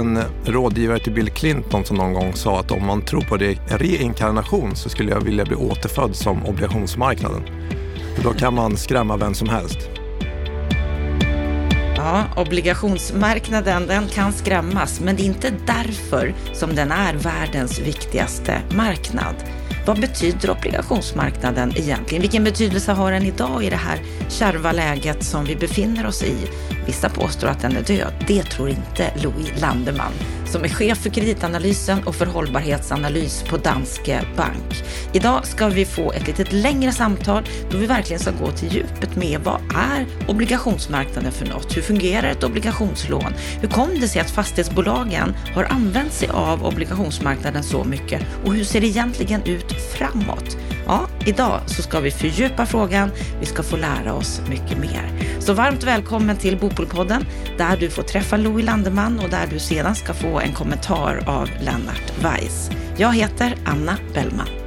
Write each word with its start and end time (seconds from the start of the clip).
en 0.00 0.18
rådgivare 0.44 0.98
till 0.98 1.12
Bill 1.12 1.30
Clinton 1.30 1.84
som 1.84 1.96
någon 1.96 2.14
gång 2.14 2.32
sa 2.34 2.60
att 2.60 2.70
om 2.70 2.86
man 2.86 3.02
tror 3.02 3.20
på 3.20 3.36
det, 3.36 3.58
reinkarnation 3.68 4.76
så 4.76 4.88
skulle 4.88 5.10
jag 5.10 5.20
vilja 5.20 5.44
bli 5.44 5.54
återfödd 5.54 6.16
som 6.16 6.46
obligationsmarknaden. 6.46 7.42
För 8.16 8.22
då 8.22 8.32
kan 8.32 8.54
man 8.54 8.76
skrämma 8.76 9.16
vem 9.16 9.34
som 9.34 9.48
helst. 9.48 9.78
Ja, 11.96 12.24
obligationsmarknaden 12.36 13.86
den 13.86 14.08
kan 14.08 14.32
skrämmas, 14.32 15.00
men 15.00 15.16
det 15.16 15.22
är 15.22 15.26
inte 15.26 15.52
därför 15.66 16.34
som 16.52 16.74
den 16.74 16.92
är 16.92 17.14
världens 17.14 17.80
viktigaste 17.80 18.62
marknad. 18.76 19.34
Vad 19.90 20.00
betyder 20.00 20.50
obligationsmarknaden 20.50 21.72
egentligen? 21.76 22.22
Vilken 22.22 22.44
betydelse 22.44 22.92
har 22.92 23.12
den 23.12 23.22
idag 23.22 23.64
i 23.64 23.70
det 23.70 23.76
här 23.76 23.98
kärva 24.28 24.72
läget 24.72 25.24
som 25.24 25.44
vi 25.44 25.56
befinner 25.56 26.06
oss 26.06 26.22
i? 26.22 26.36
Vissa 26.86 27.08
påstår 27.08 27.48
att 27.48 27.60
den 27.60 27.76
är 27.76 27.82
död. 27.82 28.12
Det 28.28 28.42
tror 28.42 28.68
inte 28.68 29.12
Louis 29.16 29.60
Landeman 29.60 30.12
som 30.50 30.64
är 30.64 30.68
chef 30.68 30.98
för 30.98 31.10
kreditanalysen 31.10 32.02
och 32.04 32.14
för 32.14 32.26
hållbarhetsanalys 32.26 33.42
på 33.42 33.56
Danske 33.56 34.20
Bank. 34.36 34.84
Idag 35.12 35.46
ska 35.46 35.68
vi 35.68 35.84
få 35.84 36.12
ett 36.12 36.26
lite 36.26 36.56
längre 36.56 36.92
samtal 36.92 37.44
då 37.70 37.78
vi 37.78 37.86
verkligen 37.86 38.20
ska 38.20 38.30
gå 38.30 38.50
till 38.50 38.74
djupet 38.74 39.16
med 39.16 39.40
vad 39.40 39.60
är 39.74 40.06
obligationsmarknaden 40.28 41.32
för 41.32 41.46
något? 41.46 41.76
Hur 41.76 41.82
fungerar 41.82 42.28
ett 42.30 42.44
obligationslån? 42.44 43.34
Hur 43.60 43.68
kom 43.68 43.88
det 44.00 44.08
sig 44.08 44.20
att 44.20 44.30
fastighetsbolagen 44.30 45.34
har 45.54 45.64
använt 45.64 46.12
sig 46.12 46.28
av 46.28 46.66
obligationsmarknaden 46.66 47.62
så 47.62 47.84
mycket? 47.84 48.22
Och 48.44 48.54
hur 48.54 48.64
ser 48.64 48.80
det 48.80 48.86
egentligen 48.86 49.42
ut 49.44 49.72
framåt? 49.72 50.56
Ja, 50.90 51.06
idag 51.26 51.60
så 51.66 51.82
ska 51.82 52.00
vi 52.00 52.10
fördjupa 52.10 52.66
frågan. 52.66 53.10
Vi 53.40 53.46
ska 53.46 53.62
få 53.62 53.76
lära 53.76 54.14
oss 54.14 54.42
mycket 54.48 54.78
mer. 54.78 55.10
Så 55.38 55.52
varmt 55.52 55.82
välkommen 55.82 56.36
till 56.36 56.58
Bopolpodden 56.58 57.24
där 57.58 57.76
du 57.76 57.90
får 57.90 58.02
träffa 58.02 58.36
Louis 58.36 58.66
Landeman 58.66 59.18
och 59.18 59.30
där 59.30 59.46
du 59.50 59.58
sedan 59.58 59.94
ska 59.94 60.14
få 60.14 60.40
en 60.40 60.52
kommentar 60.52 61.22
av 61.26 61.48
Lennart 61.60 62.12
Weiss. 62.22 62.70
Jag 62.96 63.14
heter 63.14 63.54
Anna 63.64 63.96
Bellman. 64.14 64.59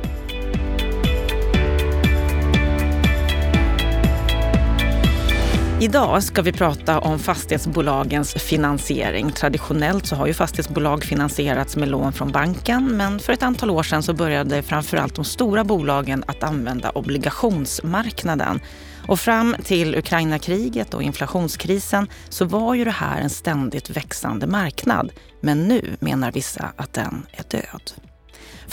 Idag 5.84 6.23
ska 6.23 6.42
vi 6.42 6.52
prata 6.52 7.00
om 7.00 7.20
fastighetsbolagens 7.20 8.34
finansiering. 8.34 9.31
Traditionellt 9.31 10.06
så 10.06 10.16
har 10.16 10.28
ju 10.28 10.34
fastighetsbolag 10.34 11.03
finansierats 11.03 11.76
med 11.76 11.88
lån 11.88 12.14
från 12.14 12.31
banken 12.31 12.98
men 12.98 13.20
för 13.20 13.34
ett 13.34 13.44
antal 13.44 13.70
år 13.70 13.84
sedan 13.84 14.04
så 14.04 14.14
började 14.14 14.61
framförallt 14.61 15.16
de 15.16 15.26
stora 15.26 15.64
bolagen 15.64 16.23
att 16.28 16.44
använda 16.44 16.89
obligationsmarknaden. 16.89 18.59
Och 19.08 19.20
fram 19.20 19.56
till 19.64 19.95
Ukraina-kriget 19.95 20.94
och 20.94 21.04
inflationskrisen 21.04 22.08
så 22.30 22.45
var 22.45 22.73
ju 22.76 22.84
det 22.84 22.92
här 22.92 23.22
en 23.22 23.30
ständigt 23.30 23.89
växande 23.89 24.48
marknad. 24.48 25.11
Men 25.42 25.67
nu 25.67 25.98
menar 26.00 26.31
vissa 26.31 26.73
att 26.76 26.94
den 26.94 27.26
är 27.31 27.44
död. 27.50 28.03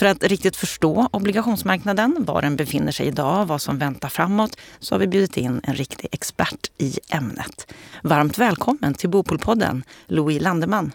För 0.01 0.07
att 0.07 0.25
riktigt 0.25 0.57
förstå 0.57 1.09
obligationsmarknaden, 1.13 2.17
var 2.19 2.43
den 2.43 2.57
befinner 2.57 2.93
sig 2.93 3.07
idag, 3.07 3.47
vad 3.47 3.63
som 3.63 3.79
väntar 3.79 4.09
framåt, 4.09 4.57
så 4.79 4.95
har 4.95 5.01
vi 5.01 5.07
bjudit 5.07 5.37
in 5.37 5.61
en 5.65 5.75
riktig 5.75 6.09
expert 6.13 6.71
i 6.79 6.99
ämnet. 7.09 7.73
Varmt 8.03 8.39
välkommen 8.39 8.95
till 8.95 9.11
Bopolpodden, 9.11 9.85
Louis 10.07 10.43
Landeman. 10.43 10.93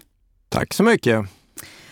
Tack 0.50 0.74
så 0.74 0.84
mycket. 0.84 1.26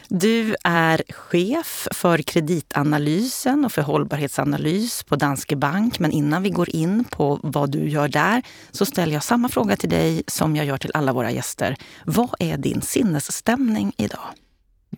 Du 0.08 0.56
är 0.64 1.04
chef 1.10 1.88
för 1.92 2.18
kreditanalysen 2.18 3.66
och 3.66 3.72
för 3.72 3.82
hållbarhetsanalys 3.82 5.04
på 5.04 5.16
Danske 5.16 5.56
Bank. 5.56 6.00
Men 6.00 6.12
innan 6.12 6.44
vi 6.44 6.50
går 6.50 6.70
in 6.70 7.04
på 7.04 7.40
vad 7.44 7.72
du 7.72 7.90
gör 7.90 8.08
där 8.08 8.42
så 8.72 8.86
ställer 8.86 9.14
jag 9.14 9.24
samma 9.24 9.50
fråga 9.50 9.76
till 9.76 9.90
dig 9.90 10.24
som 10.28 10.56
jag 10.56 10.66
gör 10.66 10.78
till 10.78 10.92
alla 10.94 11.14
våra 11.14 11.32
gäster. 11.32 11.76
Vad 12.06 12.36
är 12.40 12.58
din 12.58 12.82
sinnesstämning 12.82 13.94
idag? 13.98 14.28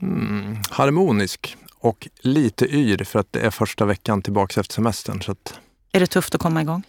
Mm, 0.02 0.58
harmonisk 0.70 1.58
och 1.86 2.08
lite 2.20 2.66
yr 2.66 3.04
för 3.04 3.20
att 3.20 3.32
det 3.32 3.40
är 3.40 3.50
första 3.50 3.86
veckan 3.86 4.22
tillbaka 4.22 4.60
efter 4.60 4.74
semestern. 4.74 5.22
Så 5.22 5.32
att... 5.32 5.60
Är 5.92 6.00
det 6.00 6.08
tufft 6.08 6.36
att 6.36 6.42
komma 6.42 6.62
igång? 6.62 6.84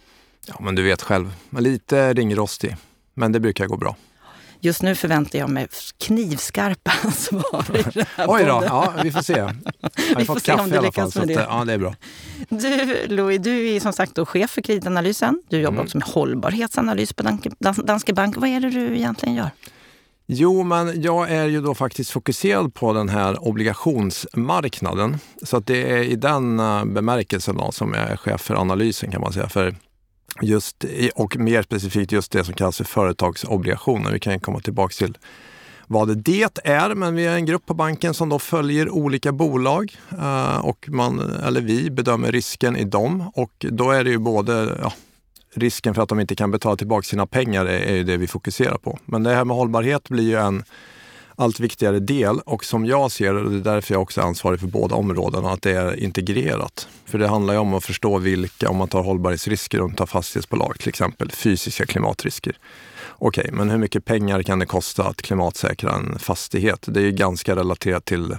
Ja, 0.47 0.55
men 0.59 0.75
du 0.75 0.83
vet 0.83 1.01
själv. 1.01 1.33
Lite 1.59 2.13
ringrostig, 2.13 2.75
men 3.13 3.31
det 3.31 3.39
brukar 3.39 3.67
gå 3.67 3.77
bra. 3.77 3.95
Just 4.59 4.81
nu 4.81 4.95
förväntar 4.95 5.39
jag 5.39 5.49
mig 5.49 5.67
knivskarpa 5.97 6.91
svar 7.11 7.77
i 7.77 7.83
den 7.93 8.05
här 8.15 8.25
Oj 8.29 8.43
då, 8.43 8.63
ja, 8.65 8.93
vi 9.03 9.11
får 9.11 9.21
se. 9.21 9.33
Jag 9.33 9.45
har 9.91 10.15
vi 10.15 10.25
fått 10.25 10.43
kaffe 10.43 10.63
om 10.63 10.69
du 10.69 10.81
lyckas 10.81 11.15
med 11.15 11.27
det. 11.27 11.35
Att, 11.35 11.47
ja, 11.49 11.65
det 11.65 11.73
är 11.73 11.77
bra. 11.77 11.95
Du, 12.49 13.07
Louis, 13.07 13.41
du 13.41 13.69
är 13.69 13.79
som 13.79 13.93
sagt 13.93 14.15
då 14.15 14.25
chef 14.25 14.51
för 14.51 14.61
kreditanalysen. 14.61 15.43
Du 15.49 15.57
jobbar 15.57 15.75
mm. 15.75 15.85
också 15.85 15.97
med 15.97 16.07
hållbarhetsanalys 16.07 17.13
på 17.13 17.39
Danske 17.59 18.13
Bank. 18.13 18.37
Vad 18.37 18.49
är 18.49 18.59
det 18.59 18.69
du 18.69 18.95
egentligen 18.95 19.35
gör? 19.35 19.49
Jo, 20.29 20.63
men 20.63 21.01
jag 21.01 21.31
är 21.31 21.45
ju 21.45 21.61
då 21.61 21.75
faktiskt 21.75 22.11
fokuserad 22.11 22.73
på 22.73 22.93
den 22.93 23.09
här 23.09 23.47
obligationsmarknaden. 23.47 25.17
Så 25.43 25.57
att 25.57 25.65
det 25.65 25.91
är 25.91 26.03
i 26.03 26.15
den 26.15 26.59
eh, 26.59 26.85
bemärkelsen 26.85 27.57
då 27.57 27.71
som 27.71 27.93
jag 27.93 28.09
är 28.09 28.17
chef 28.17 28.41
för 28.41 28.55
analysen 28.55 29.11
kan 29.11 29.21
man 29.21 29.33
säga. 29.33 29.49
För 29.49 29.75
just, 30.41 30.85
och 31.15 31.37
mer 31.37 31.61
specifikt 31.61 32.11
just 32.11 32.31
det 32.31 32.43
som 32.43 32.53
kallas 32.53 32.77
för 32.77 32.83
företagsobligationer. 32.83 34.11
Vi 34.11 34.19
kan 34.19 34.39
komma 34.39 34.59
tillbaka 34.59 34.93
till 34.93 35.17
vad 35.87 36.17
det 36.17 36.61
är, 36.63 36.95
men 36.95 37.15
vi 37.15 37.25
är 37.25 37.35
en 37.35 37.45
grupp 37.45 37.65
på 37.65 37.73
banken 37.73 38.13
som 38.13 38.29
då 38.29 38.39
följer 38.39 38.89
olika 38.89 39.31
bolag 39.31 39.97
eh, 40.11 40.57
och 40.57 40.85
man, 40.89 41.19
eller 41.19 41.61
vi 41.61 41.91
bedömer 41.91 42.31
risken 42.31 42.77
i 42.77 42.83
dem 42.83 43.31
och 43.35 43.65
då 43.71 43.91
är 43.91 44.03
det 44.03 44.09
ju 44.09 44.17
både 44.17 44.77
ja, 44.81 44.93
risken 45.57 45.93
för 45.93 46.01
att 46.01 46.09
de 46.09 46.19
inte 46.19 46.35
kan 46.35 46.51
betala 46.51 46.75
tillbaka 46.75 47.03
sina 47.03 47.27
pengar 47.27 47.65
är, 47.65 47.79
är 47.79 48.03
det 48.03 48.17
vi 48.17 48.27
fokuserar 48.27 48.77
på. 48.77 48.99
Men 49.05 49.23
det 49.23 49.35
här 49.35 49.45
med 49.45 49.57
hållbarhet 49.57 50.09
blir 50.09 50.23
ju 50.23 50.35
en 50.35 50.63
allt 51.39 51.59
viktigare 51.59 51.99
del 51.99 52.39
och 52.39 52.65
som 52.65 52.85
jag 52.85 53.11
ser 53.11 53.33
det, 53.33 53.41
och 53.41 53.51
det 53.51 53.57
är 53.57 53.73
därför 53.73 53.93
jag 53.93 54.01
också 54.01 54.21
är 54.21 54.25
ansvarig 54.25 54.59
för 54.59 54.67
båda 54.67 54.95
områdena, 54.95 55.49
att 55.49 55.61
det 55.61 55.71
är 55.71 55.99
integrerat. 55.99 56.87
För 57.05 57.17
det 57.17 57.27
handlar 57.27 57.53
ju 57.53 57.59
om 57.59 57.73
att 57.73 57.83
förstå 57.83 58.17
vilka, 58.17 58.69
om 58.69 58.77
man 58.77 58.87
tar 58.87 59.03
hållbarhetsrisker 59.03 59.81
och 59.81 59.97
tar 59.97 60.05
fastighetsbolag 60.05 60.79
till 60.79 60.89
exempel, 60.89 61.31
fysiska 61.31 61.85
klimatrisker. 61.85 62.57
Okej, 63.09 63.41
okay, 63.41 63.51
men 63.57 63.69
hur 63.69 63.77
mycket 63.77 64.05
pengar 64.05 64.43
kan 64.43 64.59
det 64.59 64.65
kosta 64.65 65.03
att 65.03 65.21
klimatsäkra 65.21 65.91
en 65.91 66.19
fastighet? 66.19 66.85
Det 66.87 66.99
är 66.99 67.03
ju 67.03 67.11
ganska 67.11 67.55
relaterat 67.55 68.05
till 68.05 68.37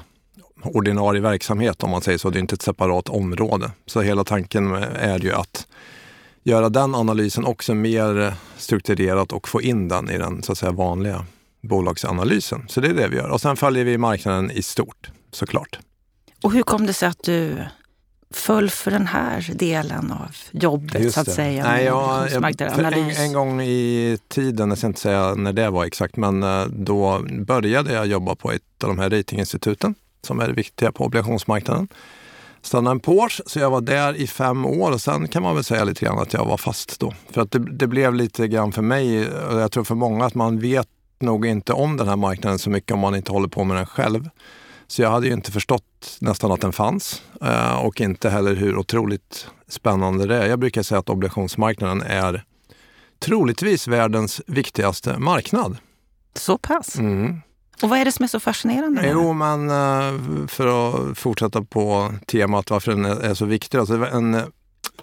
ordinarie 0.63 1.21
verksamhet 1.21 1.83
om 1.83 1.91
man 1.91 2.03
säger 2.03 2.19
så. 2.19 2.31
Det 2.31 2.39
är 2.39 2.41
inte 2.41 2.55
ett 2.55 2.63
separat 2.63 3.09
område. 3.09 3.71
Så 3.87 4.01
hela 4.01 4.25
tanken 4.25 4.73
är 4.75 5.19
ju 5.19 5.33
att 5.33 5.67
göra 6.49 6.69
den 6.69 6.95
analysen 6.95 7.45
också 7.45 7.75
mer 7.75 8.35
strukturerat 8.57 9.33
och 9.33 9.49
få 9.49 9.63
in 9.63 9.89
den 9.89 10.11
i 10.11 10.19
den 10.19 10.43
så 10.43 10.53
att 10.53 10.59
säga 10.59 10.73
vanliga 10.73 11.27
bolagsanalysen. 11.61 12.65
Så 12.69 12.81
det 12.81 12.89
är 12.89 12.95
det 12.95 13.09
vi 13.09 13.17
gör. 13.17 13.31
Och 13.31 13.41
sen 13.41 13.57
följer 13.57 13.85
vi 13.85 13.99
marknaden 13.99 14.51
i 14.51 14.63
stort 14.63 15.11
såklart. 15.33 15.79
Och 16.43 16.53
hur 16.53 16.63
kom 16.63 16.87
det 16.87 16.93
sig 16.93 17.09
att 17.09 17.23
du 17.23 17.57
föll 18.31 18.71
för 18.71 18.91
den 18.91 19.07
här 19.07 19.51
delen 19.55 20.13
av 20.13 20.37
jobbet 20.51 21.15
så 21.15 21.21
att 21.21 21.33
säga? 21.33 21.65
Nej, 21.65 21.85
jag, 21.85 22.31
jag, 22.31 22.61
en, 22.61 23.11
en, 23.11 23.33
gång 23.33 23.61
i 23.63 24.19
tiden, 24.29 24.69
jag 24.69 24.79
ska 24.79 24.87
inte 24.87 25.01
säga 25.01 25.35
när 25.35 25.53
det 25.53 25.71
var 25.71 25.85
exakt, 25.85 26.17
men 26.17 26.43
eh, 26.43 26.67
då 26.67 27.25
började 27.47 27.93
jag 27.93 28.07
jobba 28.07 28.35
på 28.35 28.53
ett 28.53 28.85
av 28.85 28.89
de 28.89 28.99
här 28.99 29.11
ratinginstituten 29.11 29.95
som 30.23 30.41
är 30.41 30.49
viktiga 30.49 30.93
på 30.93 31.05
obligationsmarknaden. 31.05 31.89
Standard 32.63 33.03
Porsche, 33.03 33.43
så 33.47 33.59
jag 33.59 33.71
var 33.71 33.81
där 33.81 34.15
i 34.15 34.27
fem 34.27 34.67
år 34.67 34.93
och 34.93 35.01
sen 35.01 35.29
kan 35.29 35.43
man 35.43 35.55
väl 35.55 35.65
säga 35.65 35.85
lite 35.85 36.05
grann 36.05 36.19
att 36.19 36.33
jag 36.33 36.45
var 36.45 36.57
fast 36.57 37.01
då. 37.01 37.15
För 37.31 37.41
att 37.41 37.51
det, 37.51 37.59
det 37.59 37.87
blev 37.87 38.15
lite 38.15 38.49
grann 38.49 38.73
för 38.73 38.83
mig, 38.83 39.29
och 39.29 39.61
jag 39.61 39.73
tror 39.73 39.85
för 39.85 39.95
många, 39.95 40.25
att 40.25 40.35
man 40.35 40.61
vet 40.61 40.89
nog 41.21 41.47
inte 41.47 41.73
om 41.73 41.97
den 41.97 42.09
här 42.09 42.17
marknaden 42.17 42.59
så 42.59 42.71
mycket 42.71 42.93
om 42.93 42.99
man 42.99 43.15
inte 43.15 43.33
håller 43.33 43.49
på 43.49 43.65
med 43.65 43.77
den 43.77 43.87
själv. 43.87 44.29
Så 44.87 45.03
jag 45.03 45.11
hade 45.11 45.27
ju 45.27 45.33
inte 45.33 45.53
förstått 45.53 46.17
nästan 46.21 46.53
att 46.53 46.61
den 46.61 46.73
fanns 46.73 47.23
eh, 47.43 47.79
och 47.79 48.01
inte 48.01 48.31
heller 48.31 48.55
hur 48.55 48.77
otroligt 48.77 49.49
spännande 49.69 50.27
det 50.27 50.37
är. 50.37 50.47
Jag 50.47 50.59
brukar 50.59 50.83
säga 50.83 50.99
att 50.99 51.09
obligationsmarknaden 51.09 52.03
är 52.03 52.45
troligtvis 53.19 53.89
världens 53.89 54.41
viktigaste 54.47 55.19
marknad. 55.19 55.77
Så 56.35 56.59
pass? 56.59 56.99
Mm. 56.99 57.41
Och 57.83 57.89
vad 57.89 57.99
är 57.99 58.05
det 58.05 58.13
som 58.13 58.23
är 58.23 58.29
så 58.29 58.41
fascinerande? 58.41 59.09
Jo, 59.13 59.33
men 59.33 59.71
eh, 59.71 60.47
för 60.49 60.67
att 60.67 61.19
fortsätta 61.19 61.63
på 61.63 62.15
temat 62.27 62.71
varför 62.71 62.91
den 62.91 63.05
är 63.05 63.35
så 63.35 63.45
viktig. 63.45 63.79
Alltså 63.79 64.07
en 64.07 64.43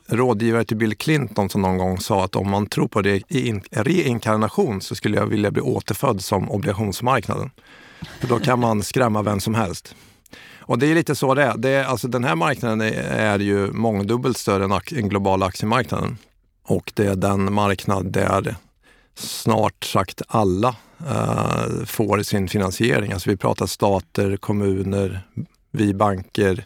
rådgivare 0.08 0.66
till 0.66 0.78
Bill 0.78 0.96
Clinton 0.96 1.50
som 1.50 1.62
någon 1.62 1.78
gång 1.78 2.00
sa 2.00 2.24
att 2.24 2.36
om 2.36 2.50
man 2.50 2.68
tror 2.68 2.88
på 2.88 3.02
reinkarnation 3.72 4.82
så 4.82 4.96
skulle 4.96 5.18
jag 5.18 5.28
vilja 5.28 5.52
bli 5.52 5.62
återfödd 5.62 6.24
som 6.24 6.52
obligationsmarknaden. 6.52 7.50
För 8.20 8.28
då 8.28 8.40
kan 8.40 8.60
man 8.60 8.84
skrämma 8.84 9.22
vem 9.22 9.40
som 9.40 9.56
helst. 9.56 9.96
Och 10.60 10.80
det 10.80 10.88
är 10.88 10.96
lite 10.96 11.16
så 11.16 11.34
det 11.34 11.44
är. 11.44 11.58
Det 11.58 11.70
är 11.70 11.84
alltså 11.84 12.08
den 12.08 12.24
här 12.24 12.36
marknaden 12.36 12.82
är 12.82 13.40
ju 13.40 13.72
mångdubbelt 13.72 14.38
större 14.38 14.64
än 14.64 14.80
den 14.90 15.10
globala 15.10 15.46
aktiemarknaden. 15.46 16.18
Och 16.64 16.92
det 16.96 17.06
är 17.06 17.16
den 17.16 17.54
marknad 17.54 18.12
där 18.12 18.56
snart 19.16 19.84
sagt 19.84 20.22
alla 20.28 20.76
Eh, 21.08 21.86
får 21.86 22.24
sin 22.24 22.48
finansiering. 22.48 23.12
Alltså 23.12 23.30
vi 23.30 23.38
pratar 23.38 23.66
stater, 23.66 24.38
kommuner, 24.38 25.22
vi 25.72 25.94
banker, 25.94 26.66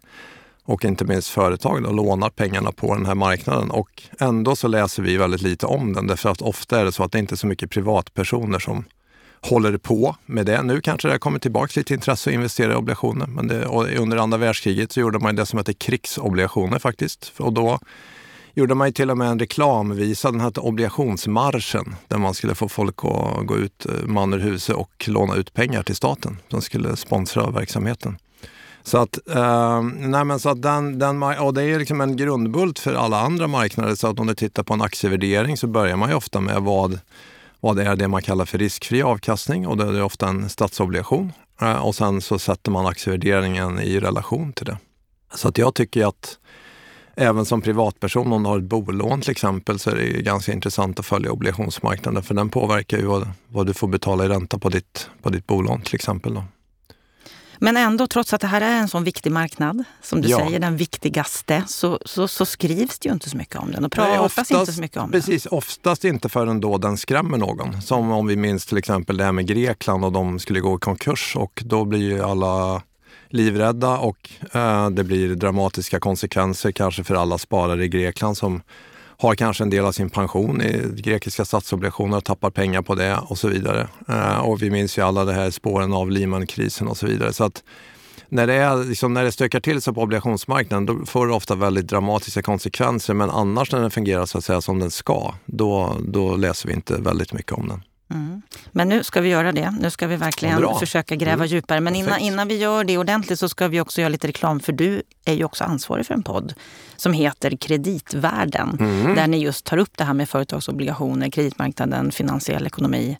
och 0.69 0.85
inte 0.85 1.05
minst 1.05 1.27
företag 1.29 1.83
då, 1.83 1.91
lånar 1.91 2.29
pengarna 2.29 2.71
på 2.71 2.95
den 2.95 3.05
här 3.05 3.15
marknaden. 3.15 3.71
Och 3.71 4.03
ändå 4.19 4.55
så 4.55 4.67
läser 4.67 5.03
vi 5.03 5.17
väldigt 5.17 5.41
lite 5.41 5.65
om 5.65 5.93
den 5.93 6.07
därför 6.07 6.29
att 6.29 6.41
ofta 6.41 6.79
är 6.79 6.85
det 6.85 6.91
så 6.91 7.03
att 7.03 7.11
det 7.11 7.19
inte 7.19 7.33
är 7.33 7.37
så 7.37 7.47
mycket 7.47 7.69
privatpersoner 7.69 8.59
som 8.59 8.83
håller 9.41 9.77
på 9.77 10.15
med 10.25 10.45
det. 10.45 10.63
Nu 10.63 10.81
kanske 10.81 11.07
det 11.07 11.13
har 11.13 11.19
kommit 11.19 11.41
tillbaka 11.41 11.79
lite 11.79 11.93
intresse 11.93 12.29
att 12.29 12.33
investera 12.33 12.71
i 12.71 12.75
obligationer. 12.75 13.27
Men 13.27 13.47
det, 13.47 13.65
under 13.97 14.17
andra 14.17 14.37
världskriget 14.37 14.91
så 14.91 14.99
gjorde 14.99 15.19
man 15.19 15.35
det 15.35 15.45
som 15.45 15.59
heter 15.59 15.73
krigsobligationer 15.73 16.79
faktiskt. 16.79 17.33
Och 17.37 17.53
då 17.53 17.79
gjorde 18.59 18.75
man 18.75 18.93
till 18.93 19.11
och 19.11 19.17
med 19.17 19.27
en 19.27 19.39
reklamvisa, 19.39 20.31
den 20.31 20.39
hette 20.39 20.59
Obligationsmarschen, 20.59 21.95
där 22.07 22.17
man 22.17 22.33
skulle 22.33 22.55
få 22.55 22.69
folk 22.69 22.95
att 22.97 23.45
gå 23.45 23.57
ut 23.57 23.85
eh, 23.85 24.05
man 24.05 24.33
ur 24.33 24.39
huset 24.39 24.75
och 24.75 25.05
låna 25.07 25.35
ut 25.35 25.53
pengar 25.53 25.83
till 25.83 25.95
staten 25.95 26.37
som 26.49 26.61
skulle 26.61 26.95
sponsra 26.95 27.49
verksamheten. 27.49 28.17
Så 28.83 28.97
att, 28.97 29.19
eh, 29.29 29.81
nej 29.83 30.25
men 30.25 30.39
så 30.39 30.49
att 30.49 30.61
den, 30.61 30.99
den, 30.99 31.23
och 31.23 31.53
det 31.53 31.63
är 31.63 31.79
liksom 31.79 32.01
en 32.01 32.17
grundbult 32.17 32.79
för 32.79 32.93
alla 32.93 33.19
andra 33.19 33.47
marknader. 33.47 33.95
Så 33.95 34.07
att 34.07 34.19
om 34.19 34.27
du 34.27 34.35
tittar 34.35 34.63
på 34.63 34.73
en 34.73 34.81
aktievärdering 34.81 35.57
så 35.57 35.67
börjar 35.67 35.95
man 35.95 36.09
ju 36.09 36.15
ofta 36.15 36.41
med 36.41 36.61
vad, 36.61 36.99
vad 37.59 37.79
är 37.79 37.95
det 37.95 38.07
man 38.07 38.21
kallar 38.21 38.45
för 38.45 38.57
riskfri 38.57 39.01
avkastning 39.01 39.67
och 39.67 39.77
det 39.77 39.83
är 39.83 40.03
ofta 40.03 40.27
en 40.27 40.49
statsobligation. 40.49 41.31
Eh, 41.61 41.85
och 41.85 41.95
sen 41.95 42.21
så 42.21 42.39
sätter 42.39 42.71
man 42.71 42.85
aktievärderingen 42.85 43.79
i 43.79 43.99
relation 43.99 44.53
till 44.53 44.65
det. 44.65 44.77
Så 45.35 45.47
att 45.47 45.57
jag 45.57 45.73
tycker 45.73 46.05
att 46.05 46.37
även 47.19 47.45
som 47.45 47.61
privatperson, 47.61 48.33
om 48.33 48.43
du 48.43 48.49
har 48.49 48.57
ett 48.57 48.63
bolån 48.63 49.21
till 49.21 49.31
exempel, 49.31 49.79
så 49.79 49.89
är 49.89 49.95
det 49.95 50.21
ganska 50.21 50.53
intressant 50.53 50.99
att 50.99 51.05
följa 51.05 51.31
obligationsmarknaden 51.31 52.23
för 52.23 52.33
den 52.33 52.49
påverkar 52.49 52.97
ju 52.97 53.05
vad, 53.05 53.29
vad 53.47 53.67
du 53.67 53.73
får 53.73 53.87
betala 53.87 54.25
i 54.25 54.27
ränta 54.27 54.57
på 54.59 54.69
ditt, 54.69 55.09
på 55.21 55.29
ditt 55.29 55.47
bolån 55.47 55.81
till 55.81 55.95
exempel. 55.95 56.33
Då. 56.33 56.43
Men 57.61 57.77
ändå, 57.77 58.07
trots 58.07 58.33
att 58.33 58.41
det 58.41 58.47
här 58.47 58.61
är 58.61 58.75
en 58.75 58.87
sån 58.87 59.03
viktig 59.03 59.31
marknad, 59.31 59.83
som 60.01 60.21
du 60.21 60.29
ja. 60.29 60.37
säger, 60.37 60.59
den 60.59 60.77
viktigaste, 60.77 61.63
så, 61.67 61.99
så, 62.05 62.27
så, 62.27 62.45
skrivs 62.45 62.99
det 62.99 63.09
ju 63.09 63.13
inte 63.13 63.29
så 63.29 63.37
mycket 63.37 63.55
om 63.55 63.71
den 63.71 63.85
och 63.85 63.91
pratas 63.91 64.19
oftast, 64.19 64.51
inte 64.51 64.73
så 64.73 64.81
mycket 64.81 64.97
om 64.97 65.11
precis, 65.11 65.43
den. 65.43 65.57
oftast 65.57 66.05
inte 66.05 66.29
förrän 66.29 66.61
då 66.61 66.77
den 66.77 66.97
skrämmer 66.97 67.37
någon. 67.37 67.81
Som 67.81 68.11
om 68.11 68.27
vi 68.27 68.35
minns 68.35 68.65
till 68.65 68.77
exempel 68.77 69.17
det 69.17 69.23
här 69.23 69.31
med 69.31 69.47
Grekland 69.47 70.05
och 70.05 70.11
de 70.11 70.39
skulle 70.39 70.59
gå 70.59 70.75
i 70.75 70.79
konkurs 70.79 71.35
och 71.35 71.63
då 71.65 71.85
blir 71.85 71.99
ju 71.99 72.23
alla 72.23 72.81
livrädda 73.29 73.97
och 73.97 74.29
eh, 74.53 74.89
det 74.89 75.03
blir 75.03 75.35
dramatiska 75.35 75.99
konsekvenser 75.99 76.71
kanske 76.71 77.03
för 77.03 77.15
alla 77.15 77.37
sparare 77.37 77.85
i 77.85 77.87
Grekland 77.87 78.37
som 78.37 78.61
har 79.21 79.35
kanske 79.35 79.63
en 79.63 79.69
del 79.69 79.85
av 79.85 79.91
sin 79.91 80.09
pension 80.09 80.61
i 80.61 81.01
grekiska 81.01 81.45
statsobligationer 81.45 82.17
och 82.17 82.23
tappar 82.23 82.49
pengar 82.49 82.81
på 82.81 82.95
det 82.95 83.17
och 83.17 83.37
så 83.37 83.47
vidare. 83.47 83.87
Eh, 84.09 84.39
och 84.39 84.61
vi 84.61 84.69
minns 84.69 84.97
ju 84.97 85.01
alla 85.01 85.25
de 85.25 85.33
här 85.33 85.51
spåren 85.51 85.93
av 85.93 86.11
Lehman-krisen 86.11 86.87
och 86.87 86.97
så 86.97 87.05
vidare. 87.05 87.33
Så 87.33 87.43
att 87.43 87.63
när 88.29 88.47
det, 88.47 88.53
är, 88.53 88.83
liksom, 88.83 89.13
när 89.13 89.23
det 89.23 89.31
stökar 89.31 89.59
till 89.59 89.81
sig 89.81 89.93
på 89.93 90.01
obligationsmarknaden 90.01 90.85
då 90.85 91.05
får 91.05 91.27
det 91.27 91.33
ofta 91.33 91.55
väldigt 91.55 91.87
dramatiska 91.87 92.41
konsekvenser. 92.41 93.13
Men 93.13 93.29
annars 93.29 93.71
när 93.71 93.81
den 93.81 93.91
fungerar 93.91 94.25
så 94.25 94.37
att 94.37 94.45
säga 94.45 94.61
som 94.61 94.79
den 94.79 94.91
ska, 94.91 95.33
då, 95.45 95.97
då 95.99 96.35
läser 96.35 96.67
vi 96.67 96.73
inte 96.73 97.01
väldigt 97.01 97.33
mycket 97.33 97.51
om 97.51 97.67
den. 97.67 97.81
Mm. 98.09 98.41
Men 98.71 98.89
nu 98.89 99.03
ska 99.03 99.21
vi 99.21 99.29
göra 99.29 99.51
det. 99.51 99.75
Nu 99.79 99.89
ska 99.89 100.07
vi 100.07 100.15
verkligen 100.15 100.57
Bra. 100.57 100.79
försöka 100.79 101.15
gräva 101.15 101.33
mm. 101.33 101.47
djupare. 101.47 101.79
Men 101.79 101.95
innan, 101.95 102.19
innan 102.19 102.47
vi 102.47 102.57
gör 102.57 102.83
det 102.83 102.97
ordentligt 102.97 103.39
så 103.39 103.49
ska 103.49 103.67
vi 103.67 103.81
också 103.81 104.01
göra 104.01 104.09
lite 104.09 104.27
reklam. 104.27 104.59
För 104.59 104.73
du 104.73 105.01
är 105.25 105.33
ju 105.33 105.43
också 105.43 105.63
ansvarig 105.63 106.05
för 106.05 106.13
en 106.13 106.23
podd 106.23 106.53
som 106.95 107.13
heter 107.13 107.57
Kreditvärlden. 107.57 108.77
Mm. 108.79 109.15
Där 109.15 109.27
ni 109.27 109.37
just 109.37 109.65
tar 109.65 109.77
upp 109.77 109.97
det 109.97 110.03
här 110.03 110.13
med 110.13 110.29
företagsobligationer, 110.29 111.29
kreditmarknaden, 111.29 112.11
finansiell 112.11 112.67
ekonomi 112.67 113.17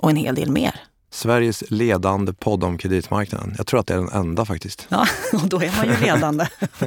och 0.00 0.10
en 0.10 0.16
hel 0.16 0.34
del 0.34 0.50
mer. 0.50 0.80
Sveriges 1.10 1.64
ledande 1.70 2.32
podd 2.32 2.64
om 2.64 2.78
kreditmarknaden. 2.78 3.54
Jag 3.58 3.66
tror 3.66 3.80
att 3.80 3.86
det 3.86 3.94
är 3.94 3.98
den 3.98 4.08
enda 4.08 4.44
faktiskt. 4.44 4.86
Ja, 4.88 5.06
och 5.32 5.48
då 5.48 5.62
är 5.62 5.76
man 5.76 5.86
ju 5.86 6.06
ledande. 6.06 6.46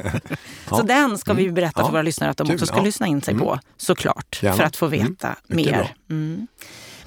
ja. 0.70 0.76
Så 0.76 0.82
den 0.82 1.18
ska 1.18 1.32
vi 1.32 1.42
mm. 1.42 1.54
berätta 1.54 1.84
för 1.84 1.92
våra 1.92 2.02
lyssnare 2.02 2.30
att 2.30 2.36
de 2.36 2.46
Kul. 2.46 2.54
också 2.54 2.66
ska 2.66 2.80
lyssna 2.80 3.06
in 3.06 3.22
sig 3.22 3.34
mm. 3.34 3.46
på, 3.46 3.60
såklart. 3.76 4.40
Gärna. 4.42 4.56
För 4.56 4.64
att 4.64 4.76
få 4.76 4.86
veta 4.86 5.36
mer. 5.46 5.94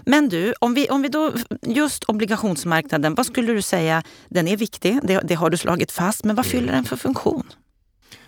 Men 0.06 0.30
du, 0.30 0.54
om 0.60 0.74
vi, 0.74 0.90
om 0.90 1.02
vi 1.02 1.10
då, 1.10 1.34
just 1.62 2.04
obligationsmarknaden, 2.04 3.16
vad 3.16 3.26
skulle 3.26 3.54
du 3.54 3.62
säga, 3.62 4.04
den 4.30 4.48
är 4.48 4.58
viktig, 4.58 5.00
det, 5.04 5.22
det 5.24 5.36
har 5.36 5.50
du 5.50 5.58
slagit 5.58 5.92
fast, 5.92 6.24
men 6.24 6.36
vad 6.36 6.46
fyller 6.46 6.74
den 6.74 6.84
för 6.84 6.96
funktion? 6.96 7.44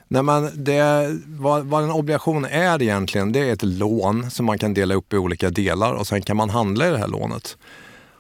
Nej, 0.08 0.24
men 0.24 0.64
det, 0.64 1.10
vad, 1.25 1.66
vad, 1.66 1.84
en 1.84 1.92
obligation 1.92 2.46
är 2.46 2.81
egentligen, 2.81 3.31
det 3.31 3.40
är 3.40 3.54
ett 3.54 3.64
lån 3.64 4.31
som 4.31 4.46
man 4.46 4.60
kan 4.60 4.74
dela 4.74 4.96
upp 4.96 5.14
i 5.14 5.18
olika 5.18 5.50
delar 5.50 5.94
och 5.94 6.08
sen 6.08 6.22
kan 6.22 6.38
man 6.38 6.50
handla 6.50 6.88
i 6.88 6.92
det 6.92 6.98
här 6.98 7.08
lånet. 7.08 7.58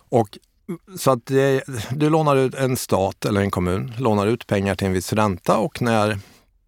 Och 0.09 0.37
så 0.97 1.11
att 1.11 1.25
det, 1.25 1.63
du 1.91 2.09
lånar 2.09 2.35
ut, 2.35 2.55
en 2.55 2.77
stat 2.77 3.25
eller 3.25 3.41
en 3.41 3.51
kommun 3.51 3.93
lånar 3.97 4.27
ut 4.27 4.47
pengar 4.47 4.75
till 4.75 4.87
en 4.87 4.93
viss 4.93 5.13
ränta 5.13 5.57
och 5.57 5.81
när 5.81 6.19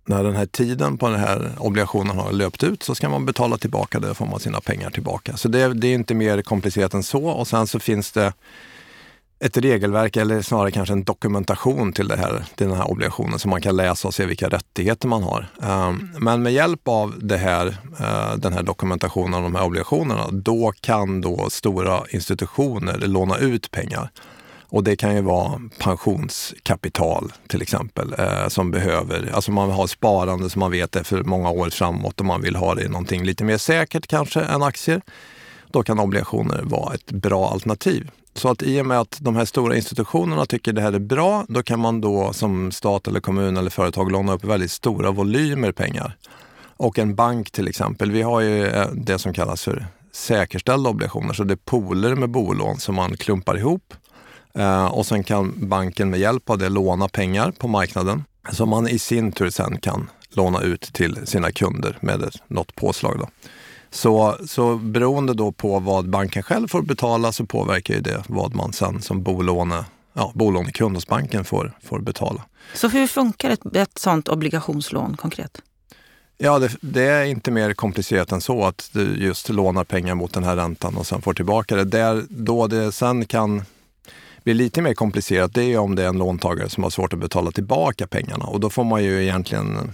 när 0.06 0.24
den 0.24 0.36
här 0.36 0.46
tiden 0.46 0.98
på 0.98 1.10
den 1.10 1.20
här 1.20 1.52
obligationen 1.58 2.18
har 2.18 2.32
löpt 2.32 2.64
ut 2.64 2.84
så 2.84 2.96
ska 2.96 3.10
man 3.10 3.26
betala 3.26 3.58
tillbaka 3.58 4.00
det 4.00 4.10
och 4.10 4.18
får 4.18 4.26
man 4.26 4.40
sina 4.40 4.62
pengar 4.62 4.90
tillbaka. 4.90 5.38
Så 5.38 5.48
det, 5.48 5.74
det, 5.74 5.88
är 5.88 5.94
inte 5.94 6.14
mer 6.14 6.42
komplicerat 6.42 6.94
än 6.94 7.04
så. 7.04 7.26
Och 7.26 7.48
sen 7.48 7.68
så 7.68 7.80
finns 7.80 8.12
det 8.12 8.34
ett 9.40 9.58
regelverk 9.58 10.18
eller 10.18 10.42
snarare 10.42 10.72
kanske 10.72 10.94
en 10.94 11.04
dokumentation 11.04 11.94
till, 11.94 12.08
det 12.08 12.18
här, 12.18 12.46
till 12.56 12.68
den 12.68 12.78
här 12.78 12.92
obligationen 12.92 13.40
som 13.40 13.52
man 13.52 13.62
kan 13.62 13.76
läsa 13.76 14.08
och 14.08 14.14
se 14.14 14.26
vilka 14.26 14.50
rättigheter 14.50 15.08
man 15.08 15.24
har. 15.24 15.48
Ehm, 15.62 16.10
men 16.20 16.44
med 16.44 16.54
hjälp 16.54 16.88
av 16.88 17.14
det 17.18 17.38
här, 17.38 17.68
eh, 18.00 18.38
den 18.38 18.54
här 18.54 18.64
dokumentationen 18.64 19.34
av 19.34 19.42
de 19.44 19.56
här 19.56 19.66
obligationerna, 19.66 20.28
då 20.32 20.74
kan 20.82 21.22
då 21.22 21.50
stora 21.50 22.04
institutioner 22.10 22.98
låna 22.98 23.38
ut 23.38 23.72
pengar 23.72 24.10
och 24.76 24.84
det 24.84 24.96
kan 24.96 25.16
ju 25.16 25.22
vara 25.22 25.62
pensionskapital 25.80 27.34
till 27.48 27.62
exempel 27.62 28.16
eh, 28.18 28.48
som 28.48 28.72
behöver, 28.72 29.32
alltså 29.34 29.52
man 29.52 29.72
har 29.72 29.88
sparande 29.88 30.50
som 30.50 30.60
man 30.60 30.72
vet 30.72 30.96
är 30.96 31.04
för 31.04 31.24
många 31.24 31.50
år 31.50 31.70
framåt 31.70 32.20
och 32.20 32.26
man 32.26 32.42
vill 32.42 32.56
ha 32.56 32.76
det 32.76 32.84
i 32.84 32.88
någonting 32.88 33.24
lite 33.24 33.44
mer 33.44 33.58
säkert 33.58 34.08
kanske 34.08 34.42
än 34.42 34.64
aktier. 34.64 35.02
Då 35.68 35.84
kan 35.84 36.00
obligationer 36.00 36.62
vara 36.64 36.94
ett 36.94 37.12
bra 37.12 37.50
alternativ. 37.50 38.12
Så 38.34 38.50
att 38.50 38.64
i 38.64 38.82
och 38.82 38.86
med 38.86 39.00
att 39.00 39.18
de 39.22 39.36
här 39.36 39.46
stora 39.46 39.76
institutionerna 39.76 40.46
tycker 40.46 40.74
det 40.74 40.82
här 40.82 40.94
är 40.94 41.00
bra, 41.00 41.46
då 41.48 41.64
kan 41.64 41.80
man 41.80 42.02
då 42.02 42.34
som 42.34 42.72
stat 42.72 43.08
eller 43.08 43.20
kommun 43.20 43.58
eller 43.58 43.70
företag 43.70 44.12
låna 44.12 44.34
upp 44.34 44.44
väldigt 44.44 44.72
stora 44.72 45.12
volymer 45.12 45.72
pengar. 45.72 46.18
Och 46.78 47.00
en 47.00 47.16
bank 47.16 47.52
till 47.52 47.68
exempel, 47.68 48.12
vi 48.12 48.22
har 48.22 48.42
ju 48.42 48.68
eh, 48.68 48.88
det 48.94 49.20
som 49.20 49.34
kallas 49.34 49.64
för 49.64 49.88
säkerställda 50.12 50.90
obligationer, 50.90 51.34
så 51.34 51.44
det 51.44 51.54
är 51.54 51.60
pooler 51.66 52.16
med 52.16 52.30
bolån 52.30 52.78
som 52.78 52.96
man 52.96 53.18
klumpar 53.18 53.58
ihop 53.58 53.94
och 54.92 55.06
sen 55.06 55.24
kan 55.24 55.54
banken 55.58 56.10
med 56.10 56.20
hjälp 56.20 56.50
av 56.50 56.58
det 56.58 56.70
låna 56.70 57.08
pengar 57.08 57.52
på 57.52 57.68
marknaden 57.68 58.24
som 58.52 58.70
man 58.70 58.88
i 58.88 59.00
sin 59.00 59.32
tur 59.32 59.50
sen 59.50 59.80
kan 59.80 60.10
låna 60.30 60.62
ut 60.62 60.82
till 60.82 61.28
sina 61.28 61.52
kunder 61.52 61.98
med 62.02 62.24
ett, 62.24 62.36
något 62.48 62.76
påslag. 62.76 63.20
Då. 63.20 63.28
Så, 63.90 64.36
så 64.48 64.76
beroende 64.76 65.34
då 65.34 65.52
på 65.52 65.80
vad 65.80 66.10
banken 66.10 66.44
själv 66.44 66.68
får 66.68 66.82
betala 66.82 67.32
så 67.32 67.46
påverkar 67.46 67.94
ju 67.94 68.02
det 68.02 68.24
vad 68.28 68.56
man 68.56 68.74
sen 68.74 69.02
som 69.02 69.24
bolåne, 69.24 69.86
ja, 70.14 70.32
bolånekund 70.36 70.96
hos 70.96 71.08
banken 71.08 71.44
får, 71.44 71.78
får 71.84 72.00
betala. 72.00 72.46
Så 72.74 72.88
hur 72.88 73.08
funkar 73.08 73.50
ett, 73.50 73.76
ett 73.76 73.98
sådant 73.98 74.28
obligationslån 74.28 75.18
konkret? 75.18 75.62
Ja, 76.38 76.60
det, 76.60 76.78
det, 76.82 77.04
är 77.04 77.24
inte 77.24 77.52
mer 77.52 77.74
komplicerat 77.74 78.32
än 78.32 78.42
så 78.42 78.66
att 78.66 78.90
du 78.92 79.16
just 79.18 79.50
lånar 79.50 79.84
pengar 79.84 80.16
mot 80.16 80.34
den 80.34 80.44
här 80.44 80.56
räntan 80.56 80.98
och 80.98 81.08
sen 81.08 81.22
får 81.22 81.34
tillbaka 81.34 81.76
det. 81.76 81.84
Där, 81.84 82.24
då 82.30 82.68
det 82.68 82.92
sen 82.92 83.26
kan 83.26 83.66
blir 84.46 84.54
lite 84.54 84.82
mer 84.82 84.94
komplicerat 84.94 85.54
det 85.54 85.64
är 85.64 85.78
om 85.78 85.96
det 85.96 86.04
är 86.04 86.08
en 86.08 86.18
låntagare 86.18 86.70
som 86.70 86.84
har 86.84 86.90
svårt 86.90 87.14
att 87.14 87.20
betala 87.20 87.52
tillbaka 87.52 88.08
pengarna 88.08 88.46
och 88.46 88.60
då 88.60 88.70
får 88.70 88.84
man 88.84 89.04
ju 89.04 89.24
egentligen 89.24 89.94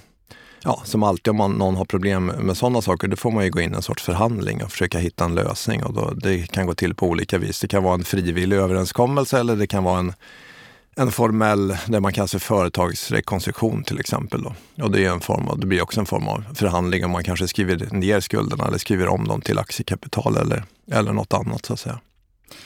Ja, 0.63 0.81
som 0.85 1.03
alltid 1.03 1.31
om 1.31 1.37
man, 1.37 1.51
någon 1.51 1.75
har 1.75 1.85
problem 1.85 2.25
med 2.25 2.57
sådana 2.57 2.81
saker, 2.81 3.07
då 3.07 3.15
får 3.15 3.31
man 3.31 3.43
ju 3.43 3.49
gå 3.49 3.61
in 3.61 3.73
i 3.73 3.75
en 3.75 3.81
sorts 3.81 4.03
förhandling 4.03 4.63
och 4.63 4.71
försöka 4.71 4.99
hitta 4.99 5.25
en 5.25 5.35
lösning. 5.35 5.83
Och 5.83 5.93
då, 5.93 6.11
det 6.11 6.51
kan 6.51 6.65
gå 6.65 6.73
till 6.73 6.95
på 6.95 7.07
olika 7.07 7.37
vis. 7.37 7.59
Det 7.59 7.67
kan 7.67 7.83
vara 7.83 7.93
en 7.93 8.03
frivillig 8.03 8.57
överenskommelse 8.57 9.39
eller 9.39 9.55
det 9.55 9.67
kan 9.67 9.83
vara 9.83 9.99
en, 9.99 10.13
en 10.95 11.11
formell, 11.11 11.77
det 11.87 11.99
man 11.99 12.13
kallar 12.13 12.27
för 12.27 12.39
företagsrekonstruktion 12.39 13.83
till 13.83 13.99
exempel. 13.99 14.43
Då. 14.43 14.83
Och 14.83 14.91
det, 14.91 15.05
är 15.05 15.09
en 15.09 15.19
form 15.19 15.47
av, 15.47 15.59
det 15.59 15.67
blir 15.67 15.81
också 15.81 15.99
en 15.99 16.05
form 16.05 16.27
av 16.27 16.43
förhandling 16.55 17.05
om 17.05 17.11
man 17.11 17.23
kanske 17.23 17.47
skriver 17.47 17.87
ner 17.91 18.19
skulderna 18.19 18.67
eller 18.67 18.77
skriver 18.77 19.07
om 19.07 19.27
dem 19.27 19.41
till 19.41 19.59
aktiekapital 19.59 20.37
eller, 20.37 20.63
eller 20.91 21.13
något 21.13 21.33
annat 21.33 21.65
så 21.65 21.73
att 21.73 21.79
säga. 21.79 21.99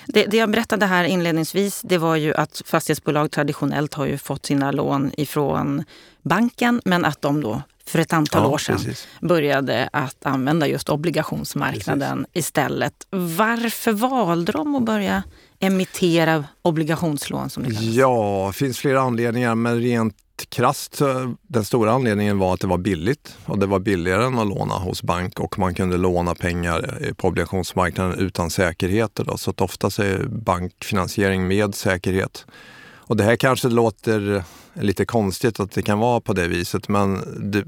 Det, 0.08 0.26
det, 0.26 0.38
jag 0.38 0.50
berättade 0.50 0.86
här 0.86 1.04
inledningsvis 1.04 1.82
det 1.82 1.98
var 1.98 2.16
ju 2.16 2.34
att 2.34 2.62
fastighetsbolag 2.66 3.32
traditionellt 3.32 3.94
har 3.94 4.06
ju 4.06 4.18
fått 4.18 4.46
sina 4.46 4.72
lån 4.72 5.12
ifrån 5.18 5.84
banken 6.22 6.82
men 6.86 7.06
att 7.06 7.22
de 7.22 7.42
då 7.42 7.62
för 7.88 8.00
ett 8.00 8.14
antal 8.14 8.44
ja, 8.44 8.48
år 8.48 8.58
sedan 8.58 8.78
precis. 8.78 9.08
började 9.22 9.90
att 9.94 10.26
använda 10.26 10.68
just 10.68 10.90
obligationsmarknaden 10.90 12.18
precis. 12.18 12.48
istället. 12.48 13.08
Varför 13.10 13.92
valde 13.92 14.52
de 14.52 14.76
att 14.76 14.84
börja 14.84 15.24
emittera 15.60 16.46
obligationslån? 16.62 17.50
Som 17.50 17.64
det 17.64 17.70
ja, 17.70 18.46
det 18.48 18.58
finns 18.58 18.80
flera 18.80 19.02
anledningar 19.02 19.56
men 19.56 19.82
rent 19.82 20.16
krasst, 20.56 21.02
den 21.48 21.66
stora 21.66 21.92
anledningen 21.92 22.40
var 22.40 22.54
att 22.54 22.60
det 22.60 22.68
var 22.68 22.78
billigt 22.78 23.38
och 23.46 23.60
det 23.60 23.66
var 23.66 23.80
billigare 23.80 24.26
än 24.26 24.40
att 24.40 24.48
låna 24.48 24.76
hos 24.76 25.04
bank 25.04 25.40
och 25.40 25.60
man 25.60 25.74
kunde 25.74 25.98
låna 25.98 26.36
pengar 26.36 27.14
på 27.18 27.28
obligationsmarknaden 27.28 28.20
utan 28.20 28.50
säkerheter. 28.50 29.24
Då. 29.24 29.38
Så 29.38 29.52
att 29.52 29.62
oftast 29.62 30.00
är 30.00 30.26
bankfinansiering 30.26 31.48
med 31.48 31.76
säkerhet. 31.76 32.46
Och 33.08 33.18
det 33.18 33.24
här 33.24 33.36
kanske 33.36 33.70
låter 33.70 34.44
lite 34.74 35.06
konstigt 35.06 35.60
att 35.60 35.72
det 35.72 35.82
kan 35.82 36.00
vara 36.00 36.22
på 36.22 36.34
det 36.34 36.48
viset 36.48 36.90
men 36.90 37.24
det, 37.52 37.64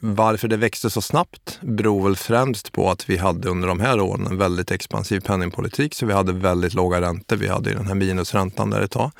varför 0.00 0.48
det 0.48 0.56
växte 0.56 0.90
så 0.90 1.00
snabbt 1.00 1.58
beror 1.62 2.04
väl 2.04 2.16
främst 2.16 2.72
på 2.72 2.90
att 2.90 3.10
vi 3.10 3.16
hade 3.16 3.48
under 3.48 3.68
de 3.68 3.80
här 3.80 4.00
åren 4.00 4.26
en 4.26 4.38
väldigt 4.38 4.70
expansiv 4.70 5.20
penningpolitik. 5.20 5.94
Så 5.94 6.06
vi 6.06 6.12
hade 6.12 6.32
väldigt 6.32 6.74
låga 6.74 7.00
räntor. 7.00 7.36
Vi 7.36 7.48
hade 7.48 7.74
den 7.74 7.86
här 7.86 7.94
minusräntan 7.94 8.70
där 8.70 8.80
ett 8.80 8.90
tag 8.90 9.10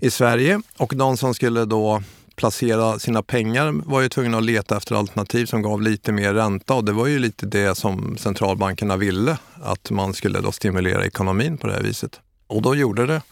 i 0.00 0.10
Sverige. 0.10 0.60
Och 0.76 0.92
de 0.96 1.16
som 1.16 1.34
skulle 1.34 1.64
då 1.64 2.02
placera 2.36 2.98
sina 2.98 3.22
pengar 3.22 3.72
var 3.86 4.00
ju 4.00 4.08
tvungna 4.08 4.38
att 4.38 4.44
leta 4.44 4.76
efter 4.76 4.94
alternativ 4.94 5.46
som 5.46 5.62
gav 5.62 5.82
lite 5.82 6.12
mer 6.12 6.34
ränta 6.34 6.74
och 6.74 6.84
det 6.84 6.92
var 6.92 7.06
ju 7.06 7.18
lite 7.18 7.46
det 7.46 7.74
som 7.74 8.16
centralbankerna 8.18 8.96
ville, 8.96 9.38
att 9.62 9.90
man 9.90 10.14
skulle 10.14 10.40
då 10.40 10.52
stimulera 10.52 11.06
ekonomin 11.06 11.58
på 11.58 11.66
det 11.66 11.72
här 11.72 11.82
viset. 11.82 12.20
Och 12.46 12.62
då 12.62 12.74
gjorde 12.74 13.06
det 13.06 13.22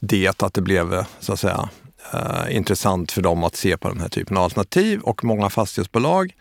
det 0.00 0.42
att 0.42 0.54
det 0.54 0.60
blev 0.60 1.04
så 1.20 1.32
att 1.32 1.40
säga 1.40 1.68
eh, 2.12 2.56
intressant 2.56 3.12
för 3.12 3.22
dem 3.22 3.44
att 3.44 3.56
se 3.56 3.76
på 3.76 3.88
den 3.88 4.00
här 4.00 4.08
typen 4.08 4.36
av 4.36 4.44
alternativ 4.44 5.00
och 5.00 5.24
många 5.24 5.50
fastighetsbolag 5.50 6.34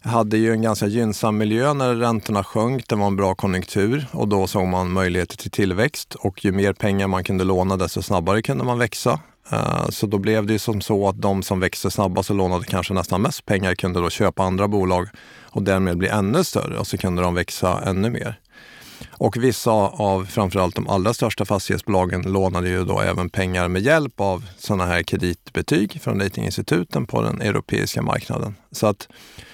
hade 0.00 0.36
ju 0.36 0.52
en 0.52 0.62
ganska 0.62 0.86
gynnsam 0.86 1.38
miljö 1.38 1.74
när 1.74 1.94
räntorna 1.94 2.44
sjönk. 2.44 2.88
Det 2.88 2.96
var 2.96 3.06
en 3.06 3.16
bra 3.16 3.34
konjunktur 3.34 4.06
och 4.12 4.28
då 4.28 4.46
såg 4.46 4.66
man 4.66 4.92
möjligheter 4.92 5.36
till 5.36 5.50
tillväxt 5.50 6.14
och 6.14 6.44
ju 6.44 6.52
mer 6.52 6.72
pengar 6.72 7.06
man 7.08 7.24
kunde 7.24 7.44
låna 7.44 7.76
desto 7.76 8.02
snabbare 8.02 8.42
kunde 8.42 8.64
man 8.64 8.78
växa. 8.78 9.20
Eh, 9.52 9.88
så 9.88 10.06
då 10.06 10.18
blev 10.18 10.46
det 10.46 10.52
ju 10.52 10.58
som 10.58 10.80
så 10.80 11.08
att 11.08 11.20
de 11.20 11.42
som 11.42 11.60
växte 11.60 11.90
snabbast 11.90 12.30
och 12.30 12.36
lånade 12.36 12.64
kanske 12.64 12.94
nästan 12.94 13.22
mest 13.22 13.46
pengar 13.46 13.74
kunde 13.74 14.00
då 14.00 14.10
köpa 14.10 14.42
andra 14.42 14.68
bolag 14.68 15.08
och 15.42 15.62
därmed 15.62 15.98
bli 15.98 16.08
ännu 16.08 16.44
större 16.44 16.78
och 16.78 16.86
så 16.86 16.98
kunde 16.98 17.22
de 17.22 17.34
växa 17.34 17.82
ännu 17.86 18.10
mer. 18.10 18.40
Och 19.10 19.36
vissa 19.36 19.70
av 19.70 20.24
framförallt 20.24 20.74
de 20.74 20.88
allra 20.88 21.14
största 21.14 21.44
fastighetsbolagen 21.44 22.22
lånade 22.22 22.68
ju 22.68 22.84
då 22.84 23.00
även 23.00 23.30
pengar 23.30 23.68
med 23.68 23.82
hjälp 23.82 24.20
av 24.20 24.44
sådana 24.58 24.86
här 24.86 25.02
kreditbetyg 25.02 26.00
från 26.02 26.20
ratinginstituten 26.20 27.06
på 27.06 27.22
den 27.22 27.40
europeiska 27.40 28.02
marknaden. 28.02 28.54
Så 28.72 28.86
att 28.86 29.08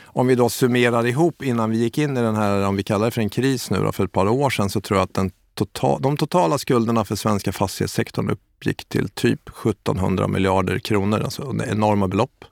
om 0.04 0.26
vi 0.26 0.34
då 0.34 0.48
summerar 0.48 1.06
ihop 1.06 1.42
innan 1.42 1.70
vi 1.70 1.76
gick 1.76 1.98
in 1.98 2.16
i 2.16 2.20
den 2.20 2.36
här, 2.36 2.66
om 2.66 2.76
vi 2.76 2.82
kallar 2.82 3.04
det 3.04 3.10
för 3.10 3.20
en 3.20 3.30
kris 3.30 3.70
nu 3.70 3.78
då, 3.78 3.92
för 3.92 4.04
ett 4.04 4.12
par 4.12 4.28
år 4.28 4.50
sedan, 4.50 4.70
så 4.70 4.80
tror 4.80 4.98
jag 4.98 5.04
att 5.04 5.14
den 5.14 5.30
total, 5.54 6.02
de 6.02 6.16
totala 6.16 6.58
skulderna 6.58 7.04
för 7.04 7.16
svenska 7.16 7.52
fastighetssektorn 7.52 8.30
uppgick 8.30 8.84
till 8.84 9.08
typ 9.08 9.48
1700 9.48 10.28
miljarder 10.28 10.78
kronor, 10.78 11.20
alltså 11.20 11.54
enorma 11.66 12.08
belopp. 12.08 12.44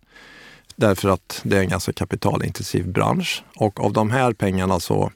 Därför 0.77 1.09
att 1.09 1.41
det 1.45 1.57
är 1.57 1.61
en 1.61 1.69
ganska 1.69 1.93
kapitalintensiv 1.93 2.89
bransch 2.89 3.45
och 3.57 3.81
av 3.81 3.93
de 3.93 4.11
här 4.11 4.33
pengarna 4.33 4.81
så 4.81 5.13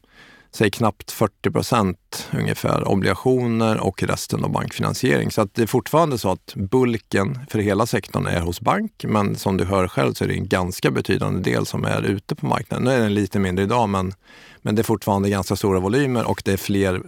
säg 0.56 0.70
knappt 0.70 1.12
40 1.12 1.50
procent 1.50 2.28
ungefär 2.32 2.88
obligationer 2.88 3.78
och 3.80 4.02
resten 4.02 4.44
av 4.44 4.50
bankfinansiering. 4.50 5.30
Så 5.30 5.40
att 5.40 5.54
det 5.54 5.62
är 5.62 5.66
fortfarande 5.66 6.18
så 6.18 6.30
att 6.30 6.54
bulken 6.54 7.38
för 7.50 7.58
hela 7.58 7.86
sektorn 7.86 8.26
är 8.26 8.40
hos 8.40 8.60
bank, 8.60 9.04
men 9.08 9.36
som 9.36 9.56
du 9.56 9.64
hör 9.64 9.88
själv 9.88 10.14
så 10.14 10.24
är 10.24 10.28
det 10.28 10.34
en 10.34 10.48
ganska 10.48 10.90
betydande 10.90 11.50
del 11.50 11.66
som 11.66 11.84
är 11.84 12.02
ute 12.02 12.34
på 12.34 12.46
marknaden. 12.46 12.84
Nu 12.84 12.90
är 12.90 13.00
den 13.00 13.14
lite 13.14 13.38
mindre 13.38 13.64
idag, 13.64 13.88
men, 13.88 14.14
men 14.62 14.74
det 14.74 14.82
är 14.82 14.84
fortfarande 14.84 15.30
ganska 15.30 15.56
stora 15.56 15.80
volymer 15.80 16.24
och 16.24 16.42
det 16.44 16.52
är 16.52 16.56
fler 16.56 17.02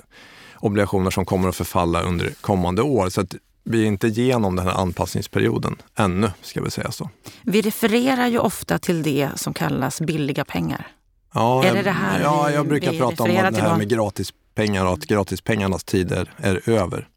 obligationer 0.61 1.11
som 1.11 1.25
kommer 1.25 1.49
att 1.49 1.57
förfalla 1.57 2.03
under 2.03 2.31
kommande 2.41 2.83
år. 2.83 3.09
Så 3.09 3.21
att 3.21 3.35
vi 3.65 3.83
är 3.83 3.87
inte 3.87 4.07
igenom 4.07 4.57
den 4.57 4.67
här 4.67 4.75
anpassningsperioden 4.75 5.77
ännu, 5.97 6.31
ska 6.43 6.63
vi 6.63 6.71
säga 6.71 6.91
så. 6.91 7.11
Vi 7.43 7.61
refererar 7.61 8.27
ju 8.27 8.39
ofta 8.39 8.79
till 8.79 9.03
det 9.03 9.31
som 9.37 9.55
kallas 9.55 10.01
billiga 10.01 10.45
pengar. 10.45 10.87
Ja, 11.35 11.65
är 11.65 11.75
det 11.75 11.83
det 11.83 11.91
här 11.91 12.21
ja 12.21 12.51
jag 12.51 12.69
brukar 12.69 12.93
prata 12.93 13.23
om 13.23 13.29
det 13.29 13.61
här 13.61 13.77
med 13.77 13.89
gratispengar 13.89 14.87
och 14.87 14.93
att 14.93 15.05
gratispengarnas 15.05 15.85
tider 15.85 16.33
är 16.37 16.69
över. 16.69 17.09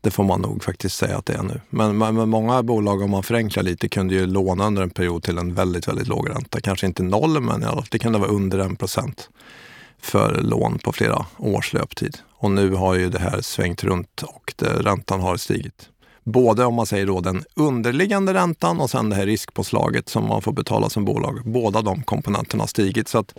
Det 0.00 0.10
får 0.10 0.24
man 0.24 0.40
nog 0.40 0.64
faktiskt 0.64 0.96
säga 0.96 1.18
att 1.18 1.26
det 1.26 1.32
är 1.32 1.42
nu. 1.42 1.60
Men, 1.70 1.98
men 1.98 2.28
många 2.28 2.62
bolag, 2.62 3.02
om 3.02 3.10
man 3.10 3.22
förenklar 3.22 3.62
lite, 3.62 3.88
kunde 3.88 4.14
ju 4.14 4.26
låna 4.26 4.66
under 4.66 4.82
en 4.82 4.90
period 4.90 5.22
till 5.22 5.38
en 5.38 5.54
väldigt, 5.54 5.88
väldigt 5.88 6.08
låg 6.08 6.30
ränta. 6.30 6.60
Kanske 6.60 6.86
inte 6.86 7.02
noll, 7.02 7.40
men 7.40 7.64
det 7.90 7.98
kunde 7.98 8.18
vara 8.18 8.30
under 8.30 8.58
en 8.58 8.76
procent 8.76 9.28
för 10.02 10.40
lån 10.42 10.78
på 10.78 10.92
flera 10.92 11.26
års 11.38 11.72
löptid. 11.72 12.18
Och 12.30 12.50
nu 12.50 12.74
har 12.74 12.94
ju 12.94 13.10
det 13.10 13.18
här 13.18 13.40
svängt 13.40 13.84
runt 13.84 14.22
och 14.22 14.54
det, 14.56 14.66
räntan 14.66 15.20
har 15.20 15.36
stigit. 15.36 15.88
Både 16.24 16.64
om 16.64 16.74
man 16.74 16.86
säger 16.86 17.06
då 17.06 17.20
den 17.20 17.44
underliggande 17.56 18.34
räntan 18.34 18.80
och 18.80 18.90
sen 18.90 19.10
det 19.10 19.16
här 19.16 19.26
riskpåslaget 19.26 20.08
som 20.08 20.28
man 20.28 20.42
får 20.42 20.52
betala 20.52 20.90
som 20.90 21.04
bolag. 21.04 21.40
Båda 21.44 21.82
de 21.82 22.02
komponenterna 22.02 22.62
har 22.62 22.68
stigit. 22.68 23.08
Så 23.08 23.18
att 23.18 23.34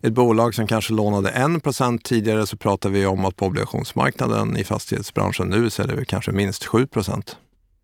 ett 0.00 0.12
bolag 0.12 0.54
som 0.54 0.66
kanske 0.66 0.92
lånade 0.92 1.30
1% 1.30 1.98
tidigare 2.02 2.46
så 2.46 2.56
pratar 2.56 2.90
vi 2.90 3.06
om 3.06 3.24
att 3.24 3.36
på 3.36 3.46
obligationsmarknaden 3.46 4.56
i 4.56 4.64
fastighetsbranschen 4.64 5.48
nu 5.48 5.70
så 5.70 5.82
är 5.82 5.86
det 5.86 6.04
kanske 6.04 6.32
minst 6.32 6.66
7% 6.66 7.36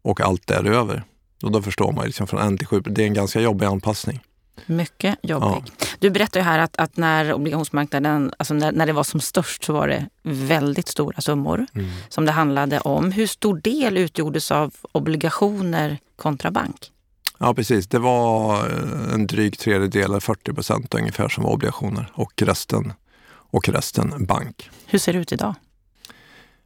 och 0.02 0.20
allt 0.20 0.46
däröver. 0.46 1.04
Och 1.42 1.52
då 1.52 1.62
förstår 1.62 1.92
man 1.92 2.06
liksom 2.06 2.26
från 2.26 2.54
1 2.54 2.58
till 2.58 2.66
7, 2.66 2.80
det 2.80 3.02
är 3.02 3.06
en 3.06 3.14
ganska 3.14 3.40
jobbig 3.40 3.66
anpassning. 3.66 4.20
Mycket 4.66 5.18
jobbig. 5.22 5.46
Ja. 5.78 5.86
Du 5.98 6.10
berättade 6.10 6.38
ju 6.38 6.44
här 6.44 6.58
att, 6.58 6.76
att, 6.76 6.96
när 6.96 7.32
obligationsmarknaden, 7.32 8.32
alltså 8.36 8.54
när, 8.54 8.72
när, 8.72 8.86
det 8.86 8.92
var 8.92 9.04
som 9.04 9.20
störst 9.20 9.64
så 9.64 9.72
var 9.72 9.88
det 9.88 10.08
väldigt 10.22 10.88
stora 10.88 11.20
summor 11.20 11.66
mm. 11.74 11.90
som 12.08 12.24
det 12.24 12.32
handlade 12.32 12.80
om. 12.80 13.12
Hur 13.12 13.26
stor 13.26 13.60
del 13.60 13.96
utgjordes 13.96 14.50
av 14.50 14.74
obligationer 14.92 15.98
kontra 16.16 16.50
bank? 16.50 16.92
Ja 17.38 17.54
precis, 17.54 17.86
det 17.86 17.98
var 17.98 18.56
eh, 18.56 19.14
en 19.14 19.26
dryg 19.26 19.58
tredjedel, 19.58 20.20
40 20.20 20.52
procent 20.52 20.94
ungefär 20.94 21.28
som 21.28 21.44
var 21.44 21.50
obligationer 21.50 22.10
och 22.14 22.42
resten, 22.42 22.92
och 23.28 23.68
resten 23.68 24.26
bank. 24.26 24.70
Hur 24.86 24.98
ser 24.98 25.12
det 25.12 25.18
ut 25.18 25.32
idag? 25.32 25.54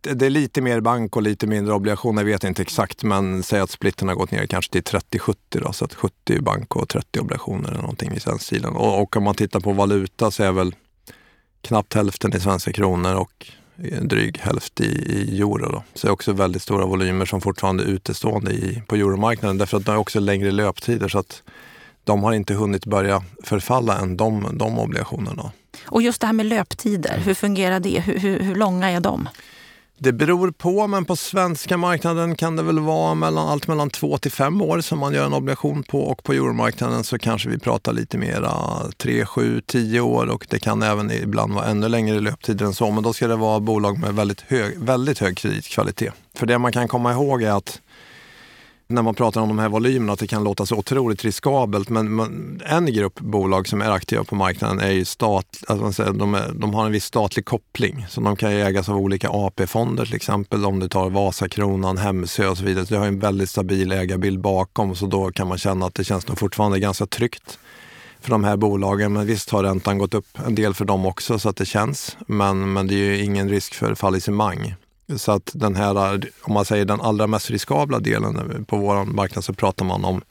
Det 0.03 0.27
är 0.27 0.31
lite 0.31 0.61
mer 0.61 0.81
bank 0.81 1.17
och 1.17 1.23
lite 1.23 1.47
mindre 1.47 1.75
obligationer, 1.75 2.23
jag 2.23 2.27
vet 2.27 2.45
inte 2.45 2.63
exakt, 2.63 3.03
men 3.03 3.43
säg 3.43 3.61
att 3.61 3.71
splitten 3.71 4.09
har 4.09 4.15
gått 4.15 4.31
ner 4.31 4.47
kanske 4.47 4.73
till 4.73 4.83
30-70 4.83 5.37
då, 5.51 5.73
så 5.73 5.85
att 5.85 5.95
70 5.95 6.41
bank 6.41 6.77
och 6.77 6.89
30 6.89 7.21
obligationer 7.21 7.69
eller 7.69 7.81
någonting 7.81 8.13
i 8.13 8.19
den 8.25 8.39
stilen. 8.39 8.77
Och, 8.77 9.03
och 9.03 9.17
om 9.17 9.23
man 9.23 9.35
tittar 9.35 9.61
på 9.61 9.73
valuta 9.73 10.31
så 10.31 10.43
är 10.43 10.53
väl 10.53 10.75
knappt 11.61 11.95
hälften 11.95 12.37
i 12.37 12.41
svenska 12.41 12.73
kronor 12.73 13.15
och 13.15 13.47
en 13.77 14.09
dryg 14.09 14.39
hälft 14.39 14.81
i, 14.81 14.85
i 14.85 15.41
euro. 15.41 15.73
Då. 15.73 15.83
Så 15.95 16.07
det 16.07 16.11
är 16.11 16.13
också 16.13 16.33
väldigt 16.33 16.63
stora 16.63 16.87
volymer 16.87 17.27
som 17.27 17.41
fortfarande 17.41 17.85
är 17.85 17.87
utestående 17.87 18.53
i, 18.53 18.83
på 18.87 18.95
euromarknaden 18.95 19.59
därför 19.59 19.77
att 19.77 19.85
de 19.85 19.91
har 19.91 19.99
också 19.99 20.21
längre 20.21 20.51
löptider 20.51 21.09
så 21.09 21.19
att 21.19 21.43
de 22.05 22.23
har 22.23 22.33
inte 22.33 22.55
hunnit 22.55 22.87
börja 22.87 23.23
förfalla 23.43 23.99
än 23.99 24.17
de, 24.17 24.59
de 24.59 24.79
obligationerna. 24.79 25.53
Och 25.87 26.03
just 26.03 26.21
det 26.21 26.27
här 26.27 26.35
med 26.35 26.47
löptider, 26.47 27.19
hur 27.19 27.35
fungerar 27.35 27.81
det? 27.81 28.01
Hur, 28.01 28.19
hur, 28.19 28.41
hur 28.41 28.55
långa 28.55 28.91
är 28.91 29.01
de? 29.01 29.29
Det 30.03 30.13
beror 30.13 30.51
på, 30.51 30.87
men 30.87 31.05
på 31.05 31.17
svenska 31.17 31.77
marknaden 31.77 32.37
kan 32.37 32.57
det 32.57 32.63
väl 32.63 32.79
vara 32.79 33.15
mellan, 33.15 33.49
allt 33.49 33.69
mellan 33.69 33.91
två 33.91 34.19
till 34.19 34.31
fem 34.33 34.63
år 34.63 34.81
som 34.81 34.99
man 34.99 35.15
gör 35.15 35.27
en 35.27 35.35
obligation 35.35 35.83
på 35.83 36.01
och 36.01 36.23
på 36.23 36.33
euromarknaden 36.33 37.05
så 37.05 37.19
kanske 37.19 37.49
vi 37.49 37.59
pratar 37.59 37.93
lite 37.93 38.19
mera 38.19 38.53
tre, 38.97 39.25
sju, 39.25 39.61
tio 39.67 40.01
år 40.01 40.27
och 40.27 40.47
det 40.51 40.59
kan 40.59 40.83
även 40.83 41.11
ibland 41.11 41.55
vara 41.55 41.67
ännu 41.67 41.89
längre 41.89 42.21
löptider 42.21 42.67
än 42.67 42.75
så. 42.75 42.91
Men 42.91 43.03
då 43.03 43.13
ska 43.13 43.29
det 43.29 43.37
vara 43.37 43.61
bolag 43.61 43.99
med 43.99 44.15
väldigt 44.15 44.41
hög, 44.41 44.79
väldigt 44.79 45.19
hög 45.19 45.37
kreditkvalitet. 45.37 46.15
För 46.35 46.47
det 46.47 46.59
man 46.59 46.73
kan 46.73 46.89
komma 46.89 47.13
ihåg 47.13 47.43
är 47.43 47.53
att 47.53 47.81
när 48.87 49.03
man 49.03 49.15
pratar 49.15 49.41
om 49.41 49.49
de 49.49 49.59
här 49.59 49.69
volymerna 49.69 50.13
att 50.13 50.19
det 50.19 50.27
kan 50.27 50.45
låta 50.45 50.67
så 50.67 50.77
otroligt 50.77 51.25
riskabelt. 51.25 51.89
Men, 51.89 52.61
en 52.67 52.87
grupp 52.87 53.21
bolag 53.21 53.69
som 53.69 53.83
är 53.83 53.91
aktiva 53.91 54.25
på 54.25 54.35
marknaden 54.35 54.81
är 54.81 54.91
ju 54.91 55.05
stat, 55.05 55.65
alltså 55.69 56.13
de, 56.13 56.35
är, 56.35 56.53
de 56.55 56.75
har 56.75 56.87
en 56.87 56.93
viss 56.93 57.05
statlig 57.05 57.45
koppling. 57.45 58.07
Så 58.09 58.21
de 58.21 58.37
kan 58.37 58.51
ägas 58.51 58.89
av 58.89 58.97
olika 58.97 59.29
AP-fonder 59.31 60.05
till 60.05 60.15
exempel. 60.15 60.65
Om 60.65 60.79
du 60.79 60.89
tar 60.89 61.11
Vasakronan, 61.11 61.99
Hemsö 61.99 62.49
och 62.49 62.59
så 62.59 62.65
vidare. 62.65 62.87
Så 62.87 62.95
det 62.95 63.01
har 63.01 63.07
en 63.07 63.19
väldigt 63.19 63.51
stabil 63.51 63.93
ägarbild 63.93 64.41
bakom. 64.41 64.97
Så 64.97 65.07
då 65.07 65.33
kan 65.33 65.49
man 65.49 65.59
känna 65.59 65.87
att 65.87 65.95
det 65.95 66.05
känns 66.05 66.29
nog 66.29 66.39
fortfarande 66.39 66.79
ganska 66.79 67.07
tryggt 67.07 67.59
för 68.21 68.31
de 68.31 68.45
här 68.45 68.57
bolagen. 68.57 69.13
Men 69.13 69.27
visst 69.27 69.51
har 69.51 69.63
räntan 69.63 69.99
gått 69.99 70.15
upp 70.15 70.39
en 70.47 70.55
del 70.55 70.75
för 70.75 70.85
dem 70.85 71.07
också 71.07 71.39
så 71.39 71.49
att 71.49 71.57
det 71.57 71.67
känns. 71.67 72.17
Men, 72.27 72.73
men 72.73 72.87
det 72.87 72.95
är 72.95 72.99
ju 72.99 73.25
ingen 73.25 73.49
risk 73.49 73.75
för 73.75 73.95
fallissemang. 73.95 74.75
Så 75.17 75.33
att 75.33 75.51
den 75.55 75.77
här, 75.77 76.21
om 76.43 76.53
man 76.53 76.65
säger 76.65 76.85
den 76.85 77.01
allra 77.01 77.27
mest 77.27 77.51
riskabla 77.51 77.99
delen 77.99 78.65
på 78.69 78.77
vår 78.77 79.05
marknad 79.05 79.45
så 79.45 79.53
pratar 79.53 79.85
man 79.85 80.05
om 80.05 80.23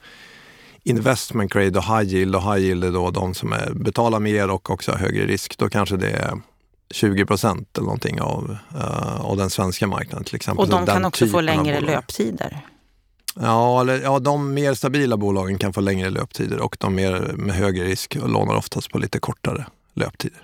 investment 0.84 1.52
grade 1.52 1.78
och 1.78 1.84
high 1.84 2.14
yield. 2.14 2.36
Och 2.36 2.42
high 2.42 2.64
yield 2.64 2.84
är 2.84 2.92
då 2.92 3.10
de 3.10 3.34
som 3.34 3.52
är, 3.52 3.72
betalar 3.74 4.20
mer 4.20 4.50
och 4.50 4.70
också 4.70 4.90
har 4.90 4.98
högre 4.98 5.26
risk. 5.26 5.58
Då 5.58 5.68
kanske 5.68 5.96
det 5.96 6.10
är 6.10 6.40
20 6.90 7.26
procent 7.26 7.78
eller 7.78 7.84
någonting 7.84 8.20
av, 8.20 8.56
uh, 8.74 9.20
av 9.20 9.36
den 9.36 9.50
svenska 9.50 9.86
marknaden 9.86 10.24
till 10.24 10.36
exempel. 10.36 10.64
Och 10.64 10.70
de 10.70 10.86
kan 10.86 11.04
också 11.04 11.26
få 11.26 11.40
längre 11.40 11.80
löptider? 11.80 12.60
Ja, 13.40 13.80
eller, 13.80 14.00
ja, 14.00 14.18
de 14.18 14.54
mer 14.54 14.74
stabila 14.74 15.16
bolagen 15.16 15.58
kan 15.58 15.72
få 15.72 15.80
längre 15.80 16.10
löptider 16.10 16.60
och 16.60 16.76
de 16.80 16.94
mer 16.94 17.32
med 17.36 17.54
högre 17.54 17.84
risk 17.84 18.14
lånar 18.14 18.54
oftast 18.54 18.90
på 18.90 18.98
lite 18.98 19.18
kortare 19.18 19.66
löptider. 19.94 20.42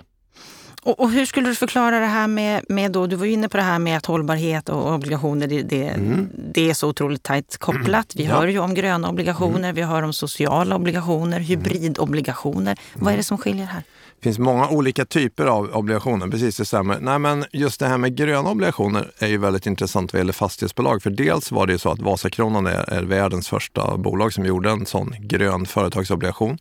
Och, 0.89 0.99
och, 0.99 1.11
hur 1.11 1.25
skulle 1.25 1.49
du 1.49 1.55
förklara 1.55 1.99
det 1.99 2.05
här 2.05 2.27
med, 2.27 2.65
med 2.69 2.91
då, 2.91 3.07
du 3.07 3.15
var 3.15 3.25
ju 3.25 3.31
inne 3.31 3.49
på 3.49 3.57
det 3.57 3.63
här 3.63 3.79
med 3.79 3.97
att 3.97 4.05
hållbarhet 4.05 4.69
och 4.69 4.93
obligationer, 4.93 5.47
det, 5.47 5.61
det, 5.61 5.87
mm. 5.87 6.29
det 6.53 6.69
är 6.69 6.73
så 6.73 6.87
otroligt 6.87 7.23
tajt 7.23 7.57
kopplat. 7.57 8.13
Vi 8.15 8.25
ja. 8.25 8.35
hör 8.35 8.47
ju 8.47 8.59
om 8.59 8.73
gröna 8.73 9.09
obligationer, 9.09 9.59
mm. 9.59 9.75
vi 9.75 9.81
hör 9.81 10.03
om 10.03 10.13
sociala 10.13 10.75
obligationer, 10.75 11.37
mm. 11.37 11.47
hybridobligationer. 11.47 12.77
Vad 12.93 13.07
är 13.07 13.11
det 13.11 13.13
mm. 13.13 13.23
som 13.23 13.37
skiljer 13.37 13.65
här? 13.65 13.83
Det 14.19 14.23
finns 14.23 14.39
många 14.39 14.69
olika 14.69 15.05
typer 15.05 15.45
av 15.45 15.69
obligationer, 15.73 16.27
precis 16.27 16.57
det 16.57 16.65
stämmer. 16.65 16.99
Nej, 16.99 17.19
men 17.19 17.45
just 17.51 17.79
det 17.79 17.87
här 17.87 17.97
med 17.97 18.15
gröna 18.15 18.49
obligationer 18.49 19.11
är 19.19 19.27
ju 19.27 19.37
väldigt 19.37 19.65
intressant 19.65 20.13
vad 20.13 20.19
gäller 20.19 20.33
fastighetsbolag. 20.33 21.03
För 21.03 21.09
dels 21.09 21.51
var 21.51 21.67
det 21.67 21.73
ju 21.73 21.79
så 21.79 21.91
att 21.91 21.99
Vasakronan 21.99 22.67
är, 22.67 22.93
är 22.93 23.03
världens 23.03 23.47
första 23.47 23.97
bolag 23.97 24.33
som 24.33 24.45
gjorde 24.45 24.69
en 24.69 24.85
sån 24.85 25.15
grön 25.19 25.65
företagsobligation 25.65 26.57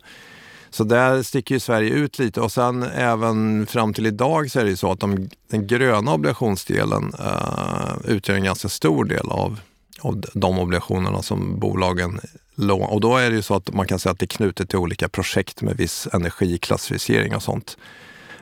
så 0.78 0.84
där 0.84 1.22
sticker 1.22 1.54
ju 1.54 1.60
Sverige 1.60 1.90
ut 1.90 2.18
lite 2.18 2.40
och 2.40 2.52
sen 2.52 2.82
även 2.82 3.66
fram 3.66 3.94
till 3.94 4.06
idag 4.06 4.50
så 4.50 4.60
är 4.60 4.64
det 4.64 4.70
ju 4.70 4.76
så 4.76 4.92
att 4.92 5.00
de, 5.00 5.28
den 5.50 5.66
gröna 5.66 6.14
obligationsdelen 6.14 7.12
eh, 7.18 8.10
utgör 8.10 8.36
en 8.36 8.44
ganska 8.44 8.68
stor 8.68 9.04
del 9.04 9.28
av, 9.28 9.60
av 10.00 10.24
de 10.34 10.58
obligationerna 10.58 11.22
som 11.22 11.58
bolagen 11.58 12.20
lånar. 12.54 12.86
Och 12.86 13.00
då 13.00 13.16
är 13.16 13.30
det 13.30 13.36
ju 13.36 13.42
så 13.42 13.54
att 13.54 13.74
man 13.74 13.86
kan 13.86 13.98
säga 13.98 14.12
att 14.12 14.18
det 14.18 14.24
är 14.24 14.36
knutet 14.36 14.68
till 14.68 14.78
olika 14.78 15.08
projekt 15.08 15.62
med 15.62 15.76
viss 15.76 16.08
energiklassificering 16.12 17.34
och 17.34 17.42
sånt. 17.42 17.76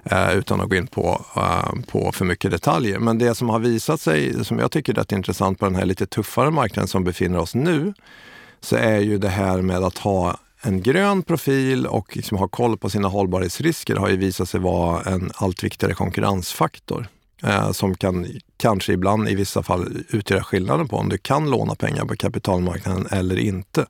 Eh, 0.05 0.37
utan 0.37 0.61
att 0.61 0.69
gå 0.69 0.76
in 0.76 0.87
på, 0.87 1.25
eh, 1.37 1.73
på 1.90 2.12
för 2.12 2.25
mycket 2.25 2.50
detaljer. 2.50 2.99
Men 2.99 3.19
det 3.19 3.35
som 3.35 3.49
har 3.49 3.59
visat 3.59 4.00
sig, 4.00 4.45
som 4.45 4.59
jag 4.59 4.71
tycker 4.71 4.93
är 4.93 4.97
rätt 4.97 5.12
intressant 5.12 5.59
på 5.59 5.64
den 5.64 5.75
här 5.75 5.85
lite 5.85 6.07
tuffare 6.07 6.50
marknaden 6.50 6.88
som 6.88 7.05
befinner 7.05 7.38
oss 7.38 7.55
nu, 7.55 7.95
så 8.61 8.76
är 8.76 8.99
ju 8.99 9.19
det 9.19 9.28
här 9.28 9.62
med 9.62 9.85
att 9.85 9.99
ha 9.99 10.37
en 10.66 10.82
grön 10.82 11.23
profil 11.23 11.87
och 11.87 12.16
liksom 12.16 12.38
ha 12.38 12.49
koll 12.49 12.76
på 12.78 12.90
sina 12.90 13.08
hållbarhetsrisker 13.08 13.96
har 13.96 14.08
ju 14.08 14.16
visat 14.16 14.49
sig 14.49 14.61
vara 14.61 15.02
en 15.02 15.30
allt 15.35 15.64
viktigare 15.64 15.94
konkurrensfaktor 15.94 17.08
eh, 17.42 17.73
som 17.73 17.94
kan 17.94 18.26
kanske 18.56 18.92
ibland 18.92 19.28
i 19.28 19.35
vissa 19.35 19.62
fall 19.62 20.04
utgöra 20.08 20.44
skillnaden 20.44 20.88
på 20.88 20.96
om 20.96 21.08
du 21.08 21.18
kan 21.18 21.50
låna 21.50 21.75
pengar 21.75 22.04
på 22.04 22.16
kapitalmarknaden 22.16 23.06
eller 23.11 23.38
inte. 23.38 23.87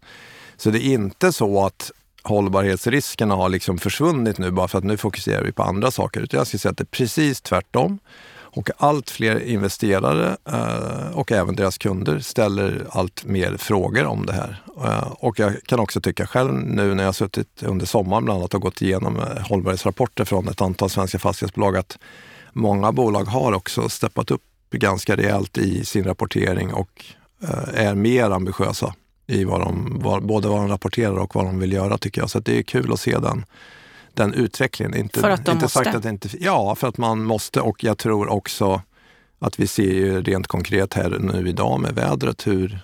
Så 0.56 0.70
det 0.70 0.86
är 0.86 0.92
inte 0.92 1.32
så 1.32 1.66
att 1.66 1.90
hållbarhetsriskerna 2.22 3.34
har 3.34 3.48
liksom 3.48 3.78
försvunnit 3.78 4.38
nu 4.38 4.50
bara 4.50 4.68
för 4.68 4.78
att 4.78 4.84
nu 4.84 4.96
fokuserar 4.96 5.44
vi 5.44 5.52
på 5.52 5.62
andra 5.62 5.90
saker. 5.90 6.20
Utan 6.20 6.38
jag 6.38 6.46
skulle 6.46 6.58
säga 6.58 6.70
att 6.70 6.78
det 6.78 6.84
är 6.84 6.96
precis 6.98 7.40
tvärtom. 7.40 7.98
Och 8.56 8.70
allt 8.76 9.10
fler 9.10 9.40
investerare 9.40 10.36
eh, 10.44 11.18
och 11.18 11.32
även 11.32 11.56
deras 11.56 11.78
kunder 11.78 12.18
ställer 12.18 12.86
allt 12.90 13.24
mer 13.24 13.56
frågor 13.56 14.04
om 14.06 14.26
det 14.26 14.32
här. 14.32 14.62
Eh, 14.84 15.12
och 15.12 15.38
jag 15.38 15.62
kan 15.66 15.80
också 15.80 16.00
tycka 16.00 16.26
själv 16.26 16.52
nu 16.52 16.94
när 16.94 17.04
jag 17.04 17.14
suttit 17.14 17.62
under 17.62 17.86
sommaren 17.86 18.24
bland 18.24 18.38
annat 18.40 18.54
och 18.54 18.60
gått 18.60 18.82
igenom 18.82 19.16
eh, 19.16 19.46
hållbarhetsrapporter 19.48 20.24
från 20.24 20.48
ett 20.48 20.60
antal 20.60 20.90
svenska 20.90 21.18
fastighetsbolag 21.18 21.76
att 21.76 21.98
många 22.52 22.92
bolag 22.92 23.24
har 23.24 23.52
också 23.52 23.88
steppat 23.88 24.30
upp 24.30 24.42
ganska 24.70 25.16
rejält 25.16 25.58
i 25.58 25.84
sin 25.84 26.04
rapportering 26.04 26.74
och 26.74 27.04
är 27.74 27.94
mer 27.94 28.30
ambitiösa 28.30 28.94
i 29.26 29.44
vad 29.44 29.60
de, 29.60 29.98
både 30.22 30.48
vad 30.48 30.58
de 30.58 30.68
rapporterar 30.68 31.16
och 31.16 31.34
vad 31.34 31.44
de 31.44 31.58
vill 31.58 31.72
göra 31.72 31.98
tycker 31.98 32.20
jag. 32.20 32.30
Så 32.30 32.40
det 32.40 32.58
är 32.58 32.62
kul 32.62 32.92
att 32.92 33.00
se 33.00 33.18
den 33.18 33.44
den 34.16 34.34
utvecklingen. 34.34 34.94
Inte, 34.96 35.20
för 35.20 35.30
att 35.30 35.44
de 35.44 35.52
inte 35.52 35.64
måste? 35.64 35.78
Sagt 35.78 35.96
att 35.96 36.02
det 36.02 36.08
inte, 36.08 36.28
ja, 36.40 36.74
för 36.74 36.88
att 36.88 36.98
man 36.98 37.24
måste 37.24 37.60
och 37.60 37.84
jag 37.84 37.98
tror 37.98 38.28
också 38.28 38.82
att 39.38 39.60
vi 39.60 39.66
ser 39.66 39.92
ju 39.92 40.22
rent 40.22 40.46
konkret 40.46 40.94
här 40.94 41.18
nu 41.20 41.48
idag 41.48 41.80
med 41.80 41.94
vädret 41.94 42.46
hur 42.46 42.80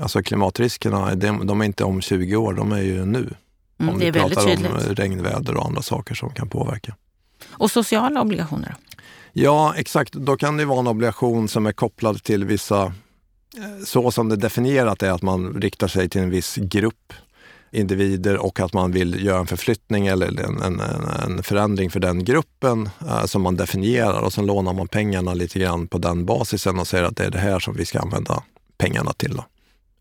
Alltså 0.00 0.22
klimatriskerna, 0.22 1.14
de, 1.14 1.46
de 1.46 1.60
är 1.60 1.64
inte 1.64 1.84
om 1.84 2.00
20 2.00 2.36
år, 2.36 2.54
de 2.54 2.72
är 2.72 2.82
ju 2.82 3.04
nu. 3.04 3.34
Mm, 3.78 3.94
om 3.94 3.98
vi 3.98 4.12
pratar 4.12 4.56
om 4.56 4.78
regnväder 4.94 5.56
och 5.56 5.66
andra 5.66 5.82
saker 5.82 6.14
som 6.14 6.30
kan 6.30 6.48
påverka. 6.48 6.96
Och 7.50 7.70
sociala 7.70 8.20
obligationer? 8.20 8.74
Ja, 9.32 9.74
exakt. 9.76 10.12
Då 10.12 10.36
kan 10.36 10.56
det 10.56 10.64
vara 10.64 10.78
en 10.78 10.86
obligation 10.86 11.48
som 11.48 11.66
är 11.66 11.72
kopplad 11.72 12.22
till 12.22 12.44
vissa... 12.44 12.84
Eh, 13.56 13.84
så 13.84 14.10
som 14.10 14.28
det 14.28 14.36
definierat 14.36 15.02
är 15.02 15.10
att 15.10 15.22
man 15.22 15.54
riktar 15.54 15.88
sig 15.88 16.08
till 16.08 16.20
en 16.20 16.30
viss 16.30 16.56
grupp 16.56 17.12
individer 17.74 18.36
och 18.36 18.60
att 18.60 18.72
man 18.72 18.92
vill 18.92 19.24
göra 19.24 19.38
en 19.38 19.46
förflyttning 19.46 20.06
eller 20.06 20.26
en, 20.26 20.62
en, 20.62 20.80
en 21.24 21.42
förändring 21.42 21.90
för 21.90 22.00
den 22.00 22.24
gruppen 22.24 22.88
eh, 23.00 23.24
som 23.24 23.42
man 23.42 23.56
definierar 23.56 24.20
och 24.20 24.32
sen 24.32 24.46
lånar 24.46 24.72
man 24.72 24.88
pengarna 24.88 25.34
lite 25.34 25.58
grann 25.58 25.86
på 25.86 25.98
den 25.98 26.24
basisen 26.24 26.78
och 26.78 26.86
säger 26.86 27.04
att 27.04 27.16
det 27.16 27.24
är 27.24 27.30
det 27.30 27.38
här 27.38 27.58
som 27.58 27.74
vi 27.74 27.84
ska 27.84 28.00
använda 28.00 28.42
pengarna 28.78 29.12
till. 29.12 29.36
Då. 29.36 29.44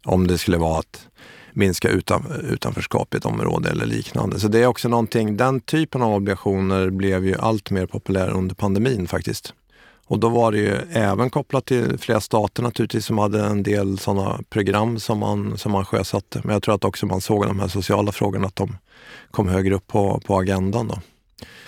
Om 0.06 0.28
det 0.28 0.38
skulle 0.38 0.58
vara 0.58 0.80
att 0.80 1.08
minska 1.54 1.90
utan, 1.90 2.32
utanförskap 2.50 3.14
i 3.14 3.18
ett 3.18 3.26
område 3.26 3.70
eller 3.70 3.86
liknande. 3.86 4.40
Så 4.40 4.48
det 4.48 4.60
är 4.60 4.66
också 4.66 4.90
någonting, 4.90 5.38
den 5.38 5.60
typen 5.62 6.02
av 6.02 6.14
obligationer 6.14 6.90
blev 6.90 7.26
ju 7.26 7.36
allt 7.40 7.72
mer 7.72 7.86
populär 7.86 8.30
under 8.30 8.56
pandemin 8.56 9.08
faktiskt. 9.08 9.54
Och 10.08 10.20
då 10.20 10.30
var 10.30 10.52
det 10.52 10.58
ju 10.58 10.78
även 10.92 11.30
kopplat 11.30 11.66
till 11.66 11.98
flera 12.00 12.22
stater 12.22 12.64
naturligtvis 12.64 13.06
som 13.06 13.18
hade 13.18 13.46
en 13.46 13.64
del 13.64 13.98
sådana 13.98 14.40
program 14.50 15.00
som 15.00 15.20
man, 15.20 15.58
som 15.58 15.72
man 15.72 15.86
sjösatte. 15.86 16.42
Men 16.44 16.54
jag 16.54 16.64
tror 16.64 16.76
att 16.76 16.86
också 16.86 17.06
man 17.06 17.22
såg 17.22 17.46
de 17.48 17.60
här 17.60 17.68
sociala 17.68 18.12
frågorna, 18.12 18.48
att 18.48 18.56
de 18.56 18.78
kom 19.32 19.48
högre 19.48 19.76
upp 19.76 19.88
på, 19.88 20.22
på 20.26 20.38
agendan. 20.38 20.88
Då. 20.88 21.00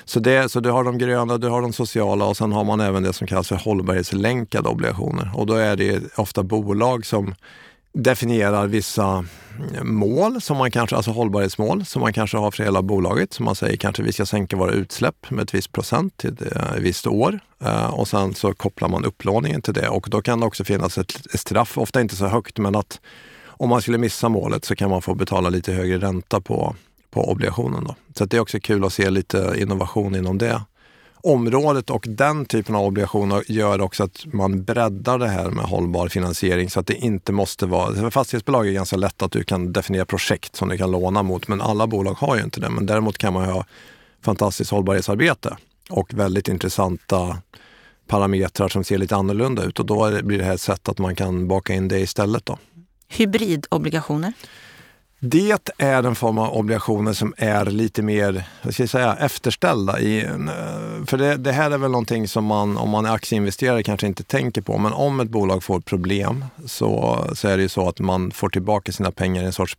Så, 0.06 0.20
det, 0.20 0.52
så 0.52 0.60
du 0.60 0.72
har 0.72 0.84
de 0.84 0.98
gröna, 0.98 1.38
du 1.38 1.48
har 1.50 1.62
de 1.62 1.74
sociala 1.74 2.26
och 2.26 2.38
sen 2.38 2.52
har 2.52 2.64
man 2.64 2.80
även 2.80 3.04
det 3.04 3.14
som 3.14 3.28
kallas 3.28 3.48
för 3.48 3.56
hållbarhetslänkade 3.56 4.70
obligationer. 4.70 5.32
Och 5.36 5.46
då 5.46 5.54
är 5.54 5.76
det 5.76 6.18
ofta 6.18 6.44
bolag 6.44 7.06
som 7.06 7.36
definierar 7.96 8.68
vissa 8.68 9.26
mm, 9.74 9.96
mål, 9.96 10.42
som 10.42 10.58
man 10.58 10.72
kanske, 10.72 10.96
alltså 10.96 11.12
hållbarhetsmål, 11.12 11.86
som 11.86 12.02
man 12.02 12.14
kanske 12.14 12.38
har 12.38 12.52
för 12.52 12.64
hela 12.64 12.82
bolaget. 12.82 13.34
Som 13.34 13.46
man 13.46 13.56
säger 13.56 13.78
kanske 13.78 14.04
vi 14.04 14.12
ska 14.12 14.26
sänka 14.26 14.58
våra 14.58 14.72
utsläpp 14.72 15.32
med 15.32 15.44
ett 15.44 15.54
visst 15.54 15.72
procent 15.72 16.18
till 16.18 16.38
eh, 16.56 16.74
ett 16.74 16.82
visst 16.82 17.08
år. 17.08 17.40
Eh, 17.64 17.94
och 17.94 18.08
sen 18.08 18.34
så 18.34 18.54
kopplar 18.54 18.88
man 18.90 19.06
upplåningen 19.06 19.62
till 19.62 19.74
det 19.74 19.90
och 19.90 20.08
då 20.10 20.22
kan 20.22 20.40
det 20.40 20.46
också 20.46 20.64
finnas 20.64 20.98
ett 20.98 21.14
straff, 21.34 21.78
ofta 21.78 22.02
inte 22.02 22.16
så 22.16 22.28
högt, 22.28 22.58
men 22.58 22.76
att 22.76 23.00
om 23.58 23.70
man 23.70 23.82
skulle 23.82 23.98
missa 23.98 24.30
målet 24.30 24.66
så 24.66 24.76
kan 24.76 24.90
man 24.90 25.02
få 25.02 25.16
betala 25.16 25.50
lite 25.50 25.74
högre 25.74 25.98
ränta 25.98 26.42
på, 26.42 26.76
på 27.12 27.32
obligationen. 27.32 27.84
Då. 27.84 27.96
Så 28.18 28.26
det 28.26 28.38
är 28.38 28.42
också 28.42 28.60
kul 28.60 28.86
att 28.86 28.94
se 28.94 29.10
lite 29.10 29.54
innovation 29.58 30.16
inom 30.16 30.38
det 30.38 30.62
området 31.26 31.90
och 31.90 32.06
den 32.08 32.46
typen 32.46 32.76
av 32.76 32.86
obligationer 32.86 33.44
gör 33.48 33.82
också 33.82 34.04
att 34.04 34.26
man 34.26 34.64
breddar 34.64 35.20
det 35.20 35.28
här 35.28 35.50
med 35.50 35.66
hållbar 35.66 36.08
finansiering 36.08 36.70
så 36.70 36.80
att 36.80 36.88
det 36.88 36.96
inte 36.96 37.32
måste 37.32 37.66
vara... 37.66 38.12
Fastighetsbolag 38.12 38.68
är 38.68 38.72
ganska 38.72 38.96
lätt 38.96 39.22
att 39.22 39.32
du 39.32 39.44
kan 39.44 39.74
definiera 39.74 40.06
projekt 40.06 40.56
som 40.56 40.70
du 40.70 40.78
kan 40.78 40.92
låna 40.92 41.24
mot, 41.24 41.48
men 41.48 41.62
alla 41.62 41.88
bolag 41.88 42.14
har 42.14 42.36
ju 42.36 42.44
inte 42.44 42.60
det. 42.60 42.70
Men 42.70 42.86
däremot 42.86 43.18
kan 43.18 43.34
man 43.34 43.46
ha 43.46 43.66
fantastiskt 44.22 44.72
hållbarhetsarbete 44.72 45.58
och 45.90 46.14
väldigt 46.14 46.48
intressanta 46.48 47.38
parametrar 48.08 48.68
som 48.68 48.84
ser 48.84 48.98
lite 48.98 49.16
annorlunda 49.16 49.64
ut 49.64 49.80
och 49.80 49.86
då 49.86 50.22
blir 50.24 50.38
det 50.38 50.44
här 50.44 50.54
ett 50.54 50.62
sätt 50.62 50.90
att 50.90 51.00
man 51.00 51.16
kan 51.16 51.48
baka 51.48 51.74
in 51.74 51.88
det 51.88 52.00
istället. 52.00 52.46
Då. 52.46 52.58
Hybridobligationer? 53.08 54.34
Det 55.28 55.70
är 55.78 56.04
en 56.04 56.16
form 56.16 56.38
av 56.38 56.54
obligationer 56.54 57.14
som 57.14 57.34
är 57.38 57.66
lite 57.66 58.02
mer 58.02 58.48
vad 58.62 58.74
ska 58.74 58.84
jag 58.84 58.90
säga, 58.90 59.16
efterställda. 59.16 60.00
I, 60.00 60.26
eh, 60.26 61.06
för 61.06 61.18
det, 61.18 61.38
det, 61.38 61.52
här 61.52 61.72
är 61.72 61.78
väl 61.78 61.92
någonting 61.92 62.28
som 62.28 62.46
man, 62.46 62.78
om 62.78 62.90
man 62.90 63.06
är 63.06 63.14
aktieinvesterare, 63.14 63.84
kanske 63.84 64.08
inte 64.08 64.24
tänker 64.24 64.62
på. 64.62 64.78
Men 64.78 64.94
om 64.94 65.20
ett 65.20 65.30
bolag 65.30 65.64
får 65.64 65.80
problem 65.80 66.46
så, 66.66 67.20
så 67.34 67.48
är 67.48 67.58
det 67.58 67.64
ju 67.64 67.70
så 67.70 67.90
att 67.90 68.00
man 68.00 68.32
får 68.32 68.50
tillbaka 68.50 68.92
sina 68.92 69.12
pengar 69.12 69.44
i 69.44 69.46
en 69.46 69.54
sorts 69.54 69.78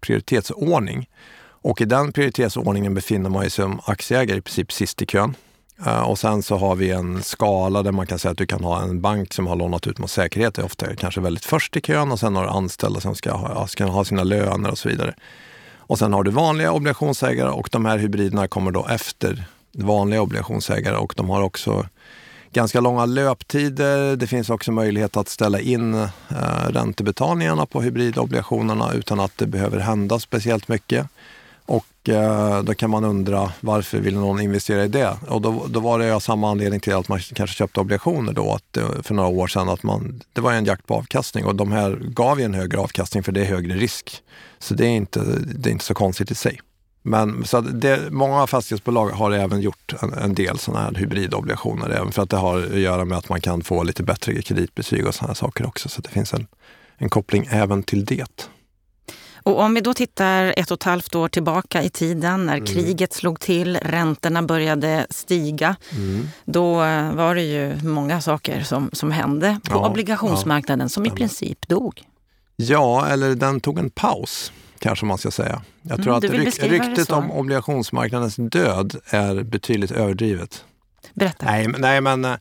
prioritetsordning. 0.00 1.08
Och 1.46 1.80
i 1.80 1.84
den 1.84 2.12
prioritetsordningen 2.12 2.94
befinner 2.94 3.30
man 3.30 3.42
sig 3.42 3.50
som 3.50 3.80
aktieägare 3.84 4.38
i 4.38 4.40
princip 4.40 4.72
sist 4.72 5.02
i 5.02 5.06
kön. 5.06 5.34
Eh, 5.86 6.02
och 6.02 6.18
sen 6.18 6.42
så 6.42 6.56
har 6.56 6.74
vi 6.74 6.90
en 6.90 7.22
skala 7.22 7.82
där 7.82 7.92
man 7.92 8.06
kan 8.06 8.18
säga 8.18 8.32
att 8.32 8.38
du 8.38 8.46
kan 8.46 8.64
ha 8.64 8.82
en 8.82 9.00
bank 9.00 9.34
som 9.34 9.46
har 9.46 9.56
lånat 9.56 9.86
ut 9.86 9.98
mot 9.98 10.10
säkerhet, 10.10 10.54
det 10.54 10.62
är 10.62 10.66
ofta 10.66 10.96
kanske 10.96 11.20
väldigt 11.20 11.44
först 11.44 11.76
i 11.76 11.80
kön 11.80 12.12
och 12.12 12.20
sen 12.20 12.36
har 12.36 12.42
du 12.42 12.50
anställda 12.50 13.00
som 13.00 13.14
ska 13.14 13.32
ha, 13.32 13.66
ska 13.66 13.84
ha 13.84 14.04
sina 14.04 14.22
löner 14.24 14.70
och 14.70 14.78
så 14.78 14.88
vidare. 14.88 15.14
Och 15.86 15.98
sen 15.98 16.12
har 16.12 16.22
du 16.22 16.30
vanliga 16.30 16.72
obligationsägare 16.72 17.50
och 17.50 17.68
de 17.72 17.84
här 17.84 17.98
hybriderna 17.98 18.48
kommer 18.48 18.70
då 18.70 18.86
efter 18.86 19.44
vanliga 19.72 20.22
obligationsägare 20.22 20.96
och 20.96 21.14
de 21.16 21.30
har 21.30 21.42
också 21.42 21.86
ganska 22.52 22.80
långa 22.80 23.06
löptider. 23.06 24.16
Det 24.16 24.26
finns 24.26 24.50
också 24.50 24.72
möjlighet 24.72 25.16
att 25.16 25.28
ställa 25.28 25.60
in 25.60 25.94
eh, 25.94 26.08
räntebetalningarna 26.68 27.66
på 27.66 27.82
hybridobligationerna 27.82 28.92
utan 28.92 29.20
att 29.20 29.38
det 29.38 29.46
behöver 29.46 29.78
hända 29.78 30.18
speciellt 30.18 30.68
mycket. 30.68 31.06
Eh, 32.08 32.62
då 32.62 32.74
kan 32.74 32.90
man 32.90 33.04
undra 33.04 33.52
varför 33.60 33.98
vill 33.98 34.14
någon 34.14 34.40
investera 34.40 34.84
i 34.84 34.88
det? 34.88 35.16
Och 35.28 35.40
då, 35.40 35.66
då 35.68 35.80
var 35.80 35.98
det 35.98 36.14
av 36.14 36.20
samma 36.20 36.50
anledning 36.50 36.80
till 36.80 36.94
att 36.94 37.08
man 37.08 37.18
kanske 37.18 37.56
köpte 37.56 37.80
obligationer 37.80 38.32
då, 38.32 38.52
att, 38.52 38.76
eh, 38.76 39.02
för 39.02 39.14
några 39.14 39.28
år 39.28 39.46
sedan. 39.46 39.68
att 39.68 39.82
man, 39.82 40.20
Det 40.32 40.40
var 40.40 40.52
en 40.52 40.64
jakt 40.64 40.86
på 40.86 40.94
avkastning 40.94 41.44
och 41.44 41.54
de 41.54 41.72
här 41.72 41.98
gav 42.00 42.38
ju 42.38 42.44
en 42.44 42.54
högre 42.54 42.78
avkastning 42.78 43.22
för 43.22 43.32
det 43.32 43.40
är 43.40 43.44
högre 43.44 43.74
risk. 43.74 44.22
Så 44.58 44.74
det 44.74 44.86
är 44.86 44.90
inte, 44.90 45.20
det 45.54 45.68
är 45.68 45.72
inte 45.72 45.84
så 45.84 45.94
konstigt 45.94 46.30
i 46.30 46.34
sig. 46.34 46.60
Men 47.02 47.44
så 47.44 47.60
det, 47.60 48.10
många 48.10 48.46
fastighetsbolag 48.46 49.08
har 49.08 49.30
även 49.30 49.60
gjort 49.60 49.94
en, 50.02 50.12
en 50.12 50.34
del 50.34 50.58
sådana 50.58 50.84
här 50.84 50.94
hybridobligationer, 50.94 51.90
även 51.90 52.12
för 52.12 52.22
att 52.22 52.30
det 52.30 52.36
har 52.36 52.62
att 52.62 52.78
göra 52.78 53.04
med 53.04 53.18
att 53.18 53.28
man 53.28 53.40
kan 53.40 53.62
få 53.62 53.82
lite 53.82 54.02
bättre 54.02 54.42
kreditbetyg 54.42 55.06
och 55.06 55.14
sådana 55.14 55.34
saker 55.34 55.66
också. 55.66 55.88
Så 55.88 56.00
det 56.00 56.08
finns 56.08 56.34
en, 56.34 56.46
en 56.96 57.08
koppling 57.08 57.48
även 57.50 57.82
till 57.82 58.04
det. 58.04 58.48
Och 59.44 59.60
om 59.60 59.74
vi 59.74 59.80
då 59.80 59.94
tittar 59.94 60.54
ett 60.56 60.70
och 60.70 60.74
ett 60.74 60.82
halvt 60.82 61.14
år 61.14 61.28
tillbaka 61.28 61.82
i 61.82 61.90
tiden 61.90 62.46
när 62.46 62.56
mm. 62.56 62.66
kriget 62.66 63.12
slog 63.12 63.40
till, 63.40 63.76
räntorna 63.76 64.42
började 64.42 65.06
stiga. 65.10 65.76
Mm. 65.90 66.28
Då 66.44 66.74
var 67.14 67.34
det 67.34 67.42
ju 67.42 67.82
många 67.82 68.20
saker 68.20 68.62
som, 68.62 68.90
som 68.92 69.10
hände 69.10 69.60
på 69.64 69.76
ja, 69.76 69.88
obligationsmarknaden 69.88 70.84
ja. 70.84 70.88
som 70.88 71.06
i 71.06 71.10
princip 71.10 71.68
dog. 71.68 72.02
Ja, 72.56 73.06
eller 73.06 73.34
den 73.34 73.60
tog 73.60 73.78
en 73.78 73.90
paus 73.90 74.52
kanske 74.78 75.06
man 75.06 75.18
ska 75.18 75.30
säga. 75.30 75.62
Jag 75.82 76.02
tror 76.02 76.16
mm, 76.16 76.16
att 76.16 76.24
ryk, 76.24 76.62
ryktet 76.62 77.10
om 77.10 77.30
obligationsmarknadens 77.30 78.36
död 78.36 78.96
är 79.06 79.42
betydligt 79.42 79.90
överdrivet. 79.90 80.64
Berätta. 81.14 81.46
Nej, 81.46 81.68
nej 81.78 82.00
men 82.00 82.24
äh, 82.24 82.36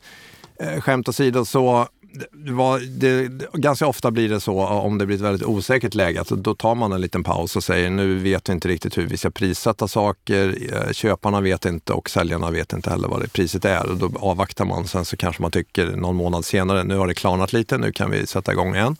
skämt 0.80 1.10
åsido 1.10 1.46
så 1.46 1.88
det 2.32 2.52
var, 2.52 2.80
det, 2.80 3.32
ganska 3.54 3.88
ofta 3.88 4.12
blir 4.12 4.30
det 4.30 4.40
så 4.40 4.60
eh, 4.60 4.86
om 4.86 4.98
det 4.98 5.06
blir 5.06 5.16
ett 5.16 5.22
väldigt 5.22 5.48
osäkert 5.48 5.94
läge, 5.94 6.22
att 6.22 6.28
då 6.28 6.56
tar 6.56 6.76
man 6.76 6.92
en 6.92 7.02
liten 7.02 7.24
paus 7.24 7.56
och 7.56 7.64
säger 7.64 7.90
nu 7.90 8.16
vet 8.16 8.50
vi 8.50 8.54
inte 8.54 8.68
riktigt 8.68 8.98
hur 8.98 9.08
vi 9.08 9.18
ska 9.18 9.30
prissätta 9.30 9.88
saker. 9.88 10.58
Eh, 10.74 10.92
köparna 10.92 11.42
vet 11.42 11.66
inte 11.66 11.94
och 11.94 12.10
säljarna 12.10 12.52
vet 12.52 12.74
inte 12.74 12.90
heller 12.90 13.08
vad 13.08 13.22
det 13.22 13.34
priset 13.34 13.66
är. 13.66 13.90
Och 13.90 13.98
då 13.98 14.12
avvaktar 14.20 14.66
man. 14.66 14.88
Sen 14.88 15.06
så 15.06 15.18
kanske 15.18 15.42
man 15.42 15.52
tycker 15.52 15.86
någon 15.86 16.16
månad 16.16 16.46
senare, 16.46 16.84
nu 16.84 16.98
har 16.98 17.08
det 17.08 17.14
klarnat 17.14 17.54
lite, 17.54 17.78
nu 17.78 17.92
kan 17.92 18.12
vi 18.12 18.28
sätta 18.28 18.52
igång 18.52 18.76
igen. 18.76 18.98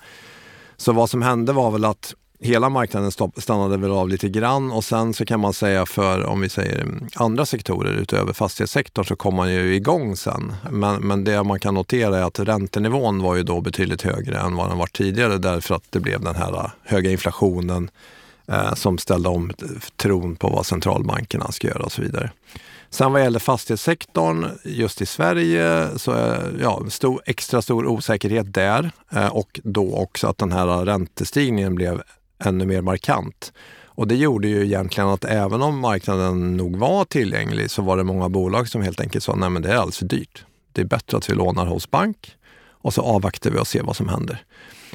Så 0.78 0.92
vad 0.92 1.10
som 1.10 1.22
hände 1.22 1.54
var 1.54 1.72
väl 1.72 1.86
att 1.86 2.16
hela 2.44 2.70
marknaden 2.70 3.12
stannade 3.38 3.78
väl 3.78 3.92
av 3.92 4.10
lite 4.10 4.30
grann 4.30 4.72
och 4.72 4.84
sen 4.84 5.14
så 5.14 5.26
kan 5.26 5.40
man 5.40 5.54
säga 5.54 5.86
för 5.86 6.26
om 6.26 6.42
vi 6.42 6.50
säger 6.50 6.88
andra 7.16 7.46
sektorer 7.46 7.94
utöver 7.94 8.34
fastighetssektorn 8.34 9.06
så 9.06 9.16
kom 9.16 9.36
man 9.36 9.52
ju 9.54 9.76
igång 9.76 10.16
sen. 10.16 10.54
Men, 10.72 11.08
men 11.08 11.24
det 11.24 11.44
man 11.44 11.60
kan 11.60 11.74
notera 11.74 12.18
är 12.18 12.24
att 12.24 12.40
räntenivån 12.40 13.22
var 13.22 13.36
ju 13.36 13.44
då 13.44 13.62
betydligt 13.62 14.02
högre 14.02 14.40
än 14.40 14.56
vad 14.56 14.70
den 14.70 14.78
var 14.78 14.88
tidigare 14.88 15.38
därför 15.38 15.76
att 15.76 15.84
det 15.90 16.00
blev 16.00 16.22
den 16.22 16.36
här 16.36 16.54
äh, 16.54 16.72
höga 16.84 17.12
inflationen 17.12 17.90
eh, 18.48 18.74
som 18.74 18.98
ställde 18.98 19.30
om 19.30 19.52
tron 19.96 20.36
på 20.36 20.48
vad 20.48 20.66
centralbankerna 20.66 21.52
ska 21.52 21.68
göra 21.68 21.84
och 21.84 21.92
så 21.92 22.02
vidare. 22.02 22.32
Sen 22.90 23.12
vad 23.12 23.22
gäller 23.22 23.40
fastighetssektorn 23.40 24.46
just 24.64 25.02
i 25.02 25.06
Sverige 25.06 25.88
så 25.96 26.12
är 26.12 26.60
ja, 26.62 26.84
stor, 26.90 27.22
extra 27.26 27.62
stor 27.62 27.88
osäkerhet 27.88 28.54
där 28.54 28.92
eh, 29.12 29.28
och 29.28 29.60
då 29.64 29.96
också 29.96 30.28
att 30.28 30.38
den 30.38 30.52
här 30.52 30.86
räntestigningen 30.86 31.76
blev 31.76 32.02
ännu 32.46 32.66
mer 32.66 32.82
markant. 32.82 33.54
Och 33.96 34.08
det 34.08 34.16
gjorde 34.16 34.48
ju 34.48 34.66
egentligen 34.66 35.10
att 35.10 35.26
även 35.26 35.62
om 35.62 35.80
marknaden 35.80 36.58
nog 36.58 36.76
var 36.76 37.06
tillgänglig 37.06 37.72
så 37.72 37.82
var 37.82 37.98
det 37.98 38.04
många 38.04 38.30
bolag 38.30 38.68
som 38.68 38.82
helt 38.82 39.00
enkelt 39.00 39.24
sa 39.24 39.36
nej 39.36 39.50
men 39.50 39.62
det 39.62 39.70
är 39.70 39.76
alldeles 39.76 39.98
för 39.98 40.06
dyrt. 40.06 40.46
Det 40.72 40.82
är 40.82 40.86
bättre 40.86 41.18
att 41.18 41.30
vi 41.30 41.34
lånar 41.34 41.66
hos 41.66 41.92
bank 41.92 42.36
och 42.68 42.94
så 42.94 43.02
avvaktar 43.02 43.52
vi 43.52 43.60
och 43.60 43.68
ser 43.68 43.84
vad 43.84 43.96
som 43.96 44.10
händer. 44.10 44.44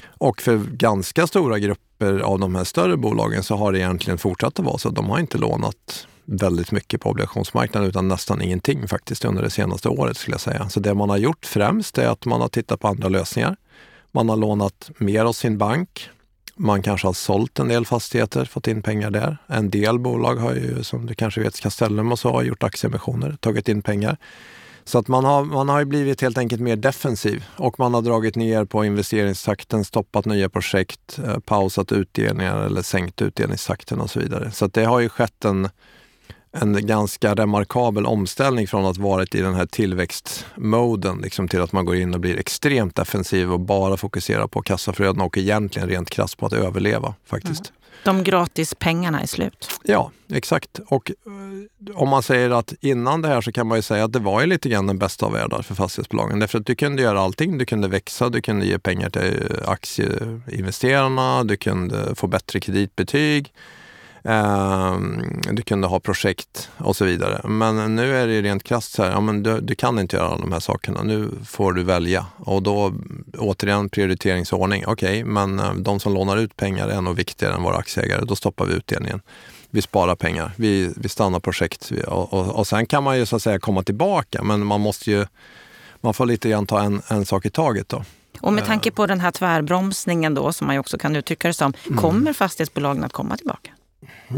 Och 0.07 0.43
för 0.43 0.59
ganska 0.59 1.27
stora 1.27 1.59
grupper 1.59 2.19
av 2.19 2.39
de 2.39 2.55
här 2.55 2.65
större 2.65 2.97
bolagen 2.97 3.43
så 3.43 3.57
har 3.57 3.73
det 3.73 3.79
egentligen 3.79 4.19
fortsatt 4.19 4.59
att 4.59 4.65
vara 4.65 4.79
så. 4.79 4.91
De 4.91 5.11
har 5.11 5.19
inte 5.19 5.39
lånat 5.39 6.07
väldigt 6.25 6.73
mycket 6.73 7.01
på 7.01 7.11
obligationsmarknaden 7.11 7.89
utan 7.89 8.09
nästan 8.09 8.43
ingenting 8.43 8.89
faktiskt 8.89 9.25
under 9.25 9.43
det 9.43 9.51
senaste 9.51 9.89
året 9.89 10.17
skulle 10.17 10.35
jag 10.35 10.41
säga. 10.41 10.69
Så 10.69 10.81
det 10.81 10.95
man 10.95 11.11
har 11.11 11.17
gjort 11.17 11.47
främst 11.47 11.99
är 11.99 12.09
att 12.09 12.25
man 12.25 12.41
har 12.41 12.49
tittat 12.49 12.81
på 12.81 12.89
andra 12.89 13.09
lösningar. 13.09 13.57
Man 14.13 14.29
har 14.29 14.37
lånat 14.37 14.91
mer 14.99 15.25
hos 15.25 15.39
sin 15.39 15.59
bank 15.59 16.11
man 16.59 16.83
kanske 16.83 17.07
har 17.07 17.13
sålt 17.13 17.59
en 17.59 17.69
del 17.69 17.87
fastigheter, 17.87 18.45
fått 18.45 18.67
in 18.67 18.83
pengar 18.83 19.11
där. 19.11 19.37
En 19.47 19.71
del 19.71 19.99
bolag 19.99 20.37
har 20.37 20.55
ju, 20.55 20.83
som 20.83 21.07
du 21.07 21.15
kanske 21.15 21.41
vet, 21.41 21.61
Castellum 21.61 22.13
och 22.13 22.19
så, 22.19 22.33
har 22.33 22.43
gjort 22.43 22.63
aktieemissioner, 22.63 23.37
tagit 23.41 23.69
in 23.69 23.83
pengar. 23.83 24.17
Så 24.85 24.99
att 24.99 25.09
man 25.09 25.25
har, 25.25 25.45
man 25.45 25.69
har 25.69 25.85
blivit 25.85 26.21
helt 26.21 26.39
enkelt 26.39 26.63
mer 26.63 26.77
defensiv 26.77 27.45
och 27.57 27.79
man 27.79 27.95
har 27.95 28.03
dragit 28.03 28.37
ner 28.37 28.65
på 28.65 28.85
investeringstakten, 28.85 29.85
stoppat 29.85 30.25
nya 30.25 30.49
projekt, 30.49 31.19
eh, 31.27 31.39
pausat 31.39 31.93
utdelningar 31.93 32.67
eller 32.67 32.83
sänkt 32.83 33.23
utdelningstakten 33.23 34.01
och 34.01 34.11
så 34.11 34.21
vidare. 34.21 34.51
Så 34.51 34.67
det 34.67 34.85
har 34.85 35.01
ju 35.01 35.09
skett 35.09 35.45
en, 35.45 35.69
en 36.61 36.87
ganska 36.87 37.35
remarkabel 37.35 38.07
omställning 38.07 38.67
från 38.67 38.87
att 38.87 38.99
varit 38.99 39.35
i 39.35 39.41
den 39.41 39.55
här 39.55 39.67
tillväxtmoden 39.67 41.19
liksom 41.19 41.49
till 41.49 41.61
att 41.61 41.73
man 41.73 41.85
går 41.85 41.97
in 41.97 42.15
och 42.15 42.21
blir 42.21 42.39
extremt 42.39 42.97
defensiv 42.97 43.53
och 43.53 43.61
bara 43.61 43.97
fokuserar 43.97 44.47
på 44.47 44.63
kassaflödena 44.63 45.25
och 45.25 45.39
egentligen 45.39 45.89
rent 45.89 46.11
krasst 46.11 46.39
på 46.39 46.47
att 46.47 46.53
överleva 46.53 47.15
faktiskt. 47.27 47.71
Mm. 47.71 47.75
De 48.05 48.25
gratis 48.25 48.75
pengarna 48.75 49.21
är 49.21 49.27
slut. 49.27 49.71
Ja, 49.83 50.11
exakt. 50.33 50.81
Och 50.87 51.11
eh, 51.11 51.95
om 51.95 52.09
man 52.09 52.23
säger 52.23 52.51
att 52.51 52.75
innan 52.81 53.23
det 53.23 53.29
här 53.29 53.41
så 53.41 53.53
kan 53.53 53.67
man 53.67 53.79
ju 53.79 53.83
säga 53.83 54.05
att 54.05 54.13
det 54.13 54.19
var 54.19 54.41
ju 54.41 54.47
lite 54.47 54.69
grann 54.69 54.87
den 54.87 54.99
bästa 54.99 55.27
av 55.27 55.33
världar 55.33 55.63
för 55.63 55.75
fastighetsbolagen. 55.75 56.39
Därför 56.39 56.59
att 56.59 56.67
du 56.67 56.75
kunde 56.75 57.03
göra 57.03 57.21
allting. 57.21 57.59
Du 57.59 57.65
kunde 57.65 57.89
växa, 57.89 58.29
du 58.29 58.41
kunde 58.41 58.67
ge 58.67 58.79
pengar 58.79 59.11
till 59.11 59.53
aktieinvesterarna, 59.65 61.45
du 61.45 61.57
kunde 61.57 62.15
få 62.15 62.27
bättre 62.27 62.61
kreditbetyg. 62.61 63.53
Ehm, 64.25 65.23
du 65.53 65.63
kunde 65.63 65.87
ha 65.87 66.01
projekt 66.01 66.71
och 66.77 66.97
så 66.97 67.05
vidare. 67.05 67.49
Men 67.49 67.95
nu 67.97 68.17
är 68.17 68.27
det 68.27 68.43
rent 68.43 68.65
krasst 68.65 68.93
så 68.93 69.03
här, 69.03 69.11
ja, 69.11 69.21
men 69.21 69.43
du, 69.43 69.61
du, 69.61 69.75
kan 69.75 69.99
inte 69.99 70.17
göra 70.17 70.29
alla 70.29 70.41
de 70.41 70.53
här 70.53 70.61
sakerna. 70.61 71.03
Nu 71.03 71.31
får 71.47 71.73
du 71.73 71.83
välja. 71.83 72.27
Och 72.37 72.63
då 72.63 72.95
återigen 73.39 73.89
prioriteringsordning. 73.89 74.85
Okej, 74.87 75.23
okay, 75.23 75.25
men 75.25 75.59
eh, 75.59 75.75
de 75.75 76.01
som 76.01 76.15
lånar 76.15 76.37
ut 76.37 76.57
pengar 76.57 76.89
är 76.89 77.01
nog 77.01 77.17
viktigare 77.17 77.55
än 77.55 77.63
våra 77.63 77.77
aktieägare. 77.77 78.25
Då 78.25 78.37
stoppar 78.37 78.67
vi 78.67 78.75
utdelningen. 78.75 79.21
Vi 79.71 79.83
sparar 79.83 80.15
pengar, 80.15 80.53
vi, 80.57 80.93
vi 80.97 81.09
stannar 81.09 81.41
projekt 81.41 81.93
och, 82.07 82.33
och, 82.33 82.47
och 82.47 82.67
sen 82.67 82.87
kan 82.87 83.03
man 83.03 83.19
ju 83.19 83.27
så 83.27 83.37
att 83.37 83.43
säga 83.43 83.59
komma 83.59 83.83
tillbaka. 83.83 84.43
Men 84.43 84.67
man 84.67 84.81
måste 84.81 85.11
ju, 85.11 85.27
man 86.01 86.15
får 86.15 86.27
lite 86.27 86.49
grann 86.49 86.67
ta 86.67 86.83
en, 86.83 87.03
en 87.09 87.27
sak 87.27 87.47
i 87.47 87.51
taget 87.51 87.89
då. 87.89 88.05
Och 88.41 88.53
med 88.53 88.65
tanke 88.65 88.91
på 88.91 89.07
den 89.07 89.21
här 89.21 89.31
tvärbromsningen 89.31 90.35
då, 90.35 90.53
som 90.53 90.67
man 90.67 90.79
också 90.79 90.99
kan 90.99 91.17
uttrycka 91.17 91.49
det 91.49 91.55
som, 91.55 91.73
mm. 91.87 91.99
kommer 91.99 92.33
fastighetsbolagen 92.33 93.05
att 93.05 93.13
komma 93.13 93.37
tillbaka? 93.37 93.71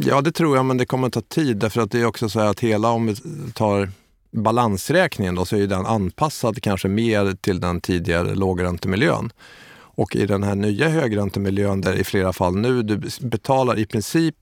Ja, 0.01 0.21
det 0.21 0.33
tror 0.33 0.57
jag, 0.57 0.65
men 0.65 0.77
det 0.77 0.87
kommer 0.87 1.07
att 1.07 1.13
ta 1.13 1.21
tid. 1.21 1.57
Därför 1.57 1.81
att 1.81 1.91
det 1.91 2.01
är 2.01 2.07
också 2.07 2.29
så 2.29 2.41
att 2.41 2.61
hela, 2.61 2.91
om 2.91 3.07
vi 3.07 3.17
tar 3.55 3.91
balansräkningen 4.31 5.35
då, 5.35 5.45
så 5.45 5.57
är 5.57 5.67
den 5.67 5.87
anpassad 5.87 6.63
kanske 6.63 6.89
mer 6.89 7.37
till 7.41 7.61
den 7.61 7.81
tidigare 7.81 8.35
lågräntemiljön. 8.35 9.33
Och 9.73 10.17
i 10.17 10.27
den 10.27 10.43
här 10.43 10.55
nya 10.55 10.89
högräntemiljön 10.89 11.81
där 11.81 11.95
i 11.95 12.05
flera 12.05 12.33
fall 12.33 12.57
nu 12.57 12.83
du 12.83 13.01
betalar 13.21 13.79
i 13.79 13.87
princip 13.87 14.37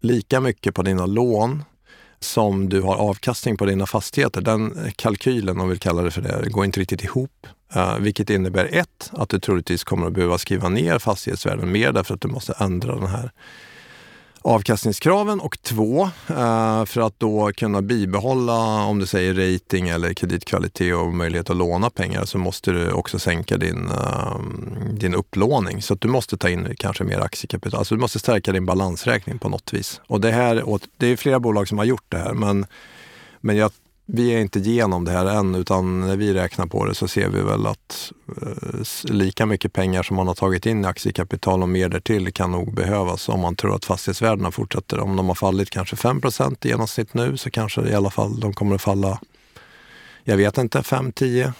lika 0.00 0.40
mycket 0.40 0.74
på 0.74 0.82
dina 0.82 1.06
lån 1.06 1.64
som 2.20 2.68
du 2.68 2.80
har 2.80 2.94
avkastning 2.94 3.56
på 3.56 3.66
dina 3.66 3.86
fastigheter. 3.86 4.40
Den 4.40 4.92
kalkylen, 4.96 5.60
om 5.60 5.68
vi 5.68 5.78
kallar 5.78 6.04
det 6.04 6.10
för 6.10 6.22
det, 6.22 6.50
går 6.50 6.64
inte 6.64 6.80
riktigt 6.80 7.04
ihop. 7.04 7.46
Uh, 7.76 7.98
vilket 7.98 8.30
innebär 8.30 8.68
ett, 8.72 9.10
att 9.12 9.28
du 9.28 9.38
troligtvis 9.38 9.84
kommer 9.84 10.06
att 10.06 10.12
behöva 10.12 10.38
skriva 10.38 10.68
ner 10.68 10.98
fastighetsvärden 10.98 11.72
mer 11.72 11.92
därför 11.92 12.14
att 12.14 12.20
du 12.20 12.28
måste 12.28 12.54
ändra 12.58 12.94
den 12.94 13.06
här 13.06 13.30
avkastningskraven 14.44 15.40
och 15.40 15.62
två, 15.62 16.02
eh, 16.28 16.84
för 16.84 17.00
att 17.00 17.20
då 17.20 17.52
kunna 17.56 17.82
bibehålla, 17.82 18.84
om 18.84 18.98
du 18.98 19.06
säger 19.06 19.34
rating 19.34 19.88
eller 19.88 20.14
kreditkvalitet 20.14 20.94
och 20.94 21.14
möjlighet 21.14 21.50
att 21.50 21.56
låna 21.56 21.90
pengar, 21.90 22.24
så 22.24 22.38
måste 22.38 22.72
du 22.72 22.92
också 22.92 23.18
sänka 23.18 23.56
din, 23.56 23.90
eh, 23.90 24.38
din 24.92 25.14
upplåning. 25.14 25.82
Så 25.82 25.94
att 25.94 26.00
du 26.00 26.08
måste 26.08 26.36
ta 26.36 26.48
in 26.48 26.74
kanske 26.78 27.04
mer 27.04 27.20
aktiekapital. 27.20 27.78
Alltså 27.78 27.94
du 27.94 28.00
måste 28.00 28.18
stärka 28.18 28.52
din 28.52 28.66
balansräkning 28.66 29.38
på 29.38 29.48
något 29.48 29.72
vis. 29.72 30.00
Och 30.06 30.20
det, 30.20 30.30
här, 30.30 30.64
det 30.96 31.06
är 31.06 31.16
flera 31.16 31.40
bolag 31.40 31.68
som 31.68 31.78
har 31.78 31.84
gjort 31.84 32.06
det 32.08 32.18
här, 32.18 32.32
men, 32.32 32.66
men 33.40 33.56
jag 33.56 33.70
vi 34.06 34.34
är 34.34 34.40
inte 34.40 34.58
igenom 34.58 35.04
det 35.04 35.10
här 35.10 35.26
än 35.26 35.54
utan 35.54 36.00
när 36.00 36.16
vi 36.16 36.34
räknar 36.34 36.66
på 36.66 36.84
det 36.84 36.94
så 36.94 37.08
ser 37.08 37.28
vi 37.28 37.40
väl 37.40 37.66
att 37.66 38.12
eh, 38.42 39.12
lika 39.12 39.46
mycket 39.46 39.72
pengar 39.72 40.02
som 40.02 40.16
man 40.16 40.26
har 40.26 40.34
tagit 40.34 40.66
in 40.66 40.84
i 40.84 40.86
aktiekapital 40.86 41.62
och 41.62 41.68
mer 41.68 41.88
därtill 41.88 42.32
kan 42.32 42.50
nog 42.50 42.74
behövas 42.74 43.28
om 43.28 43.40
man 43.40 43.56
tror 43.56 43.74
att 43.74 43.84
fastighetsvärdena 43.84 44.50
fortsätter. 44.50 45.00
Om 45.00 45.16
de 45.16 45.28
har 45.28 45.34
fallit 45.34 45.70
kanske 45.70 45.96
5 45.96 46.20
i 46.62 46.68
genomsnitt 46.68 47.14
nu 47.14 47.36
så 47.36 47.50
kanske 47.50 47.88
i 47.88 47.94
alla 47.94 48.10
fall 48.10 48.40
de 48.40 48.52
kommer 48.52 48.74
att 48.74 48.82
falla, 48.82 49.20
jag 50.24 50.36
vet 50.36 50.58
inte, 50.58 50.82
5, 50.82 51.12
10, 51.12 51.52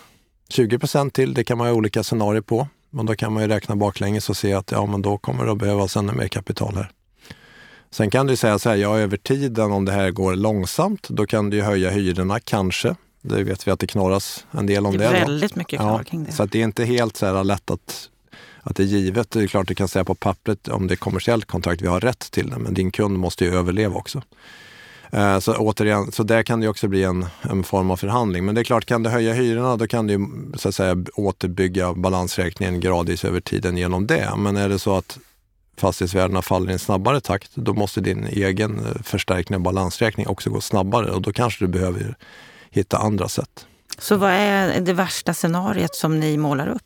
20 0.49 1.11
till. 1.13 1.35
Det 1.35 1.45
kan 1.45 1.59
man 1.59 1.67
ha 1.67 1.75
olika 1.75 2.03
scenarier 2.03 2.43
på. 2.43 2.69
Men 2.91 3.07
då 3.07 3.15
kan 3.15 3.33
man 3.33 3.43
ju 3.43 3.49
räkna 3.49 3.77
baklänges 3.77 4.31
och 4.31 4.37
se 4.37 4.53
att 4.53 4.71
ja, 4.71 4.87
men 4.87 5.03
då 5.03 5.19
kommer 5.19 5.45
det 5.45 5.53
att 5.53 5.59
behövas 5.59 5.97
ännu 5.97 6.13
mer 6.13 6.29
kapital 6.29 6.75
här. 6.75 6.91
Sen 7.93 8.11
kan 8.11 8.27
du 8.27 8.37
säga 8.37 8.59
så 8.59 8.69
här, 8.69 8.77
ja 8.77 8.99
över 8.99 9.17
tiden 9.17 9.73
om 9.73 9.85
det 9.85 9.93
här 9.93 10.11
går 10.11 10.37
långsamt, 10.37 11.09
då 11.09 11.27
kan 11.27 11.51
du 11.51 11.63
höja 11.63 11.91
hyrorna 11.91 12.41
kanske. 12.41 12.95
Det 13.23 13.45
vet 13.45 13.67
vi 13.67 13.71
att 13.71 13.81
det 13.81 13.87
knorras 13.87 14.47
en 14.51 14.67
del 14.67 14.87
om 14.87 14.93
det. 14.93 14.99
Det 14.99 15.17
är 15.17 15.27
väldigt 15.27 15.57
mycket 15.57 15.81
kvar 15.81 15.99
ja, 15.99 16.05
kring 16.05 16.25
det. 16.25 16.33
Så 16.33 16.43
att 16.43 16.53
det 16.53 16.61
är 16.61 16.65
inte 16.65 16.85
helt 16.85 17.17
så 17.17 17.27
här 17.27 17.45
lätt 17.45 17.71
att, 17.71 18.09
att 18.63 18.77
det 18.77 18.83
är 18.83 18.87
givet. 18.87 19.31
Det 19.31 19.43
är 19.43 19.47
klart 19.47 19.69
du 19.69 19.75
kan 19.75 19.89
säga 19.89 20.05
på 20.05 20.15
pappret 20.15 20.69
om 20.69 20.87
det 20.87 20.95
är 20.95 20.97
kommersiellt 20.97 21.45
kontrakt, 21.45 21.83
vi 21.83 21.87
har 21.87 22.01
rätt 22.01 22.31
till 22.31 22.51
det, 22.51 22.59
men 22.59 22.75
din 22.75 22.91
kund 22.91 23.19
måste 23.19 23.45
ju 23.45 23.55
överleva 23.55 23.95
också. 23.95 24.23
Eh, 25.11 25.39
så 25.39 25.57
återigen, 25.57 26.13
så 26.13 26.23
där 26.23 26.43
kan 26.43 26.61
det 26.61 26.69
också 26.69 26.89
bli 26.89 27.05
en, 27.05 27.27
en 27.43 27.63
form 27.63 27.91
av 27.91 27.97
förhandling. 27.97 28.45
Men 28.45 28.55
det 28.55 28.61
är 28.61 28.65
klart, 28.65 28.85
kan 28.85 29.03
du 29.03 29.11
höja 29.11 29.33
hyrorna 29.33 29.77
då 29.77 29.87
kan 29.87 30.07
du 30.07 30.29
så 30.55 30.69
att 30.69 30.75
säga 30.75 31.05
återbygga 31.15 31.95
balansräkningen 31.95 32.81
gradvis 32.81 33.25
över 33.25 33.41
tiden 33.41 33.77
genom 33.77 34.07
det. 34.07 34.33
Men 34.37 34.57
är 34.57 34.69
det 34.69 34.79
så 34.79 34.97
att 34.97 35.19
fastighetsvärdena 35.77 36.43
faller 36.43 36.71
i 36.71 36.73
en 36.73 36.79
snabbare 36.79 37.21
takt, 37.21 37.51
då 37.55 37.75
måste 37.75 38.01
din 38.01 38.27
egen 38.27 38.79
eh, 38.79 39.03
förstärkning 39.03 39.57
av 39.57 39.63
balansräkning 39.63 40.27
också 40.27 40.51
gå 40.51 40.61
snabbare 40.61 41.11
och 41.11 41.23
då 41.23 41.33
kanske 41.33 41.65
du 41.65 41.69
behöver 41.69 42.17
hitta 42.71 42.99
andra 42.99 43.29
sätt. 43.29 43.67
Så 43.99 44.17
vad 44.17 44.31
är 44.31 44.81
det 44.81 44.93
värsta 44.93 45.35
scenariet 45.35 45.95
som 45.95 46.21
ni 46.21 46.37
målar 46.37 46.69
upp? 46.69 46.83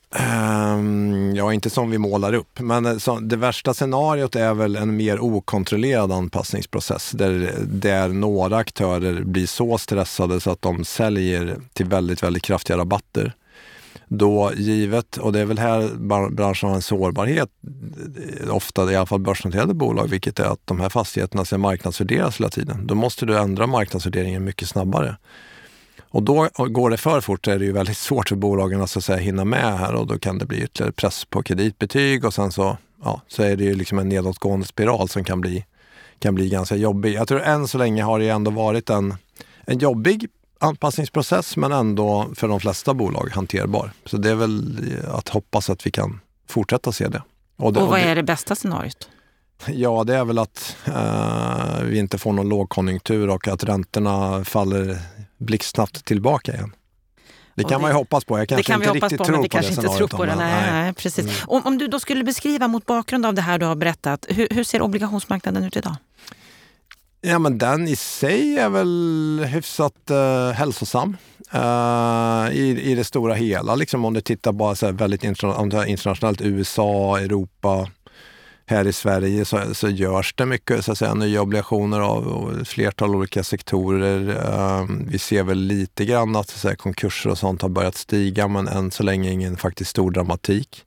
Um, 0.74 1.36
ja, 1.36 1.52
inte 1.52 1.70
som 1.70 1.90
vi 1.90 1.98
målar 1.98 2.32
upp, 2.32 2.60
men 2.60 2.86
eh, 2.86 2.98
så, 2.98 3.18
det 3.20 3.36
värsta 3.36 3.74
scenariot 3.74 4.36
är 4.36 4.54
väl 4.54 4.76
en 4.76 4.96
mer 4.96 5.20
okontrollerad 5.20 6.12
anpassningsprocess 6.12 7.10
där, 7.10 7.54
där 7.66 8.08
några 8.08 8.56
aktörer 8.56 9.22
blir 9.22 9.46
så 9.46 9.78
stressade 9.78 10.40
så 10.40 10.50
att 10.50 10.62
de 10.62 10.84
säljer 10.84 11.56
till 11.72 11.86
väldigt, 11.86 12.22
väldigt 12.22 12.42
kraftiga 12.42 12.78
rabatter 12.78 13.34
då 14.08 14.52
givet, 14.56 15.16
och 15.16 15.32
det 15.32 15.40
är 15.40 15.44
väl 15.44 15.58
här 15.58 15.90
branschen 16.30 16.68
har 16.68 16.76
en 16.76 16.82
sårbarhet, 16.82 17.48
ofta 18.50 18.92
i 18.92 18.96
alla 18.96 19.06
fall 19.06 19.20
börsnoterade 19.20 19.74
bolag, 19.74 20.08
vilket 20.08 20.38
är 20.38 20.44
att 20.44 20.60
de 20.64 20.80
här 20.80 20.88
fastigheterna 20.88 21.44
ska 21.44 21.58
marknadsvärderas 21.58 22.40
hela 22.40 22.48
tiden. 22.48 22.86
Då 22.86 22.94
måste 22.94 23.26
du 23.26 23.38
ändra 23.38 23.66
marknadsvärderingen 23.66 24.44
mycket 24.44 24.68
snabbare. 24.68 25.16
Och 26.08 26.22
då 26.22 26.48
går 26.54 26.90
det 26.90 26.96
för 26.96 27.20
fort 27.20 27.44
så 27.44 27.50
är 27.50 27.58
det 27.58 27.64
ju 27.64 27.72
väldigt 27.72 27.96
svårt 27.96 28.28
för 28.28 28.36
bolagen 28.36 28.82
att, 28.82 28.90
så 28.90 28.98
att 28.98 29.04
säga, 29.04 29.18
hinna 29.18 29.44
med 29.44 29.78
här 29.78 29.94
och 29.94 30.06
då 30.06 30.18
kan 30.18 30.38
det 30.38 30.46
bli 30.46 30.62
ytterligare 30.62 30.92
press 30.92 31.24
på 31.24 31.42
kreditbetyg 31.42 32.24
och 32.24 32.34
sen 32.34 32.52
så, 32.52 32.76
ja, 33.04 33.20
så 33.28 33.42
är 33.42 33.56
det 33.56 33.64
ju 33.64 33.74
liksom 33.74 33.98
en 33.98 34.08
nedåtgående 34.08 34.66
spiral 34.66 35.08
som 35.08 35.24
kan 35.24 35.40
bli, 35.40 35.64
kan 36.18 36.34
bli 36.34 36.48
ganska 36.48 36.76
jobbig. 36.76 37.14
Jag 37.14 37.28
tror 37.28 37.40
än 37.40 37.68
så 37.68 37.78
länge 37.78 38.02
har 38.02 38.18
det 38.18 38.28
ändå 38.28 38.50
varit 38.50 38.90
en, 38.90 39.14
en 39.64 39.78
jobbig 39.78 40.28
anpassningsprocess 40.60 41.56
men 41.56 41.72
ändå 41.72 42.30
för 42.34 42.48
de 42.48 42.60
flesta 42.60 42.94
bolag 42.94 43.30
hanterbar. 43.34 43.90
Så 44.04 44.16
det 44.16 44.30
är 44.30 44.34
väl 44.34 44.82
att 45.08 45.28
hoppas 45.28 45.70
att 45.70 45.86
vi 45.86 45.90
kan 45.90 46.20
fortsätta 46.48 46.92
se 46.92 47.08
det. 47.08 47.22
Och, 47.56 47.72
det, 47.72 47.80
och 47.80 47.88
vad 47.88 48.00
är 48.00 48.14
det 48.14 48.22
bästa 48.22 48.54
scenariot? 48.54 49.08
Ja, 49.66 50.04
det 50.04 50.16
är 50.16 50.24
väl 50.24 50.38
att 50.38 50.76
uh, 50.88 51.84
vi 51.84 51.98
inte 51.98 52.18
får 52.18 52.32
någon 52.32 52.48
lågkonjunktur 52.48 53.30
och 53.30 53.48
att 53.48 53.64
räntorna 53.64 54.44
faller 54.44 54.98
blixtsnabbt 55.38 56.04
tillbaka 56.04 56.54
igen. 56.54 56.72
Det 57.54 57.62
kan 57.62 57.72
det, 57.72 57.78
man 57.78 57.90
ju 57.90 57.94
hoppas 57.94 58.24
på. 58.24 58.38
Jag 58.38 58.48
kanske 58.48 58.74
inte 58.74 58.90
riktigt 58.90 59.18
på, 59.18 59.24
tror 59.24 59.36
på 59.36 59.42
det 59.42 59.68
inte 59.68 59.82
tror 59.82 60.08
på 60.08 60.24
det. 60.24 60.36
Nej, 60.36 60.72
nej. 60.72 60.92
precis. 60.92 61.24
Mm. 61.24 61.34
Om, 61.46 61.62
om, 61.64 61.78
du 61.78 61.86
då 61.86 62.00
skulle 62.00 62.24
beskriva 62.24 62.68
mot 62.68 62.86
bakgrund 62.86 63.26
av 63.26 63.34
det 63.34 63.42
här 63.42 63.58
du 63.58 63.66
har 63.66 63.74
berättat, 63.74 64.26
hur, 64.28 64.48
hur 64.50 64.64
ser 64.64 64.82
obligationsmarknaden 64.82 65.64
ut 65.64 65.76
idag? 65.76 65.96
Ja, 67.28 67.38
men 67.38 67.58
den 67.58 67.88
i 67.88 67.96
sig 67.96 68.58
är 68.58 68.68
väl 68.68 69.46
hyfsat 69.48 70.10
uh, 70.10 70.50
hälsosam 70.50 71.16
uh, 71.54 72.56
i, 72.56 72.80
i 72.82 72.94
det 72.94 73.04
stora 73.04 73.34
hela. 73.34 73.74
Liksom 73.74 74.04
om 74.04 74.14
du 74.14 74.20
tittar 74.20 74.52
bara 74.52 74.74
så 74.74 74.92
väldigt 74.92 75.24
internationellt, 75.24 76.40
USA, 76.40 77.18
Europa, 77.18 77.88
här 78.66 78.86
i 78.86 78.92
Sverige 78.92 79.44
så, 79.44 79.74
så 79.74 79.88
görs 79.88 80.34
det 80.34 80.46
mycket 80.46 80.84
så 80.84 80.92
att 80.92 80.98
säga, 80.98 81.14
nya 81.14 81.42
obligationer 81.42 82.00
av, 82.00 82.58
ett 82.60 82.68
flertal 82.68 83.14
olika 83.14 83.44
sektorer. 83.44 84.28
Uh, 84.28 84.86
vi 85.08 85.18
ser 85.18 85.42
väl 85.42 85.58
lite 85.58 86.04
grann 86.04 86.36
att, 86.36 86.48
så 86.48 86.54
att 86.54 86.60
säga, 86.60 86.76
konkurser 86.76 87.30
och 87.30 87.38
sånt 87.38 87.62
har 87.62 87.68
börjat 87.68 87.96
stiga 87.96 88.48
men 88.48 88.68
än 88.68 88.90
så 88.90 89.02
länge 89.02 89.30
ingen 89.30 89.56
faktiskt 89.56 89.90
stor 89.90 90.10
dramatik. 90.10 90.84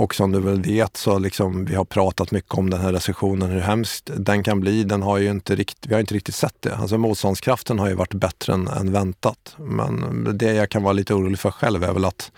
Och 0.00 0.14
som 0.14 0.32
du 0.32 0.40
väl 0.40 0.62
vet 0.62 0.96
så 0.96 1.18
liksom, 1.18 1.64
vi 1.64 1.74
har 1.74 1.84
pratat 1.84 2.30
mycket 2.30 2.54
om 2.54 2.70
den 2.70 2.80
här 2.80 2.92
recessionen, 2.92 3.50
hur 3.50 3.60
hemskt 3.60 4.10
den 4.16 4.42
kan 4.42 4.60
bli. 4.60 4.84
Den 4.84 5.02
har 5.02 5.18
ju 5.18 5.30
inte 5.30 5.56
rikt, 5.56 5.78
vi 5.86 5.94
har 5.94 6.00
inte 6.00 6.14
riktigt 6.14 6.34
sett 6.34 6.54
det. 6.60 6.76
Alltså 6.76 6.98
motståndskraften 6.98 7.78
har 7.78 7.88
ju 7.88 7.94
varit 7.94 8.14
bättre 8.14 8.52
än, 8.52 8.68
än 8.68 8.92
väntat. 8.92 9.54
Men 9.58 10.26
det 10.38 10.52
jag 10.52 10.70
kan 10.70 10.82
vara 10.82 10.92
lite 10.92 11.14
orolig 11.14 11.38
för 11.38 11.50
själv 11.50 11.84
är 11.84 11.92
väl 11.92 12.04
att 12.04 12.32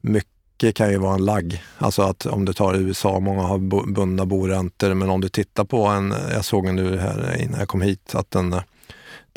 mycket 0.00 0.74
kan 0.74 0.90
ju 0.90 0.98
vara 0.98 1.14
en 1.14 1.24
lagg. 1.24 1.62
Alltså 1.78 2.02
att 2.02 2.26
om 2.26 2.44
du 2.44 2.52
tar 2.52 2.74
USA, 2.74 3.20
många 3.20 3.42
har 3.42 3.58
bundna 3.92 4.26
boräntor, 4.26 4.94
men 4.94 5.10
om 5.10 5.20
du 5.20 5.28
tittar 5.28 5.64
på 5.64 5.86
en, 5.86 6.14
jag 6.32 6.44
såg 6.44 6.74
nu 6.74 6.98
här 6.98 7.36
innan 7.42 7.58
jag 7.58 7.68
kom 7.68 7.82
hit, 7.82 8.14
att 8.14 8.34
en 8.34 8.52
eh, 8.52 8.62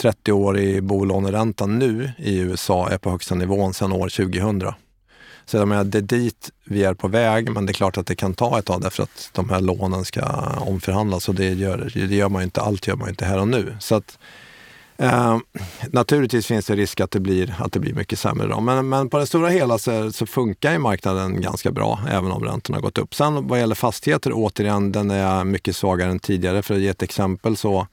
30-årig 0.01 0.83
bolåneränta 0.83 1.65
nu 1.65 2.11
i 2.17 2.39
USA 2.39 2.89
är 2.89 2.97
på 2.97 3.09
högsta 3.09 3.35
nivån 3.35 3.73
sedan 3.73 3.91
år 3.91 4.09
2000. 4.09 4.73
Så 5.45 5.57
jag 5.57 5.67
menar, 5.67 5.83
det 5.83 5.97
är 5.97 6.01
dit 6.01 6.51
vi 6.63 6.83
är 6.83 6.93
på 6.93 7.07
väg, 7.07 7.51
men 7.51 7.65
det 7.65 7.71
är 7.71 7.73
klart 7.73 7.97
att 7.97 8.07
det 8.07 8.15
kan 8.15 8.33
ta 8.33 8.59
ett 8.59 8.65
tag 8.65 8.81
därför 8.81 9.03
att 9.03 9.29
de 9.33 9.49
här 9.49 9.61
lånen 9.61 10.05
ska 10.05 10.21
omförhandlas 10.59 11.29
och 11.29 11.35
det 11.35 11.53
gör, 11.53 11.91
det 11.93 12.15
gör 12.15 12.29
man 12.29 12.41
ju 12.41 12.43
inte, 12.43 12.61
allt 12.61 12.87
gör 12.87 12.95
man 12.95 13.07
ju 13.07 13.09
inte 13.09 13.25
här 13.25 13.39
och 13.39 13.47
nu. 13.47 13.75
Så 13.79 13.95
att, 13.95 14.17
eh, 14.97 15.37
naturligtvis 15.91 16.47
finns 16.47 16.65
det 16.65 16.75
risk 16.75 16.99
att 16.99 17.11
det 17.11 17.19
blir, 17.19 17.55
att 17.59 17.71
det 17.71 17.79
blir 17.79 17.93
mycket 17.93 18.19
sämre 18.19 18.47
då. 18.47 18.59
Men, 18.59 18.89
men 18.89 19.09
på 19.09 19.17
det 19.17 19.27
stora 19.27 19.49
hela 19.49 19.77
så, 19.77 20.11
så 20.11 20.25
funkar 20.25 20.71
ju 20.71 20.77
marknaden 20.77 21.41
ganska 21.41 21.71
bra, 21.71 21.99
även 22.09 22.31
om 22.31 22.43
räntorna 22.43 22.77
har 22.77 22.81
gått 22.81 22.97
upp. 22.97 23.15
Sen 23.15 23.47
vad 23.47 23.59
gäller 23.59 23.75
fastigheter, 23.75 24.31
återigen, 24.33 24.91
den 24.91 25.11
är 25.11 25.43
mycket 25.43 25.75
svagare 25.75 26.11
än 26.11 26.19
tidigare. 26.19 26.61
För 26.61 26.75
att 26.75 26.81
ge 26.81 26.87
ett 26.87 27.03
exempel 27.03 27.57
så 27.57 27.87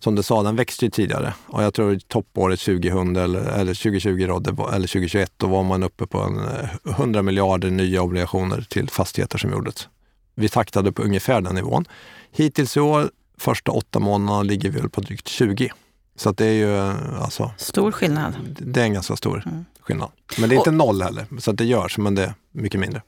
som 0.00 0.14
du 0.14 0.22
sa, 0.22 0.42
den 0.42 0.56
växte 0.56 0.84
ju 0.84 0.90
tidigare. 0.90 1.34
Och 1.46 1.62
jag 1.62 1.74
tror 1.74 1.98
toppåret 1.98 2.60
2000 2.60 3.16
eller, 3.16 3.40
eller 3.40 3.74
2020 3.74 4.26
då, 4.26 4.68
eller 4.68 4.88
2021, 4.88 5.32
då 5.36 5.46
var 5.46 5.62
man 5.62 5.82
uppe 5.82 6.06
på 6.06 6.18
en 6.18 6.40
100 6.92 7.20
eh, 7.20 7.22
miljarder 7.22 7.70
nya 7.70 8.02
obligationer 8.02 8.66
till 8.68 8.90
fastigheter 8.90 9.38
som 9.38 9.50
gjordes. 9.50 9.88
Vi 10.34 10.48
taktade 10.48 10.92
på 10.92 11.02
ungefär 11.02 11.40
den 11.40 11.54
nivån. 11.54 11.84
Hittills 12.32 12.76
i 12.76 12.80
år, 12.80 13.10
första 13.38 13.72
åtta 13.72 13.98
månaderna, 13.98 14.42
ligger 14.42 14.70
vi 14.70 14.80
väl 14.80 14.90
på 14.90 15.00
drygt 15.00 15.28
20. 15.28 15.70
Så 16.16 16.32
det 16.32 16.46
är 16.46 16.52
ju 16.52 16.76
eh, 16.76 17.22
alltså... 17.22 17.52
Stor 17.56 17.92
skillnad. 17.92 18.34
Det 18.58 18.80
är 18.80 18.84
en 18.84 18.94
ganska 18.94 19.16
stor 19.16 19.42
mm. 19.46 19.64
skillnad. 19.80 20.10
Men 20.38 20.48
det 20.48 20.54
är 20.54 20.56
inte 20.56 20.70
och, 20.70 20.76
noll 20.76 21.02
heller, 21.02 21.26
så 21.38 21.52
det 21.52 21.64
görs, 21.64 21.98
men 21.98 22.14
det 22.14 22.24
är 22.24 22.34
mycket 22.50 22.80
mindre. 22.80 23.02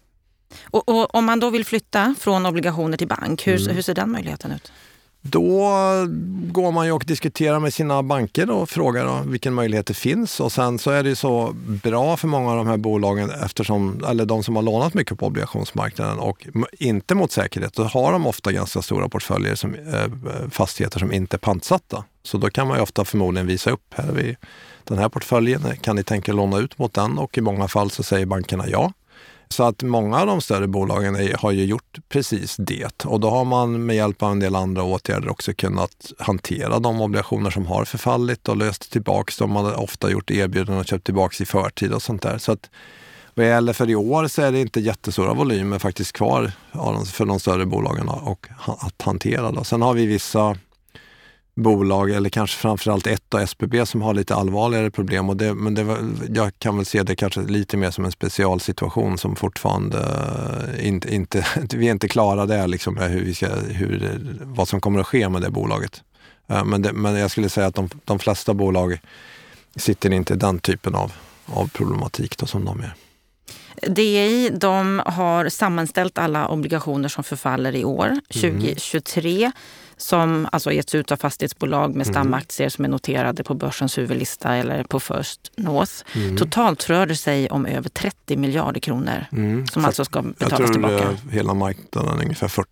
Och, 0.65 0.89
och, 0.89 1.15
om 1.15 1.25
man 1.25 1.41
då 1.41 1.51
vill 1.51 1.65
flytta 1.65 2.15
från 2.19 2.47
obligationer 2.47 2.97
till 2.97 3.09
bank, 3.09 3.47
hur, 3.47 3.63
mm. 3.63 3.75
hur 3.75 3.83
ser 3.83 3.95
den 3.95 4.13
möjligheten 4.13 4.53
ut? 4.53 4.73
Då 5.25 5.71
går 6.53 6.73
man 6.73 6.87
ju 6.87 6.93
och 6.93 7.05
diskuterar 7.07 7.61
med 7.61 7.75
sina 7.75 8.03
banker 8.03 8.51
och 8.51 8.71
frågar 8.71 9.07
då 9.07 9.31
vilken 9.31 9.55
möjlighet 9.55 9.87
det 9.87 9.95
finns. 9.95 10.41
Och 10.41 10.53
sen 10.53 10.79
så 10.79 10.91
är 10.91 11.03
det 11.03 11.17
så 11.17 11.53
bra 11.55 12.17
för 12.17 12.29
många 12.29 12.51
av 12.51 12.57
de 12.57 12.67
här 12.67 12.77
bolagen, 12.77 13.31
eftersom, 13.31 14.05
eller 14.09 14.25
de 14.25 14.43
som 14.43 14.57
har 14.57 14.63
lånat 14.63 14.95
mycket 14.95 15.19
på 15.19 15.27
obligationsmarknaden 15.27 16.19
och 16.19 16.47
inte 16.73 17.15
mot 17.15 17.33
säkerhet, 17.33 17.73
då 17.73 17.85
har 17.85 18.13
de 18.13 18.27
ofta 18.27 18.53
ganska 18.53 18.83
stora 18.83 19.09
portföljer, 19.09 19.55
som, 19.55 19.75
eh, 19.75 20.03
eh, 20.03 20.09
fastigheter 20.51 20.99
som 20.99 21.13
inte 21.13 21.37
är 21.37 21.39
pantsatta. 21.39 22.05
Så 22.23 22.39
då 22.39 22.51
kan 22.51 22.69
man 22.69 22.77
ju 22.77 22.83
ofta 22.83 23.05
förmodligen 23.05 23.47
visa 23.47 23.71
upp, 23.71 23.95
här 23.95 24.05
har 24.07 24.13
vi 24.13 24.37
den 24.85 24.99
här 24.99 25.09
portföljen, 25.09 25.63
kan 25.81 25.97
ni 25.97 26.03
tänka 26.03 26.33
er 26.33 26.37
låna 26.37 26.59
ut 26.59 26.79
mot 26.79 26.95
den? 26.95 27.19
Och 27.19 27.39
i 27.39 27.41
många 27.41 27.69
fall 27.69 27.91
så 27.91 28.03
säger 28.03 28.27
bankerna 28.27 28.69
ja. 28.69 28.93
Så 29.53 29.63
att 29.63 29.83
många 29.83 30.21
av 30.21 30.27
de 30.27 30.41
större 30.41 30.67
bolagen 30.67 31.17
är, 31.17 31.35
har 31.35 31.51
ju 31.51 31.65
gjort 31.65 31.99
precis 32.09 32.57
det 32.57 33.05
och 33.05 33.21
då 33.21 33.31
har 33.31 33.45
man 33.45 33.87
med 33.87 33.97
hjälp 33.97 34.23
av 34.23 34.33
en 34.33 34.41
del 34.41 34.57
andra 34.57 34.83
åtgärder 34.83 35.29
också 35.29 35.53
kunnat 35.55 36.13
hantera 36.19 36.79
de 36.79 37.01
obligationer 37.01 37.51
som 37.51 37.67
har 37.67 37.85
förfallit 37.85 38.49
och 38.49 38.57
löst 38.57 38.93
tillbaks 38.93 39.37
dem. 39.39 39.51
Man 39.53 39.65
har 39.65 39.81
ofta 39.81 40.11
gjort 40.11 40.31
erbjudanden 40.31 40.79
och 40.79 40.87
köpt 40.87 41.05
tillbaks 41.05 41.41
i 41.41 41.47
förtid 41.47 41.93
och 41.93 42.03
sånt 42.03 42.23
där. 42.23 42.39
Så 42.39 42.53
att 42.53 42.71
vad 43.35 43.47
gäller 43.47 43.73
för 43.73 43.91
i 43.91 43.95
år 43.95 44.29
så 44.29 44.43
är 44.43 44.53
det 44.53 44.61
inte 44.61 44.81
jättestora 44.81 45.35
volymer 45.35 45.79
faktiskt 45.79 46.13
kvar 46.13 46.53
för 47.13 47.25
de 47.25 47.41
större 47.41 47.67
bolagen 47.67 48.09
att 48.67 49.03
hantera. 49.03 49.53
Då. 49.53 49.65
Sen 49.65 49.83
har 49.83 49.95
vi 49.95 50.07
vissa 50.07 50.57
bolag, 51.55 52.11
eller 52.11 52.31
kanske 52.31 52.57
framförallt 52.57 53.07
ett 53.07 53.35
och 53.35 53.41
SBB 53.41 53.87
som 53.87 54.03
har 54.03 54.15
lite 54.15 54.35
allvarligare 54.35 54.91
problem. 54.91 55.29
Och 55.29 55.37
det, 55.37 55.55
men 55.55 55.75
det 55.75 55.85
var, 55.85 55.99
jag 56.35 56.59
kan 56.59 56.77
väl 56.77 56.87
se 56.87 57.03
det 57.03 57.17
kanske 57.17 57.41
lite 57.41 57.77
mer 57.77 57.91
som 57.91 58.05
en 58.05 58.13
specialsituation 58.13 59.19
som 59.19 59.37
fortfarande 59.37 59.99
eh, 60.79 60.87
inte, 60.87 61.15
inte 61.15 61.45
vi 61.77 61.87
är 61.87 61.91
inte 61.91 62.09
klara 62.09 62.47
där, 62.47 62.67
liksom, 62.67 62.97
hur 62.97 63.25
vi 63.25 63.35
ska, 63.35 63.49
hur, 63.55 64.21
vad 64.43 64.69
som 64.69 64.81
kommer 64.81 65.01
att 65.01 65.07
ske 65.07 65.29
med 65.29 65.43
det 65.43 65.51
bolaget. 65.51 66.03
Eh, 66.49 66.65
men, 66.65 66.83
det, 66.83 66.93
men 66.93 67.17
jag 67.17 67.31
skulle 67.31 67.49
säga 67.49 67.67
att 67.67 67.75
de, 67.75 67.89
de 68.05 68.19
flesta 68.19 68.55
bolag 68.55 69.01
sitter 69.77 70.13
inte 70.13 70.35
i 70.35 70.37
den 70.37 70.59
typen 70.59 70.95
av, 70.95 71.13
av 71.47 71.69
problematik 71.69 72.39
då, 72.39 72.47
som 72.47 72.65
de 72.65 72.81
är. 72.81 72.95
DI 73.89 74.51
de 74.51 75.03
har 75.07 75.49
sammanställt 75.49 76.19
alla 76.19 76.49
obligationer 76.49 77.09
som 77.09 77.25
förfaller 77.25 77.77
i 77.77 77.85
år, 77.85 78.21
2023. 78.29 79.45
Mm 79.45 79.53
som 80.03 80.49
alltså 80.53 80.73
getts 80.73 80.95
ut 80.95 81.13
av 81.13 81.17
fastighetsbolag 81.17 81.95
med 81.95 82.07
mm. 82.07 82.15
stamaktier 82.15 82.69
som 82.69 82.85
är 82.85 82.89
noterade 82.89 83.45
på 83.45 83.55
börsens 83.55 83.99
huvudlista 83.99 84.55
eller 84.55 84.85
på 84.85 85.01
First 85.01 85.53
North. 85.57 85.93
Mm. 86.15 86.37
Totalt 86.37 86.91
rör 86.91 87.07
det 87.07 87.17
sig 87.17 87.49
om 87.49 87.67
över 87.67 87.89
30 87.89 88.37
miljarder 88.37 88.81
kronor 88.81 89.27
mm. 89.33 89.67
som 89.67 89.83
Så 89.83 89.87
alltså 89.87 90.05
ska 90.05 90.23
betalas 90.23 90.71
tillbaka. 90.71 90.95
Jag 90.95 91.03
tror 91.03 91.31
hela 91.31 91.55
marknaden 91.55 92.19
är 92.19 92.23
ungefär 92.23 92.49
40 92.49 92.69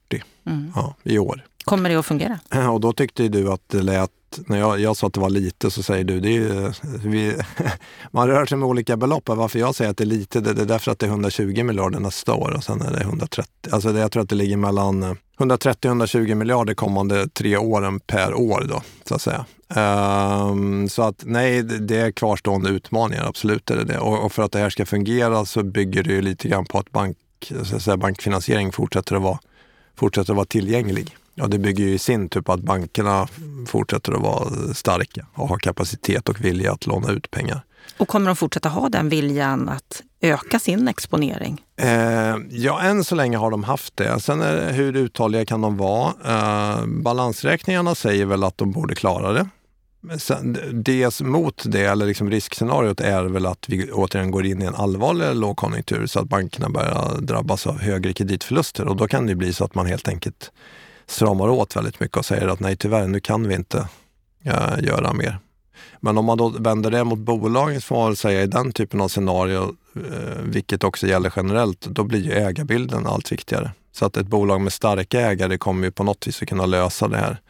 mm. 0.47 0.73
ja, 0.75 0.95
i 1.03 1.19
år. 1.19 1.45
Kommer 1.65 1.91
det 1.91 1.97
att 1.97 2.07
fungera? 2.07 2.39
Och 2.71 2.81
då 2.81 2.93
tyckte 2.93 3.29
du 3.29 3.53
att 3.53 3.69
det 3.69 3.83
lät 3.83 4.11
när 4.47 4.59
jag, 4.59 4.81
jag 4.81 4.97
sa 4.97 5.07
att 5.07 5.13
det 5.13 5.21
var 5.21 5.31
lite 5.31 5.71
så 5.71 5.83
säger 5.83 6.05
du, 6.05 6.21
det 6.21 6.37
är, 6.37 6.77
vi, 7.09 7.37
man 8.11 8.29
rör 8.29 8.47
sig 8.47 8.59
med 8.59 8.69
olika 8.69 8.97
belopp. 8.97 9.29
Varför 9.29 9.59
jag 9.59 9.75
säger 9.75 9.91
att 9.91 9.97
det 9.97 10.05
är 10.05 10.07
lite, 10.07 10.41
det, 10.41 10.53
det 10.53 10.63
är 10.63 10.67
därför 10.67 10.93
att 10.93 10.99
det 10.99 11.07
är 11.07 11.11
120 11.11 11.63
miljarder 11.65 12.01
nästa 12.01 12.35
år 12.35 12.51
och 12.57 12.65
sen 12.65 12.83
är 12.83 12.93
det 12.93 13.01
130. 13.01 13.53
Alltså 13.71 13.93
det, 13.93 14.01
jag 14.01 14.13
tror 14.13 14.23
att 14.23 14.29
det 14.29 14.35
ligger 14.35 14.57
mellan 14.57 15.03
eh, 15.03 15.13
130-120 15.39 16.35
miljarder 16.35 16.75
kommande 16.75 17.29
tre 17.29 17.57
åren 17.57 18.01
per 18.01 18.35
år 18.35 18.67
då, 18.69 18.83
så 19.05 19.15
att 19.15 19.23
säga. 19.23 19.45
Um, 19.75 20.89
så 20.89 21.03
att 21.03 21.23
nej, 21.27 21.63
det 21.63 21.97
är 21.97 22.11
kvarstående 22.11 22.71
utmaningar, 22.71 23.25
absolut 23.29 23.71
är 23.71 23.77
det 23.77 23.85
det. 23.85 23.99
Och, 23.99 24.25
och, 24.25 24.33
för 24.33 24.43
att 24.43 24.53
det 24.53 24.59
här 24.59 24.71
ska 24.71 24.87
fungera 24.87 25.45
så 25.45 25.63
bygger 25.63 26.03
det 26.03 26.13
ju 26.13 26.23
lite 26.23 26.49
grann 26.49 26.65
på 26.65 26.79
att 26.79 26.91
bank, 26.91 27.17
så 27.65 27.77
att 27.77 27.83
säga, 27.83 27.97
bankfinansiering 27.97 28.73
fortsätter 28.73 29.17
att 29.17 29.23
vara, 29.23 29.39
fortsätter 29.97 30.33
att 30.33 30.37
vara 30.37 30.47
tillgänglig. 30.47 31.17
Ja, 31.41 31.47
det 31.47 31.59
bygger 31.59 31.85
ju 31.85 31.95
i 31.95 31.99
sin 31.99 32.29
tur 32.29 32.41
på 32.41 32.53
att 32.53 32.61
bankerna 32.61 33.29
fortsätter 33.67 34.13
att 34.13 34.23
vara 34.23 34.75
starka 34.75 35.27
och 35.35 35.49
ha 35.49 35.57
kapacitet 35.57 36.29
och 36.29 36.45
vilja 36.45 36.73
att 36.73 36.87
låna 36.87 37.13
ut 37.13 37.31
pengar. 37.31 37.63
Och 37.99 38.09
kommer 38.09 38.27
de 38.27 38.37
fortsätta 38.37 38.69
ha 38.69 38.89
den 38.89 39.09
viljan 39.09 39.69
att 39.69 40.03
öka 40.21 40.59
sin 40.59 40.89
exponering? 40.89 41.65
Eh, 41.77 42.37
ja, 42.51 42.81
än 42.81 43.05
så 43.05 43.15
länge 43.15 43.37
har 43.37 43.51
de 43.51 43.65
haft 43.65 43.97
det. 43.97 44.21
Sen 44.21 44.41
är 44.41 44.57
det, 44.57 44.73
hur 44.73 44.97
uthålliga 44.97 45.45
kan 45.45 45.61
de 45.61 45.77
vara? 45.77 46.13
Eh, 46.25 46.87
balansräkningarna 46.87 47.95
säger 47.95 48.27
väl 48.27 48.45
att 48.45 48.59
de 48.59 48.73
borde 48.73 48.95
klara 48.95 49.33
det. 49.33 49.49
Sen, 50.19 50.59
dels 50.73 51.21
mot 51.21 51.63
det, 51.67 51.85
eller 51.85 52.07
liksom 52.07 52.31
riskscenariot, 52.31 53.01
är 53.01 53.23
väl 53.23 53.47
att 53.47 53.69
vi 53.69 53.91
återigen 53.93 54.31
går 54.31 54.47
in 54.47 54.63
i 54.63 54.65
en 54.65 54.75
allvarlig 54.75 55.35
lågkonjunktur 55.35 56.07
så 56.07 56.21
att 56.21 56.29
bankerna 56.29 56.69
börjar 56.69 57.21
drabbas 57.21 57.67
av 57.67 57.81
högre 57.81 58.13
kreditförluster 58.13 58.87
och 58.87 58.97
då 58.97 59.09
kan 59.09 59.27
det 59.27 59.35
bli 59.35 59.53
så 59.53 59.65
att 59.65 59.75
man 59.75 59.87
helt 59.87 60.09
enkelt 60.09 60.51
stramar 61.11 61.49
åt 61.49 61.77
väldigt 61.77 62.01
mycket 62.01 62.17
och 62.17 62.25
säger 62.25 62.49
att 62.49 62.61
nej 62.61 62.77
tyvärr, 62.77 63.07
nu 63.07 63.21
kan 63.21 63.49
vi 63.49 63.55
inte 63.55 63.89
eh, 64.45 64.79
göra 64.85 65.13
mer. 65.13 65.39
Men 66.01 66.19
om 66.19 66.25
man 66.25 66.39
då 66.39 66.49
vänder 66.49 66.91
det 66.91 67.05
mot 67.05 67.19
bolagen 67.19 67.81
får 67.81 67.97
man 67.97 68.17
säga 68.17 68.43
i 68.43 68.47
den 68.47 68.73
typen 68.73 69.01
av 69.01 69.09
scenario, 69.09 69.77
eh, 69.97 70.43
vilket 70.43 70.85
också 70.85 71.07
gäller 71.07 71.33
generellt, 71.37 71.81
då 71.81 72.05
blir 72.05 72.21
ju 72.21 72.33
ägarbilden 72.33 73.07
allt 73.07 73.33
viktigare. 73.33 73.71
Så 73.93 74.07
att 74.07 74.17
ett 74.17 74.27
bolag 74.27 74.61
med 74.61 74.73
starka 74.73 75.21
ägare 75.21 75.59
kommer 75.59 75.85
ju 75.85 75.91
på 75.91 76.05
något 76.05 76.27
vis 76.27 76.43
att 76.43 76.49
kunna 76.49 76.67
lösa 76.67 77.09
det 77.09 77.17
här. 77.17 77.41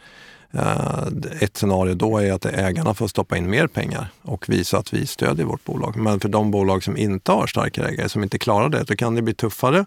Eh, 0.52 1.42
ett 1.42 1.56
scenario 1.56 1.94
då 1.94 2.18
är 2.18 2.32
att 2.32 2.46
ägarna 2.46 2.94
får 2.94 3.08
stoppa 3.08 3.36
in 3.36 3.50
mer 3.50 3.66
pengar 3.66 4.08
och 4.22 4.48
visa 4.48 4.78
att 4.78 4.92
vi 4.92 5.06
stödjer 5.06 5.46
vårt 5.46 5.64
bolag. 5.64 5.96
Men 5.96 6.20
för 6.20 6.28
de 6.28 6.50
bolag 6.50 6.82
som 6.82 6.96
inte 6.96 7.32
har 7.32 7.46
starka 7.46 7.88
ägare, 7.88 8.08
som 8.08 8.22
inte 8.22 8.38
klarar 8.38 8.68
det, 8.68 8.84
då 8.84 8.96
kan 8.96 9.14
det 9.14 9.22
bli 9.22 9.34
tuffare. 9.34 9.86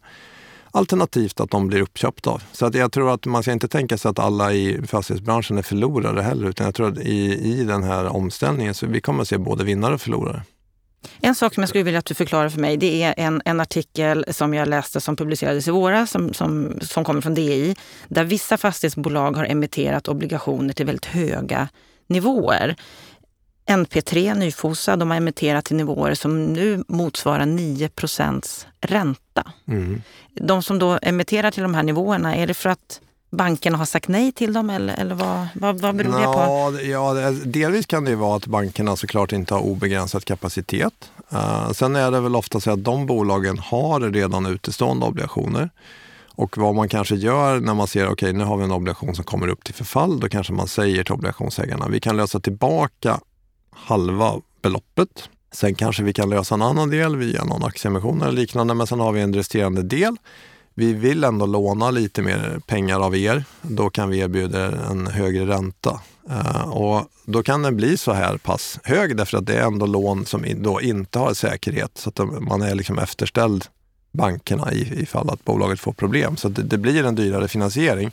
Alternativt 0.76 1.40
att 1.40 1.52
de 1.52 1.68
blir 1.68 1.82
uppköpta 1.82 2.30
av. 2.30 2.44
Så 2.52 2.66
att 2.66 2.76
jag 2.76 2.92
tror 2.92 3.14
att 3.14 3.26
man 3.26 3.44
ska 3.44 3.52
inte 3.52 3.68
tänka 3.68 3.98
sig 3.98 4.10
att 4.10 4.20
alla 4.20 4.54
i 4.54 4.88
fastighetsbranschen 4.88 5.58
är 5.58 5.62
förlorare 5.62 6.22
heller, 6.22 6.50
utan 6.50 6.66
jag 6.66 6.76
tror 6.76 6.88
att 6.88 6.98
i, 6.98 7.52
i 7.60 7.64
den 7.64 7.84
här 7.84 8.06
omställningen 8.06 8.74
så 8.74 8.88
vi 8.88 9.02
kommer 9.02 9.22
att 9.22 9.28
se 9.28 9.38
både 9.38 9.64
vinnare 9.64 9.94
och 9.94 10.02
förlorare. 10.02 10.44
En 11.22 11.36
sak 11.36 11.54
som 11.54 11.62
jag 11.62 11.70
skulle 11.70 11.84
vilja 11.84 12.00
att 12.00 12.06
du 12.06 12.14
förklarar 12.14 12.50
för 12.50 12.60
mig, 12.60 12.78
det 12.78 13.04
är 13.04 13.14
en, 13.18 13.42
en 13.46 13.60
artikel 13.60 14.26
som 14.30 14.54
jag 14.54 14.68
läste 14.68 15.02
som 15.02 15.16
publicerades 15.16 15.68
i 15.68 15.72
våras, 15.72 16.12
som, 16.12 16.34
som, 16.34 16.80
som 16.82 17.04
kommer 17.04 17.22
från 17.22 17.34
DI, 17.34 17.76
där 18.08 18.24
vissa 18.24 18.58
fastighetsbolag 18.58 19.38
har 19.38 19.46
emitterat 19.46 20.08
obligationer 20.08 20.74
till 20.74 20.86
väldigt 20.86 21.06
höga 21.06 21.68
nivåer. 22.08 22.76
NP3, 23.66 24.36
Nyfosa, 24.36 24.96
de 24.96 25.10
har 25.10 25.18
emitterat 25.18 25.66
till 25.66 25.76
nivåer 25.76 26.14
som 26.14 26.46
nu 26.46 26.84
motsvarar 26.88 27.46
9 27.46 27.90
ränta. 28.82 29.52
Mm. 29.68 30.02
De 30.34 30.64
som 30.64 30.80
då 30.80 31.00
emitterar 31.02 31.52
till 31.52 31.64
de 31.64 31.74
här 31.74 31.84
nivåerna, 31.84 32.36
är 32.36 32.48
det 32.48 32.54
för 32.54 32.70
att 32.70 33.02
bankerna 33.30 33.78
har 33.78 33.86
sagt 33.86 34.08
nej 34.08 34.32
till 34.32 34.54
dem 34.54 34.70
eller, 34.70 34.94
eller 34.94 35.16
vad, 35.16 35.48
vad, 35.56 35.80
vad 35.82 35.96
beror 35.96 36.20
det 36.20 36.26
på? 36.26 36.82
Ja, 36.92 37.32
delvis 37.46 37.86
kan 37.86 38.06
det 38.06 38.16
vara 38.16 38.36
att 38.36 38.48
bankerna 38.48 38.96
såklart 38.96 39.32
inte 39.32 39.54
har 39.54 39.62
obegränsad 39.62 40.26
kapacitet. 40.26 41.12
Uh, 41.34 41.72
sen 41.72 41.96
är 41.96 42.12
det 42.12 42.20
väl 42.20 42.36
ofta 42.36 42.60
så 42.60 42.72
att 42.72 42.84
de 42.84 43.06
bolagen 43.06 43.60
har 43.60 44.00
redan 44.00 44.46
utestående 44.46 45.06
obligationer. 45.06 45.70
Och 46.36 46.58
vad 46.58 46.76
man 46.76 46.90
kanske 46.90 47.16
gör 47.16 47.60
när 47.60 47.74
man 47.74 47.88
ser, 47.88 48.04
okej 48.04 48.14
okay, 48.14 48.34
nu 48.34 48.44
har 48.44 48.58
vi 48.58 48.64
en 48.64 48.72
obligation 48.72 49.16
som 49.16 49.26
kommer 49.26 49.48
upp 49.48 49.64
till 49.64 49.74
förfall, 49.74 50.20
då 50.20 50.30
kanske 50.30 50.54
man 50.54 50.68
säger 50.68 51.04
till 51.04 51.14
obligationsägarna, 51.14 51.88
vi 51.88 52.00
kan 52.00 52.18
lösa 52.18 52.40
tillbaka 52.40 53.20
halva 53.76 54.42
beloppet. 54.62 55.30
Sen 55.52 55.76
kanske 55.76 56.04
vi 56.04 56.14
kan 56.14 56.30
lösa 56.30 56.56
en 56.56 56.62
annan 56.62 56.90
del 56.90 57.16
via 57.16 57.44
någon 57.44 57.64
aktieemission 57.64 58.22
eller 58.22 58.32
liknande, 58.32 58.74
men 58.74 58.88
sen 58.88 59.00
har 59.00 59.12
vi 59.12 59.22
en 59.22 59.34
resterande 59.34 59.84
del 59.84 60.18
vi 60.76 60.94
vill 60.94 61.24
ändå 61.24 61.46
låna 61.46 61.92
lite 61.92 62.22
mer 62.22 62.60
pengar 62.68 63.00
av 63.00 63.16
er. 63.16 63.44
Då 63.62 63.90
kan 63.90 64.10
vi 64.10 64.20
erbjuda 64.20 64.86
en 64.92 65.08
högre 65.08 65.46
ränta. 65.46 66.02
Eh, 66.30 66.70
och 66.70 67.06
då 67.26 67.44
kan 67.44 67.62
den 67.62 67.76
bli 67.76 67.98
så 67.98 68.14
här 68.14 68.38
pass 68.38 68.80
hög 68.84 69.18
därför 69.18 69.38
att 69.38 69.46
det 69.46 69.54
är 69.54 69.66
ändå 69.66 69.86
lån 69.86 70.26
som 70.26 70.46
då 70.56 70.82
inte 70.82 71.20
har 71.20 71.34
säkerhet. 71.34 71.92
Så 71.98 72.10
att 72.10 72.42
man 72.42 72.62
är 72.62 72.76
liksom 72.76 73.00
efterställd 73.00 73.66
bankerna 74.12 74.74
ifall 74.74 75.30
att 75.30 75.46
bolaget 75.46 75.80
får 75.80 75.94
problem. 75.94 76.38
Så 76.38 76.50
det, 76.50 76.64
det 76.64 76.78
blir 76.78 77.06
en 77.06 77.16
dyrare 77.16 77.48
finansiering. 77.48 78.12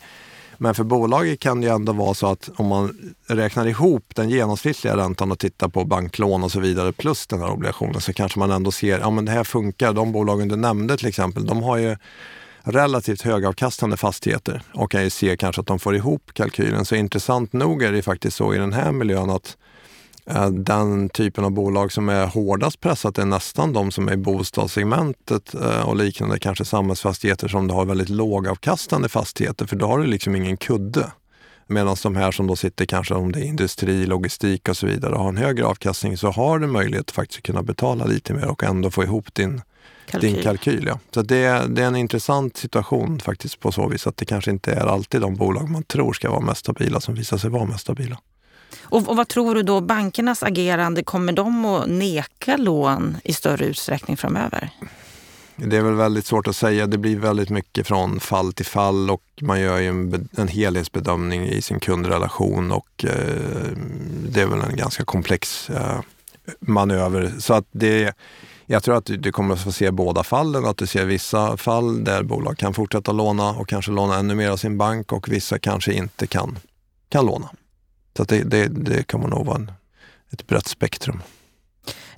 Men 0.63 0.75
för 0.75 0.85
bolaget 0.85 1.41
kan 1.41 1.61
det 1.61 1.67
ju 1.67 1.75
ändå 1.75 1.93
vara 1.93 2.15
så 2.15 2.27
att 2.27 2.51
om 2.57 2.67
man 2.67 3.15
räknar 3.27 3.67
ihop 3.67 4.15
den 4.15 4.31
genomsnittliga 4.31 4.97
räntan 4.97 5.33
och 5.33 5.39
tittar 5.39 5.69
på 5.69 5.85
banklån 5.85 6.45
och 6.45 6.53
så 6.53 6.61
vidare 6.61 6.93
plus 6.93 7.27
den 7.27 7.41
här 7.41 7.51
obligationen 7.51 8.01
så 8.01 8.13
kanske 8.13 8.39
man 8.39 8.51
ändå 8.51 8.71
ser, 8.71 8.99
ja 8.99 9.11
men 9.11 9.25
det 9.25 9.33
här 9.33 9.45
funkar. 9.45 9.93
De 9.93 10.13
bolagen 10.13 10.49
du 10.49 10.57
nämnde 10.57 10.97
till 10.97 11.07
exempel, 11.07 11.47
de 11.47 11.63
har 11.63 11.77
ju 11.77 11.97
relativt 12.63 13.23
högavkastande 13.23 13.97
fastigheter 13.97 14.63
och 14.75 14.91
kan 14.91 15.05
ju 15.05 15.11
se 15.11 15.37
kanske 15.37 15.61
att 15.61 15.67
de 15.67 15.79
får 15.79 15.97
ihop 15.97 16.31
kalkylen. 16.33 16.85
Så 16.85 16.95
intressant 16.95 17.53
nog 17.53 17.83
är 17.83 17.93
det 17.93 18.03
faktiskt 18.03 18.37
så 18.37 18.55
i 18.55 18.59
den 18.59 18.73
här 18.73 18.93
miljön 18.93 19.31
att 19.31 19.57
den 20.51 21.09
typen 21.09 21.45
av 21.45 21.51
bolag 21.51 21.93
som 21.93 22.09
är 22.09 22.27
hårdast 22.27 22.81
pressat 22.81 23.19
är 23.19 23.25
nästan 23.25 23.73
de 23.73 23.91
som 23.91 24.09
är 24.09 24.13
i 24.13 24.17
bostadssegmentet 24.17 25.55
eh, 25.55 25.89
och 25.89 25.97
liknande, 25.97 26.39
kanske 26.39 26.65
samhällsfastigheter 26.65 27.49
som 27.49 27.69
du 27.69 27.75
har 27.75 27.85
väldigt 27.85 28.09
lågavkastande 28.09 29.09
fastigheter, 29.09 29.67
för 29.67 29.77
då 29.77 29.87
har 29.87 29.99
du 29.99 30.07
liksom 30.07 30.37
ingen 30.37 30.57
kudde. 30.57 31.07
Medan 31.67 31.97
de 32.03 32.17
här 32.17 32.33
som 32.33 32.47
då 32.47 32.57
sitter 32.57 32.87
kanske 32.87 33.15
om 33.15 33.33
det 33.33 33.41
är 33.41 33.45
industri, 33.45 34.07
logistik 34.07 34.69
och 34.69 34.77
så 34.77 34.87
vidare 34.87 35.15
och 35.15 35.21
har 35.21 35.29
en 35.29 35.37
högre 35.37 35.65
avkastning 35.65 36.17
så 36.17 36.31
har 36.31 36.59
du 36.59 36.67
möjlighet 36.67 37.01
att 37.01 37.11
faktiskt 37.11 37.43
kunna 37.43 37.63
betala 37.63 38.05
lite 38.05 38.35
mer 38.35 38.47
och 38.47 38.65
ändå 38.65 38.91
få 38.91 39.05
ihop 39.05 39.35
din 39.35 39.63
kalkyl. 40.07 40.35
din 40.35 40.43
kalkyl. 40.43 40.85
Ja. 40.87 40.99
Så 41.15 41.23
det, 41.23 41.67
det 41.69 41.83
är 41.83 41.87
en 41.87 41.97
intressant 41.97 42.57
situation 42.57 43.21
faktiskt 43.21 43.61
på 43.61 43.73
så 43.73 43.89
vis 43.89 44.07
att 44.07 44.17
det 44.17 44.25
kanske 44.25 44.51
inte 44.51 44.73
är 44.73 44.87
alltid 44.87 45.21
de 45.21 45.35
bolag 45.35 45.69
man 45.69 45.83
tror 45.83 46.13
ska 46.13 46.31
vara 46.31 46.41
mest 46.41 46.61
stabila 46.61 47.01
som 47.01 47.15
visar 47.15 47.39
sig 47.39 47.51
vara 47.51 47.65
mest 47.65 47.81
stabila. 47.81 48.19
Och, 48.83 49.09
och, 49.09 49.17
vad 49.17 49.29
tror 49.29 49.55
du 49.55 49.63
då, 49.63 49.81
bankernas 49.81 50.43
agerande, 50.43 51.03
kommer 51.03 51.33
de 51.33 51.65
att 51.65 51.89
neka 51.89 52.57
lån 52.57 53.17
i 53.25 53.33
större 53.33 53.65
utsträckning 53.65 54.17
framöver? 54.17 54.71
Det 55.57 55.77
är 55.77 55.83
väl 55.83 55.95
väldigt 55.95 56.27
svårt 56.27 56.49
att 56.49 56.57
säga. 56.57 56.87
Det 56.87 56.99
blir 56.99 57.19
väldigt 57.19 57.51
mycket 57.51 57.87
från 57.87 58.21
fall 58.21 58.53
till 58.53 58.67
fall 58.67 59.11
och 59.11 59.23
man 59.41 59.61
gör 59.61 59.79
ju 59.79 59.89
en, 59.89 60.29
en 60.37 60.49
helhetsbedömning 60.49 61.49
i 61.49 61.63
sin 61.63 61.81
kundrelation 61.81 62.73
och 62.73 63.05
eh, 63.05 63.77
det 64.29 64.41
är 64.41 64.47
väl 64.47 64.61
en 64.61 64.77
ganska 64.77 65.05
komplex 65.05 65.71
eh, 65.71 66.01
manöver. 66.61 67.33
Så 67.39 67.55
att 67.55 67.67
det 67.73 68.15
jag 68.67 68.83
tror 68.83 68.97
att 68.97 69.11
du 69.19 69.33
kommer 69.33 69.55
att 69.55 69.61
få 69.61 69.73
se 69.73 69.91
båda 69.91 70.23
fallen, 70.23 70.65
att 70.65 70.77
du 70.77 70.87
ser 70.87 71.05
vissa 71.05 71.57
fall 71.57 72.05
där 72.05 72.23
bolag 72.23 72.59
kan 72.59 72.75
fortsätta 72.75 73.13
låna 73.13 73.51
och 73.51 73.69
kanske 73.69 73.91
låna 73.91 74.17
ännu 74.17 74.35
mer 74.35 74.51
av 74.51 74.57
sin 74.57 74.79
bank 74.79 75.13
och 75.13 75.29
vissa 75.29 75.59
kanske 75.59 75.93
inte 75.93 76.27
kan, 76.27 76.59
kan 77.09 77.27
låna. 77.27 77.51
Så 78.17 78.25
det, 78.25 78.43
det, 78.43 78.67
det 78.69 79.03
kommer 79.03 79.29
nog 79.29 79.47
vara 79.47 79.57
en, 79.57 79.73
ett 80.33 80.47
brett 80.47 80.67
spektrum. 80.67 81.23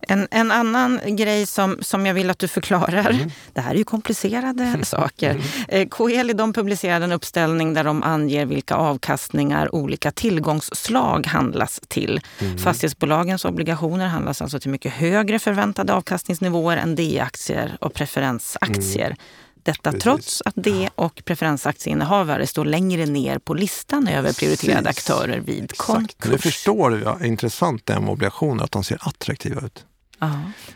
En, 0.08 0.28
en 0.30 0.50
annan 0.50 1.00
grej 1.16 1.46
som, 1.46 1.78
som 1.80 2.06
jag 2.06 2.14
vill 2.14 2.30
att 2.30 2.38
du 2.38 2.48
förklarar, 2.48 3.10
mm. 3.10 3.30
det 3.52 3.60
här 3.60 3.70
är 3.70 3.78
ju 3.78 3.84
komplicerade 3.84 4.64
mm. 4.64 4.84
saker. 4.84 5.30
Mm. 5.30 5.42
Eh, 5.68 5.88
Coeli 5.88 6.32
de 6.32 6.52
publicerade 6.52 7.04
en 7.04 7.12
uppställning 7.12 7.74
där 7.74 7.84
de 7.84 8.02
anger 8.02 8.46
vilka 8.46 8.74
avkastningar 8.74 9.74
olika 9.74 10.10
tillgångsslag 10.10 11.26
handlas 11.26 11.80
till. 11.88 12.20
Mm. 12.38 12.58
Fastighetsbolagens 12.58 13.44
obligationer 13.44 14.06
handlas 14.06 14.42
alltså 14.42 14.60
till 14.60 14.70
mycket 14.70 14.92
högre 14.92 15.38
förväntade 15.38 15.94
avkastningsnivåer 15.94 16.76
än 16.76 16.94
D-aktier 16.94 17.76
och 17.80 17.94
preferensaktier. 17.94 19.16
Detta 19.62 19.90
Precis. 19.90 20.02
trots 20.02 20.42
att 20.44 20.54
D 20.56 20.88
och 20.94 21.22
preferensaktieinnehavare 21.24 22.46
står 22.46 22.64
längre 22.64 23.06
ner 23.06 23.38
på 23.38 23.54
listan 23.54 24.08
över 24.08 24.32
prioriterade 24.32 24.84
Precis. 24.84 25.10
aktörer 25.10 25.38
vid 25.38 25.64
Exakt. 25.64 25.86
konkurs. 25.86 26.30
Du 26.30 26.38
förstår 26.38 26.90
hur 26.90 27.24
intressant 27.26 27.86
det 27.86 27.92
är 27.92 28.00
med 28.00 28.10
obligationer, 28.10 28.64
att 28.64 28.72
de 28.72 28.84
ser 28.84 28.98
attraktiva 29.00 29.60
ut. 29.60 29.84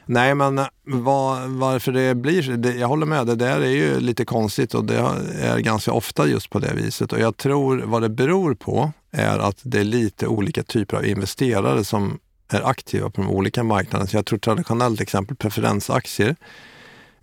Nej, 0.07 0.35
men 0.35 0.59
eh, 0.59 0.67
var, 0.85 1.47
varför 1.47 1.93
det 1.93 2.15
blir 2.15 2.43
det, 2.57 2.73
Jag 2.75 2.89
håller 2.89 3.07
med, 3.07 3.27
det 3.27 3.35
där 3.35 3.61
är 3.61 3.71
ju 3.71 4.01
lite 4.01 4.25
konstigt 4.25 4.75
och 4.75 4.85
det 4.85 4.99
är 5.41 5.59
ganska 5.59 5.93
ofta 5.93 6.27
just 6.27 6.51
på 6.51 6.59
det 6.59 6.73
viset. 6.75 7.13
Och 7.13 7.21
jag 7.21 7.37
tror 7.37 7.83
vad 7.87 8.03
det 8.03 8.09
beror 8.09 8.55
på 8.55 8.93
är 9.11 9.39
att 9.39 9.59
det 9.63 9.81
är 9.81 9.85
lite 9.85 10.27
olika 10.27 10.63
typer 10.63 10.97
av 10.97 11.07
investerare 11.07 11.85
som 11.85 12.19
är 12.49 12.69
aktiva 12.71 13.11
på 13.11 13.23
de 13.23 13.31
olika 13.31 13.63
marknaderna. 13.63 14.07
Så 14.07 14.17
jag 14.17 14.27
tror 14.27 14.39
traditionellt 14.39 15.01
exempel 15.01 15.37
preferensaktier 15.37 16.37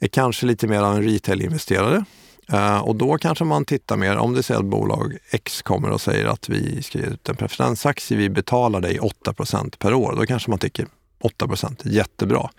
är 0.03 0.07
kanske 0.07 0.45
lite 0.45 0.67
mer 0.67 0.81
av 0.81 0.95
en 0.95 1.03
retail-investerare. 1.03 2.05
Uh, 2.53 2.77
och 2.77 2.95
då 2.95 3.17
kanske 3.17 3.43
man 3.43 3.65
tittar 3.65 3.97
mer, 3.97 4.17
om 4.17 4.33
det 4.33 4.49
är 4.49 4.55
att 4.55 4.65
bolag 4.65 5.17
X 5.31 5.61
kommer 5.61 5.89
och 5.89 6.01
säger 6.01 6.25
att 6.25 6.49
vi 6.49 6.81
ska 6.81 6.99
ge 6.99 7.05
ut 7.05 7.29
en 7.29 7.35
preferensaktie, 7.35 8.17
vi 8.17 8.29
betalar 8.29 8.81
dig 8.81 8.99
8% 8.99 9.77
per 9.77 9.93
år. 9.93 10.15
Då 10.15 10.25
kanske 10.25 10.49
man 10.49 10.59
tycker 10.59 10.87
8% 11.39 11.81
jättebra. 11.83 12.49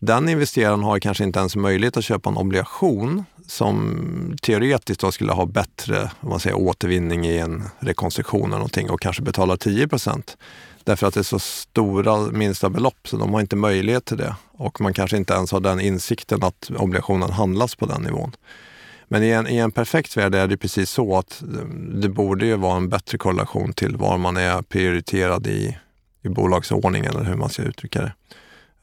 Den 0.00 0.28
investeraren 0.28 0.82
har 0.82 0.98
kanske 0.98 1.24
inte 1.24 1.38
ens 1.38 1.56
möjlighet 1.56 1.96
att 1.96 2.04
köpa 2.04 2.30
en 2.30 2.36
obligation 2.36 3.24
som 3.46 4.36
teoretiskt 4.42 5.00
då 5.00 5.12
skulle 5.12 5.32
ha 5.32 5.46
bättre 5.46 6.10
om 6.20 6.28
man 6.28 6.40
säger, 6.40 6.56
återvinning 6.56 7.26
i 7.26 7.38
en 7.38 7.64
rekonstruktion 7.78 8.44
eller 8.44 8.56
någonting 8.56 8.90
och 8.90 9.00
kanske 9.00 9.22
betalar 9.22 9.56
10 9.56 9.88
Därför 10.88 11.06
att 11.06 11.14
det 11.14 11.20
är 11.20 11.24
så 11.24 11.38
stora 11.38 12.16
minsta 12.16 12.70
belopp 12.70 13.08
så 13.08 13.16
de 13.16 13.34
har 13.34 13.40
inte 13.40 13.56
möjlighet 13.56 14.04
till 14.04 14.16
det. 14.16 14.36
Och 14.52 14.80
man 14.80 14.94
kanske 14.94 15.16
inte 15.16 15.34
ens 15.34 15.52
har 15.52 15.60
den 15.60 15.80
insikten 15.80 16.42
att 16.42 16.70
obligationen 16.78 17.30
handlas 17.30 17.74
på 17.74 17.86
den 17.86 18.02
nivån. 18.02 18.32
Men 19.08 19.22
i 19.22 19.30
en, 19.30 19.48
i 19.48 19.56
en 19.56 19.70
perfekt 19.70 20.16
värld 20.16 20.34
är 20.34 20.46
det 20.46 20.56
precis 20.56 20.90
så 20.90 21.18
att 21.18 21.42
eh, 21.42 21.64
det 21.94 22.08
borde 22.08 22.46
ju 22.46 22.56
vara 22.56 22.76
en 22.76 22.88
bättre 22.88 23.18
korrelation 23.18 23.72
till 23.72 23.96
var 23.96 24.18
man 24.18 24.36
är 24.36 24.62
prioriterad 24.62 25.46
i, 25.46 25.78
i 26.22 26.28
bolagsordningen 26.28 27.10
eller 27.10 27.24
hur 27.24 27.36
man 27.36 27.48
ska 27.48 27.62
uttrycka 27.62 28.00
det. 28.00 28.12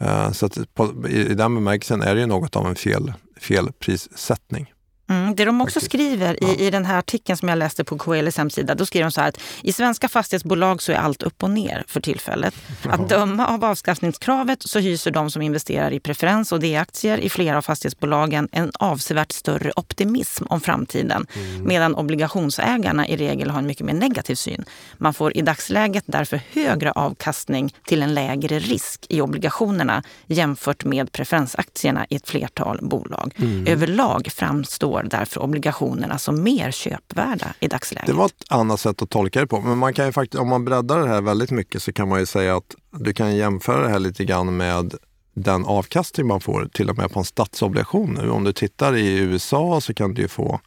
Uh, 0.05 0.31
så 0.31 0.45
att 0.45 0.73
på, 0.73 1.07
i, 1.09 1.19
i 1.19 1.33
den 1.33 1.55
bemärkelsen 1.55 2.01
är 2.01 2.15
det 2.15 2.21
ju 2.21 2.27
något 2.27 2.55
av 2.55 2.67
en 2.67 2.75
fel, 2.75 3.13
felprissättning. 3.37 4.73
Mm. 5.09 5.35
Det 5.35 5.45
de 5.45 5.61
också 5.61 5.79
skriver 5.79 6.43
i, 6.43 6.65
i 6.67 6.69
den 6.69 6.85
här 6.85 6.99
artikeln 6.99 7.37
som 7.37 7.49
jag 7.49 7.57
läste 7.57 7.83
på 7.83 7.97
KLs 7.97 8.37
hemsida, 8.37 8.75
då 8.75 8.85
skriver 8.85 9.03
de 9.03 9.11
så 9.11 9.21
här 9.21 9.29
att 9.29 9.39
i 9.61 9.73
svenska 9.73 10.09
fastighetsbolag 10.09 10.81
så 10.81 10.91
är 10.91 10.95
allt 10.95 11.23
upp 11.23 11.43
och 11.43 11.49
ner 11.49 11.83
för 11.87 12.01
tillfället. 12.01 12.55
Att 12.83 13.09
döma 13.09 13.47
av 13.47 13.65
avskaffningskravet 13.65 14.61
så 14.61 14.79
hyser 14.79 15.11
de 15.11 15.31
som 15.31 15.41
investerar 15.41 15.93
i 15.93 15.99
preferens 15.99 16.51
och 16.51 16.59
D-aktier 16.59 17.17
i 17.17 17.29
flera 17.29 17.57
av 17.57 17.61
fastighetsbolagen 17.61 18.49
en 18.51 18.71
avsevärt 18.79 19.31
större 19.31 19.71
optimism 19.75 20.45
om 20.49 20.61
framtiden. 20.61 21.27
Mm. 21.33 21.67
Medan 21.67 21.95
obligationsägarna 21.95 23.07
i 23.07 23.17
regel 23.17 23.49
har 23.49 23.59
en 23.59 23.67
mycket 23.67 23.85
mer 23.85 23.93
negativ 23.93 24.35
syn. 24.35 24.65
Man 24.97 25.13
får 25.13 25.37
i 25.37 25.41
dagsläget 25.41 26.03
därför 26.07 26.41
högre 26.51 26.91
avkastning 26.91 27.73
till 27.87 28.03
en 28.03 28.13
lägre 28.13 28.59
risk 28.59 29.05
i 29.09 29.21
obligationerna 29.21 30.03
jämfört 30.27 30.85
med 30.85 31.11
preferensaktierna 31.11 32.05
i 32.09 32.15
ett 32.15 32.27
flertal 32.27 32.79
bolag. 32.81 33.33
Mm. 33.37 33.67
Överlag 33.67 34.27
framstår 34.31 34.94
därför 35.03 35.41
obligationerna 35.41 36.17
som 36.17 36.43
mer 36.43 36.71
köpvärda 36.71 37.53
i 37.59 37.67
dagsläget. 37.67 38.07
Det 38.07 38.13
var 38.13 38.25
ett 38.25 38.43
annat 38.49 38.79
sätt 38.79 39.01
att 39.01 39.09
tolka 39.09 39.39
det 39.39 39.47
på. 39.47 39.61
Men 39.61 39.77
man 39.77 39.93
kan 39.93 40.05
ju 40.05 40.11
faktiskt, 40.11 40.41
om 40.41 40.47
man 40.47 40.65
breddar 40.65 40.99
det 40.99 41.07
här 41.07 41.21
väldigt 41.21 41.51
mycket 41.51 41.83
så 41.83 41.93
kan 41.93 42.09
man 42.09 42.19
ju 42.19 42.25
säga 42.25 42.57
att 42.57 42.75
du 42.91 43.13
kan 43.13 43.35
jämföra 43.35 43.83
det 43.83 43.89
här 43.89 43.99
lite 43.99 44.25
grann 44.25 44.57
med 44.57 44.93
den 45.33 45.65
avkastning 45.65 46.27
man 46.27 46.41
får 46.41 46.69
till 46.73 46.89
och 46.89 46.97
med 46.97 47.11
på 47.11 47.19
en 47.19 47.25
statsobligation. 47.25 48.19
Nu, 48.21 48.29
om 48.29 48.43
du 48.43 48.53
tittar 48.53 48.95
i 48.95 49.17
USA 49.17 49.81
så 49.81 49.93
kan 49.93 50.13
du 50.13 50.21
ju 50.21 50.27
få 50.27 50.59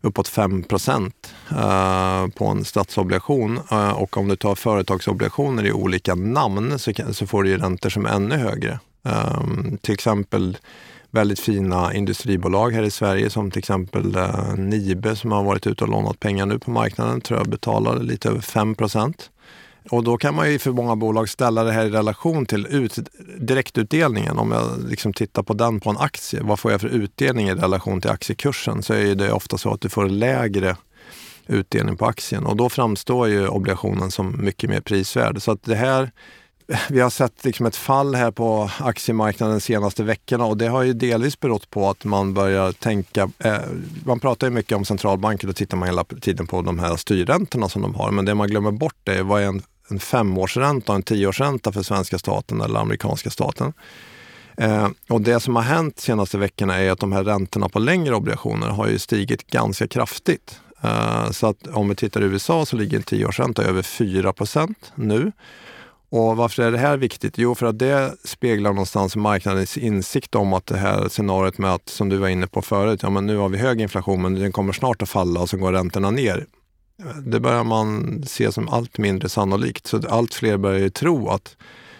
uppåt 0.00 0.28
5 0.28 0.62
procent 0.62 1.34
eh, 1.50 2.26
på 2.28 2.46
en 2.46 2.64
statsobligation. 2.64 3.60
Eh, 3.70 3.90
och 3.90 4.16
om 4.16 4.28
du 4.28 4.36
tar 4.36 4.54
företagsobligationer 4.54 5.66
i 5.66 5.72
olika 5.72 6.14
namn 6.14 6.78
så 7.12 7.26
får 7.26 7.42
du 7.42 7.50
ju 7.50 7.58
räntor 7.58 7.90
som 7.90 8.06
är 8.06 8.10
ännu 8.10 8.36
högre. 8.36 8.78
Eh, 9.04 9.42
till 9.80 9.94
exempel 9.94 10.56
väldigt 11.10 11.40
fina 11.40 11.94
industribolag 11.94 12.70
här 12.70 12.82
i 12.82 12.90
Sverige 12.90 13.30
som 13.30 13.50
till 13.50 13.58
exempel 13.58 14.16
eh, 14.16 14.54
Nibe 14.54 15.16
som 15.16 15.32
har 15.32 15.44
varit 15.44 15.66
ute 15.66 15.84
och 15.84 15.90
lånat 15.90 16.20
pengar 16.20 16.46
nu 16.46 16.58
på 16.58 16.70
marknaden 16.70 17.20
tror 17.20 17.40
jag 17.40 17.48
betalade 17.48 18.02
lite 18.02 18.28
över 18.28 18.40
5 18.40 18.74
procent. 18.74 19.30
Och 19.90 20.04
då 20.04 20.16
kan 20.16 20.34
man 20.34 20.52
ju 20.52 20.58
för 20.58 20.72
många 20.72 20.96
bolag 20.96 21.28
ställa 21.28 21.64
det 21.64 21.72
här 21.72 21.86
i 21.86 21.90
relation 21.90 22.46
till 22.46 22.66
ut, 22.66 22.98
direktutdelningen. 23.38 24.38
Om 24.38 24.52
jag 24.52 24.88
liksom 24.88 25.12
tittar 25.12 25.42
på 25.42 25.54
den 25.54 25.80
på 25.80 25.90
en 25.90 25.98
aktie, 25.98 26.42
vad 26.42 26.58
får 26.58 26.70
jag 26.70 26.80
för 26.80 26.88
utdelning 26.88 27.48
i 27.48 27.54
relation 27.54 28.00
till 28.00 28.10
aktiekursen? 28.10 28.82
Så 28.82 28.94
är 28.94 29.14
det 29.14 29.32
ofta 29.32 29.58
så 29.58 29.72
att 29.72 29.80
du 29.80 29.88
får 29.88 30.08
lägre 30.08 30.76
utdelning 31.46 31.96
på 31.96 32.06
aktien 32.06 32.46
och 32.46 32.56
då 32.56 32.68
framstår 32.68 33.28
ju 33.28 33.48
obligationen 33.48 34.10
som 34.10 34.44
mycket 34.44 34.70
mer 34.70 34.80
prisvärd. 34.80 35.42
Så 35.42 35.50
att 35.50 35.62
det 35.62 35.74
här 35.74 36.10
vi 36.88 37.00
har 37.00 37.10
sett 37.10 37.44
liksom 37.44 37.66
ett 37.66 37.76
fall 37.76 38.14
här 38.14 38.30
på 38.30 38.70
aktiemarknaden 38.78 39.56
de 39.56 39.60
senaste 39.60 40.02
veckorna 40.02 40.44
och 40.44 40.56
det 40.56 40.68
har 40.68 40.82
ju 40.82 40.92
delvis 40.92 41.40
berott 41.40 41.70
på 41.70 41.90
att 41.90 42.04
man 42.04 42.34
börjar 42.34 42.72
tänka... 42.72 43.30
Eh, 43.38 43.58
man 44.04 44.20
pratar 44.20 44.46
ju 44.46 44.52
mycket 44.52 44.76
om 44.76 44.84
centralbanker, 44.84 45.46
då 45.46 45.52
tittar 45.52 45.76
man 45.76 45.88
hela 45.88 46.04
tiden 46.04 46.46
på 46.46 46.62
de 46.62 46.78
här 46.78 46.96
styrräntorna 46.96 47.68
som 47.68 47.82
de 47.82 47.94
har. 47.94 48.10
Men 48.10 48.24
det 48.24 48.34
man 48.34 48.48
glömmer 48.48 48.70
bort 48.70 49.08
är 49.08 49.22
vad 49.22 49.42
är 49.42 49.46
en, 49.46 49.62
en 49.90 50.00
femårsränta 50.00 50.92
och 50.92 50.96
en 50.96 51.02
tioårsränta 51.02 51.72
för 51.72 51.82
svenska 51.82 52.18
staten 52.18 52.60
eller 52.60 52.80
amerikanska 52.80 53.30
staten. 53.30 53.72
Eh, 54.56 54.88
och 55.08 55.20
det 55.20 55.40
som 55.40 55.56
har 55.56 55.62
hänt 55.62 55.96
de 55.96 56.02
senaste 56.02 56.38
veckorna 56.38 56.76
är 56.76 56.90
att 56.90 57.00
de 57.00 57.12
här 57.12 57.24
räntorna 57.24 57.68
på 57.68 57.78
längre 57.78 58.14
obligationer 58.14 58.68
har 58.68 58.88
ju 58.88 58.98
stigit 58.98 59.46
ganska 59.46 59.88
kraftigt. 59.88 60.60
Eh, 60.82 61.30
så 61.30 61.46
att 61.46 61.66
om 61.66 61.88
vi 61.88 61.94
tittar 61.94 62.20
i 62.20 62.24
USA 62.24 62.66
så 62.66 62.76
ligger 62.76 62.96
en 62.96 63.02
tioårsränta 63.02 63.62
över 63.62 63.82
4% 63.82 64.74
nu. 64.94 65.32
Och 66.16 66.36
varför 66.36 66.62
är 66.62 66.70
det 66.70 66.78
här 66.78 66.96
viktigt? 66.96 67.38
Jo, 67.38 67.54
för 67.54 67.66
att 67.66 67.78
det 67.78 68.14
speglar 68.24 68.70
någonstans 68.70 69.16
marknadens 69.16 69.78
insikt 69.78 70.34
om 70.34 70.52
att 70.52 70.66
det 70.66 70.76
här 70.76 71.08
scenariot 71.08 71.58
med 71.58 71.74
att, 71.74 71.88
som 71.88 72.08
du 72.08 72.16
var 72.16 72.28
inne 72.28 72.46
på 72.46 72.62
förut, 72.62 73.00
ja 73.02 73.10
men 73.10 73.26
nu 73.26 73.36
har 73.36 73.48
vi 73.48 73.58
hög 73.58 73.80
inflation 73.80 74.22
men 74.22 74.34
den 74.34 74.52
kommer 74.52 74.72
snart 74.72 75.02
att 75.02 75.08
falla 75.08 75.40
och 75.40 75.48
så 75.48 75.56
går 75.56 75.72
räntorna 75.72 76.10
ner. 76.10 76.46
Det 77.26 77.40
börjar 77.40 77.64
man 77.64 78.22
se 78.26 78.52
som 78.52 78.68
allt 78.68 78.98
mindre 78.98 79.28
sannolikt. 79.28 79.86
Så 79.86 80.00
allt 80.08 80.34
fler 80.34 80.56
börjar 80.56 80.80
ju 80.80 80.90
tro 80.90 81.28
att 81.28 81.56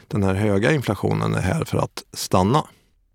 den 0.08 0.22
här 0.22 0.34
höga 0.34 0.72
inflationen 0.72 1.34
är 1.34 1.40
här 1.40 1.64
för 1.64 1.78
att 1.78 2.04
stanna. 2.12 2.64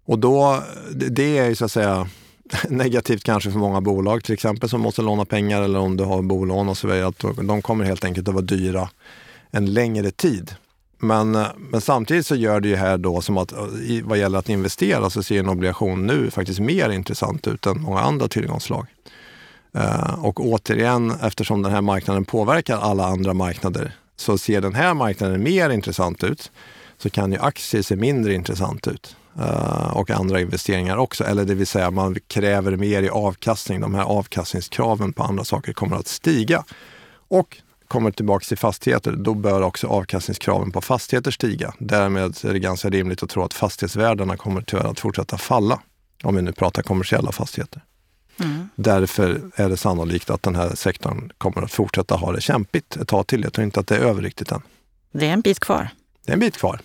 Och 0.05 0.19
då, 0.19 0.63
det 0.91 1.37
är 1.37 1.49
ju 1.49 1.55
så 1.55 1.65
att 1.65 1.71
säga 1.71 2.07
negativt 2.69 3.23
kanske 3.23 3.51
för 3.51 3.59
många 3.59 3.81
bolag 3.81 4.23
till 4.23 4.33
exempel 4.33 4.69
som 4.69 4.81
måste 4.81 5.01
låna 5.01 5.25
pengar 5.25 5.61
eller 5.61 5.79
om 5.79 5.97
du 5.97 6.03
har 6.03 6.21
bolån 6.21 6.69
och 6.69 6.77
så 6.77 6.87
vidare. 6.87 7.07
Att 7.07 7.25
de 7.47 7.61
kommer 7.61 7.85
helt 7.85 8.05
enkelt 8.05 8.27
att 8.27 8.33
vara 8.33 8.45
dyra 8.45 8.89
en 9.51 9.73
längre 9.73 10.11
tid. 10.11 10.55
Men, 11.01 11.45
men 11.57 11.81
samtidigt 11.81 12.25
så 12.25 12.35
gör 12.35 12.59
det 12.59 12.67
ju 12.67 12.75
här 12.75 12.97
då 12.97 13.21
som 13.21 13.37
att 13.37 13.51
eh, 13.51 13.59
vad 14.03 14.17
gäller 14.17 14.39
att 14.39 14.49
investera 14.49 15.09
så 15.09 15.23
ser 15.23 15.39
en 15.39 15.49
obligation 15.49 16.07
nu 16.07 16.31
faktiskt 16.31 16.59
mer 16.59 16.89
intressant 16.89 17.47
ut 17.47 17.65
än 17.65 17.81
många 17.81 17.99
andra 17.99 18.27
tillgångsslag. 18.27 18.87
Eh, 19.73 20.25
och 20.25 20.39
återigen, 20.39 21.13
eftersom 21.21 21.61
den 21.61 21.71
här 21.71 21.81
marknaden 21.81 22.25
påverkar 22.25 22.77
alla 22.77 23.05
andra 23.05 23.33
marknader 23.33 23.95
så 24.15 24.37
ser 24.37 24.61
den 24.61 24.75
här 24.75 24.93
marknaden 24.93 25.43
mer 25.43 25.69
intressant 25.69 26.23
ut 26.23 26.51
så 26.97 27.09
kan 27.09 27.31
ju 27.31 27.37
aktier 27.37 27.81
se 27.81 27.95
mindre 27.95 28.33
intressant 28.33 28.87
ut. 28.87 29.15
Eh, 29.39 29.97
och 29.97 30.09
andra 30.11 30.41
investeringar 30.41 30.97
också. 30.97 31.23
Eller 31.23 31.45
det 31.45 31.55
vill 31.55 31.67
säga 31.67 31.91
man 31.91 32.17
kräver 32.27 32.75
mer 32.75 33.03
i 33.03 33.09
avkastning. 33.09 33.81
De 33.81 33.95
här 33.95 34.03
avkastningskraven 34.03 35.13
på 35.13 35.23
andra 35.23 35.43
saker 35.43 35.73
kommer 35.73 35.95
att 35.95 36.07
stiga. 36.07 36.63
Och 37.27 37.57
kommer 37.91 38.11
tillbaka 38.11 38.45
till 38.45 38.57
fastigheter, 38.57 39.11
då 39.11 39.33
bör 39.33 39.61
också 39.61 39.87
avkastningskraven 39.87 40.71
på 40.71 40.81
fastigheter 40.81 41.31
stiga. 41.31 41.73
Därmed 41.79 42.37
är 42.43 42.53
det 42.53 42.59
ganska 42.59 42.89
rimligt 42.89 43.23
att 43.23 43.29
tro 43.29 43.43
att 43.43 43.53
fastighetsvärdena 43.53 44.37
kommer 44.37 44.61
tyvärr 44.61 44.91
att 44.91 44.99
fortsätta 44.99 45.37
falla. 45.37 45.79
Om 46.23 46.35
vi 46.35 46.41
nu 46.41 46.51
pratar 46.51 46.83
kommersiella 46.83 47.31
fastigheter. 47.31 47.81
Mm. 48.39 48.69
Därför 48.75 49.41
är 49.55 49.69
det 49.69 49.77
sannolikt 49.77 50.29
att 50.29 50.43
den 50.43 50.55
här 50.55 50.75
sektorn 50.75 51.31
kommer 51.37 51.61
att 51.61 51.71
fortsätta 51.71 52.15
ha 52.15 52.31
det 52.31 52.41
kämpigt 52.41 52.95
ett 52.95 53.07
tag 53.07 53.27
till. 53.27 53.43
Jag 53.43 53.53
tror 53.53 53.65
inte 53.65 53.79
att 53.79 53.87
det 53.87 53.95
är 53.95 53.99
över 53.99 54.21
riktigt 54.21 54.51
än. 54.51 54.61
Det 55.11 55.27
är 55.27 55.33
en 55.33 55.41
bit 55.41 55.59
kvar. 55.59 55.89
Det 56.25 56.31
är 56.31 56.33
en 56.33 56.39
bit 56.39 56.57
kvar. 56.57 56.79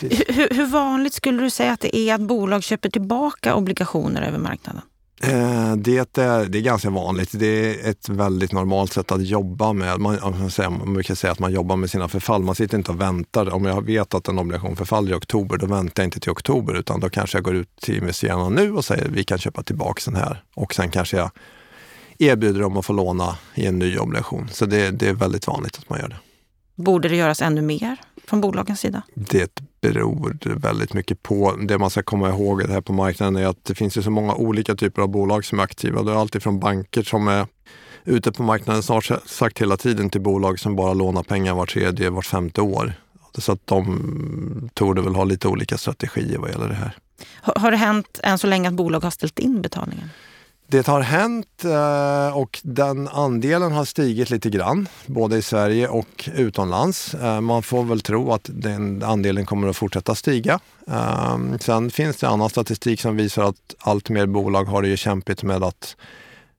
Hur, 0.00 0.54
hur 0.54 0.66
vanligt 0.66 1.14
skulle 1.14 1.42
du 1.42 1.50
säga 1.50 1.72
att 1.72 1.80
det 1.80 1.96
är 1.96 2.14
att 2.14 2.20
bolag 2.20 2.62
köper 2.62 2.90
tillbaka 2.90 3.54
obligationer 3.54 4.22
över 4.22 4.38
marknaden? 4.38 4.82
Eh, 5.22 5.76
det 5.76 6.18
är, 6.18 6.46
det 6.48 6.58
är 6.58 6.62
ganska 6.62 6.90
vanligt. 6.90 7.30
Det 7.32 7.46
är 7.46 7.90
ett 7.90 8.08
väldigt 8.08 8.52
normalt 8.52 8.92
sätt 8.92 9.12
att 9.12 9.26
jobba 9.26 9.72
med. 9.72 10.00
Man, 10.00 10.18
man 10.58 10.94
brukar 10.94 11.14
säga 11.14 11.32
att 11.32 11.38
man 11.38 11.52
jobbar 11.52 11.76
med 11.76 11.90
sina 11.90 12.08
förfall. 12.08 12.42
Man 12.42 12.54
sitter 12.54 12.78
inte 12.78 12.90
och 12.90 13.00
väntar. 13.00 13.54
Om 13.54 13.64
jag 13.64 13.86
vet 13.86 14.14
att 14.14 14.28
en 14.28 14.38
obligation 14.38 14.76
förfaller 14.76 15.12
i 15.12 15.14
oktober, 15.14 15.56
då 15.56 15.66
väntar 15.66 16.02
jag 16.02 16.06
inte 16.06 16.20
till 16.20 16.30
oktober 16.30 16.74
utan 16.74 17.00
då 17.00 17.10
kanske 17.10 17.38
jag 17.38 17.44
går 17.44 17.54
ut 17.54 17.76
till 17.76 17.96
investerarna 17.96 18.48
nu 18.48 18.72
och 18.72 18.84
säger 18.84 19.08
vi 19.08 19.24
kan 19.24 19.38
köpa 19.38 19.62
tillbaka 19.62 20.02
den 20.04 20.16
här. 20.16 20.42
Och 20.54 20.74
sen 20.74 20.90
kanske 20.90 21.16
jag 21.16 21.30
erbjuder 22.18 22.60
dem 22.60 22.76
att 22.76 22.86
få 22.86 22.92
låna 22.92 23.38
i 23.54 23.66
en 23.66 23.78
ny 23.78 23.98
obligation. 23.98 24.48
Så 24.52 24.66
det, 24.66 24.90
det 24.90 25.08
är 25.08 25.14
väldigt 25.14 25.46
vanligt 25.46 25.78
att 25.78 25.90
man 25.90 25.98
gör 26.00 26.08
det. 26.08 26.18
Borde 26.74 27.08
det 27.08 27.16
göras 27.16 27.42
ännu 27.42 27.62
mer 27.62 27.96
från 28.26 28.40
bolagens 28.40 28.80
sida? 28.80 29.02
Det 29.14 29.60
beror 29.80 30.38
väldigt 30.56 30.94
mycket 30.94 31.22
på. 31.22 31.56
Det 31.68 31.78
man 31.78 31.90
ska 31.90 32.02
komma 32.02 32.28
ihåg 32.28 32.62
här 32.62 32.80
på 32.80 32.92
marknaden 32.92 33.36
är 33.36 33.46
att 33.46 33.64
det 33.64 33.74
finns 33.74 33.96
ju 33.96 34.02
så 34.02 34.10
många 34.10 34.34
olika 34.34 34.74
typer 34.74 35.02
av 35.02 35.08
bolag 35.08 35.44
som 35.44 35.58
är 35.58 35.62
aktiva. 35.62 36.02
Det 36.02 36.12
är 36.12 36.16
alltifrån 36.16 36.60
banker 36.60 37.02
som 37.02 37.28
är 37.28 37.46
ute 38.04 38.32
på 38.32 38.42
marknaden 38.42 38.82
snart 38.82 39.10
sagt 39.26 39.60
hela 39.60 39.76
tiden 39.76 40.10
till 40.10 40.20
bolag 40.20 40.58
som 40.58 40.76
bara 40.76 40.94
lånar 40.94 41.22
pengar 41.22 41.54
var 41.54 41.66
tredje, 41.66 42.10
vart 42.10 42.26
femte 42.26 42.60
år. 42.60 42.92
Så 43.38 43.52
att 43.52 43.66
de 43.66 44.70
torde 44.74 45.02
väl 45.02 45.14
ha 45.14 45.24
lite 45.24 45.48
olika 45.48 45.78
strategier 45.78 46.38
vad 46.38 46.50
gäller 46.50 46.68
det 46.68 46.74
här. 46.74 46.96
Har 47.40 47.70
det 47.70 47.76
hänt 47.76 48.20
än 48.22 48.38
så 48.38 48.46
länge 48.46 48.68
att 48.68 48.74
bolag 48.74 49.00
har 49.00 49.10
ställt 49.10 49.38
in 49.38 49.62
betalningen? 49.62 50.10
Det 50.70 50.86
har 50.86 51.00
hänt 51.00 51.64
eh, 51.64 52.36
och 52.36 52.60
den 52.62 53.08
andelen 53.08 53.72
har 53.72 53.84
stigit 53.84 54.30
lite 54.30 54.50
grann, 54.50 54.88
både 55.06 55.36
i 55.36 55.42
Sverige 55.42 55.88
och 55.88 56.28
utomlands. 56.34 57.14
Eh, 57.14 57.40
man 57.40 57.62
får 57.62 57.84
väl 57.84 58.00
tro 58.00 58.32
att 58.32 58.50
den 58.52 59.02
andelen 59.02 59.46
kommer 59.46 59.68
att 59.68 59.76
fortsätta 59.76 60.14
stiga. 60.14 60.60
Ehm, 60.86 61.58
sen 61.58 61.90
finns 61.90 62.16
det 62.16 62.28
annan 62.28 62.50
statistik 62.50 63.00
som 63.00 63.16
visar 63.16 63.42
att 63.42 63.74
allt 63.78 64.08
mer 64.08 64.26
bolag 64.26 64.64
har 64.64 64.82
det 64.82 64.88
ju 64.88 64.96
kämpigt 64.96 65.42
med 65.42 65.64
att 65.64 65.96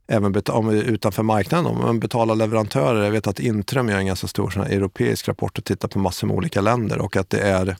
även 0.07 0.41
om 0.47 0.69
utanför 0.69 1.23
marknaden, 1.23 1.65
om 1.65 1.77
man 1.77 1.99
betalar 1.99 2.35
leverantörer. 2.35 3.03
Jag 3.03 3.11
vet 3.11 3.27
att 3.27 3.39
Intrum 3.39 3.89
gör 3.89 3.97
en 3.97 4.05
ganska 4.05 4.27
stor 4.27 4.49
sån 4.49 4.63
europeisk 4.63 5.27
rapport 5.27 5.57
och 5.57 5.65
tittar 5.65 5.87
på 5.87 5.99
massor 5.99 6.27
med 6.27 6.35
olika 6.35 6.61
länder 6.61 6.99
och 6.99 7.15
att 7.15 7.29
det 7.29 7.41
är, 7.41 7.77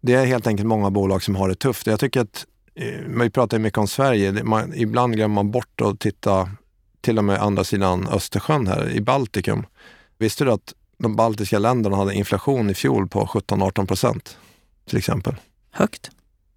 det 0.00 0.14
är 0.14 0.26
helt 0.26 0.46
enkelt 0.46 0.66
många 0.66 0.90
bolag 0.90 1.22
som 1.22 1.36
har 1.36 1.48
det 1.48 1.54
tufft. 1.54 1.86
Jag 1.86 2.00
tycker 2.00 2.20
att 2.20 2.46
Eh, 2.80 3.00
vi 3.22 3.30
pratar 3.30 3.58
mycket 3.58 3.78
om 3.78 3.88
Sverige. 3.88 4.44
Man, 4.44 4.74
ibland 4.74 5.14
glömmer 5.14 5.34
man 5.34 5.50
bort 5.50 5.80
att 5.80 6.00
titta 6.00 6.50
till 7.00 7.18
och 7.18 7.24
med 7.24 7.42
andra 7.42 7.64
sidan 7.64 8.08
Östersjön 8.08 8.66
här 8.66 8.90
i 8.90 9.00
Baltikum. 9.00 9.66
Visste 10.18 10.44
du 10.44 10.52
att 10.52 10.74
de 10.98 11.16
baltiska 11.16 11.58
länderna 11.58 11.96
hade 11.96 12.14
inflation 12.14 12.70
i 12.70 12.74
fjol 12.74 13.08
på 13.08 13.26
17-18 13.26 13.86
procent 13.86 14.38
till 14.88 14.98
exempel? 14.98 15.34
Högt. 15.70 16.10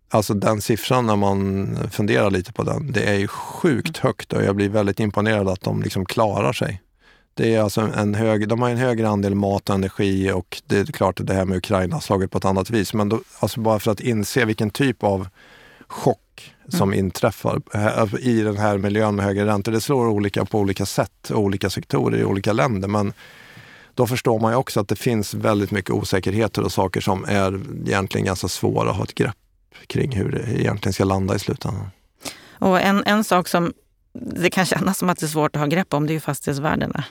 Alltså 0.09 0.34
den 0.34 0.61
siffran 0.61 1.05
när 1.05 1.15
man 1.15 1.78
funderar 1.91 2.32
lite 2.32 2.53
på 2.53 2.63
den, 2.63 2.91
det 2.91 3.03
är 3.03 3.13
ju 3.13 3.28
sjukt 3.28 3.97
högt 3.97 4.34
och 4.34 4.43
jag 4.43 4.55
blir 4.55 4.69
väldigt 4.69 4.99
imponerad 4.99 5.49
att 5.49 5.61
de 5.61 5.82
liksom 5.82 6.05
klarar 6.05 6.53
sig. 6.53 6.82
Det 7.34 7.55
är 7.55 7.61
alltså 7.61 7.82
en 7.82 8.15
hög, 8.15 8.47
de 8.47 8.61
har 8.61 8.69
en 8.69 8.78
högre 8.78 9.09
andel 9.09 9.36
mat 9.36 9.69
och 9.69 9.76
energi 9.76 10.32
och 10.32 10.61
det 10.65 10.78
är 10.78 10.86
klart 10.86 11.19
att 11.19 11.28
det 11.28 11.34
här 11.34 11.45
med 11.45 11.57
Ukraina 11.57 11.95
har 11.95 12.01
slagit 12.01 12.32
på 12.32 12.38
ett 12.38 12.45
annat 12.45 12.69
vis. 12.69 12.93
Men 12.93 13.09
då, 13.09 13.22
alltså 13.39 13.59
bara 13.59 13.80
för 13.80 13.91
att 13.91 13.99
inse 13.99 14.45
vilken 14.45 14.69
typ 14.69 15.03
av 15.03 15.28
chock 15.92 16.54
som 16.70 16.89
Mm. 16.89 17.06
inträffar 17.06 17.62
eh, 17.74 18.16
i 18.20 18.42
den 18.42 18.58
här 18.58 18.78
miljön 18.78 19.16
med 19.16 19.26
högre 19.26 19.46
räntor. 19.46 19.72
Det 19.72 19.82
slår 19.82 20.08
olika 20.08 20.46
på 20.46 20.60
olika 20.60 20.86
sätt, 20.86 21.32
olika 21.34 21.70
sektorer 21.70 22.18
i 22.18 22.24
olika 22.26 22.54
länder. 22.54 22.88
Men 22.88 23.14
då 23.94 24.08
förstår 24.08 24.39
man 24.39 24.52
ju 24.52 24.58
också 24.58 24.80
att 24.80 24.88
det 24.88 24.96
finns 24.96 25.34
väldigt 25.34 25.72
mycket 25.72 25.92
osäkerheter 25.92 26.62
och 26.62 26.72
saker 26.72 27.02
som 27.02 27.26
är 27.28 27.62
egentligen 27.88 28.26
ganska 28.26 28.48
svåra 28.48 28.89
att 28.89 28.98
ha 28.98 29.04
ett 29.04 29.16
grepp 29.16 29.36
kring 29.88 30.12
hur 30.12 30.32
det 30.32 30.62
egentligen 30.62 30.94
ska 30.94 31.04
landa 31.04 31.36
i 31.36 31.39
slutändan. 31.39 31.88
Och 32.60 32.82
en, 32.82 33.04
en 33.06 33.24
sak 33.24 33.48
som 33.48 33.74
det 34.14 34.50
kan 34.50 34.66
kännas 34.66 34.98
som 34.98 35.10
att 35.10 35.20
det 35.20 35.26
är 35.26 35.28
svårt 35.28 35.56
att 35.56 35.60
ha 35.60 35.68
grepp 35.68 35.94
om, 35.94 36.08
det 36.08 36.12
är 36.12 36.16
ju 36.16 36.20
fastighetsvärdena. 36.20 37.04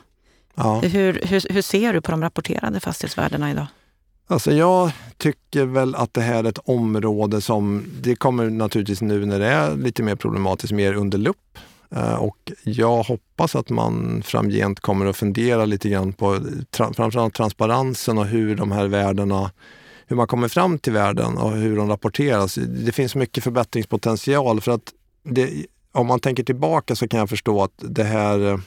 Ja. 0.55 0.81
Hur, 0.81 1.20
hur, 1.24 1.53
hur 1.53 1.62
ser 1.62 1.93
du 1.93 2.01
på 2.01 2.11
de 2.11 2.22
rapporterade 2.22 2.81
fastighetsvärdena 2.81 3.51
idag? 3.51 3.66
Alltså 4.31 4.53
jag 4.53 4.93
tycker 5.16 5.64
väl 5.64 5.95
att 5.95 6.14
det 6.14 6.20
här 6.20 6.45
är 6.45 6.49
ett 6.49 6.59
område 6.64 7.41
som, 7.41 7.85
det 8.01 8.16
kommer 8.16 8.51
naturligtvis 8.51 9.03
nu 9.03 9.26
när 9.26 9.39
det 9.39 9.47
är 9.47 9.76
lite 9.76 10.03
mer 10.03 10.16
problematiskt, 10.16 10.72
mer 10.72 10.95
under 10.95 11.18
lupp. 11.18 11.59
Eh, 11.91 12.14
och 12.14 12.53
jag 12.64 13.03
hoppas 13.03 13.57
att 13.57 13.70
man 13.70 14.22
framgent 14.24 14.81
kommer 14.81 15.07
att 15.07 15.16
fundera 15.16 15.64
lite 15.64 15.89
grann 15.89 16.12
på 16.12 16.35
tra- 16.76 16.93
framförallt 16.95 17.35
transparensen 17.35 18.18
och 18.18 18.26
hur 18.26 18.57
de 18.57 18.72
här 18.72 18.87
värdena, 18.87 19.51
hur 20.07 20.16
man 20.16 20.26
kommer 20.26 20.49
fram 20.49 20.78
till 20.78 20.93
värden 20.93 21.39
och 21.39 21.53
hur 21.53 21.76
de 21.76 21.89
rapporteras. 21.89 22.55
Det 22.55 22.93
finns 22.93 23.14
mycket 23.14 23.45
förbättringspotential 23.45 24.61
för 24.61 24.72
att 24.72 24.93
det, 25.22 25.66
om 25.93 26.07
man 26.07 26.20
tänker 26.20 26.43
tillbaka 26.43 26.97
så 26.97 27.09
kan 27.09 27.20
jag 27.20 27.31
förstå 27.31 27.62
att 27.62 27.74
det 27.76 28.05
här 28.05 28.61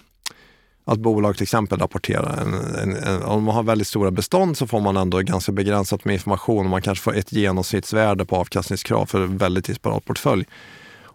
att 0.85 0.99
bolag 0.99 1.35
till 1.35 1.43
exempel 1.43 1.79
rapporterar. 1.79 2.41
En, 2.41 2.53
en, 2.53 3.03
en, 3.03 3.23
om 3.23 3.43
man 3.43 3.55
har 3.55 3.63
väldigt 3.63 3.87
stora 3.87 4.11
bestånd 4.11 4.57
så 4.57 4.67
får 4.67 4.79
man 4.79 4.97
ändå 4.97 5.19
ganska 5.19 5.51
begränsat 5.51 6.05
med 6.05 6.13
information. 6.13 6.69
Man 6.69 6.81
kanske 6.81 7.03
får 7.03 7.15
ett 7.15 7.31
genomsnittsvärde 7.33 8.25
på 8.25 8.35
avkastningskrav 8.35 9.05
för 9.05 9.21
en 9.21 9.37
väldigt 9.37 9.65
disparat 9.65 10.05
portfölj. 10.05 10.45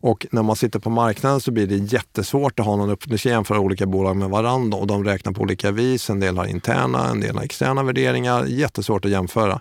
Och 0.00 0.26
när 0.30 0.42
man 0.42 0.56
sitter 0.56 0.78
på 0.78 0.90
marknaden 0.90 1.40
så 1.40 1.50
blir 1.50 1.66
det 1.66 1.76
jättesvårt 1.76 2.60
att 2.60 2.66
ha 2.66 2.76
någon 2.76 2.90
upp... 2.90 3.02
Du 3.06 3.18
ska 3.18 3.28
jämföra 3.28 3.60
olika 3.60 3.86
bolag 3.86 4.16
med 4.16 4.30
varandra 4.30 4.78
och 4.78 4.86
de 4.86 5.04
räknar 5.04 5.32
på 5.32 5.42
olika 5.42 5.70
vis. 5.70 6.10
En 6.10 6.20
del 6.20 6.38
har 6.38 6.46
interna, 6.46 7.08
en 7.08 7.20
del 7.20 7.36
har 7.36 7.42
externa 7.42 7.82
värderingar. 7.82 8.44
Jättesvårt 8.44 9.04
att 9.04 9.10
jämföra. 9.10 9.60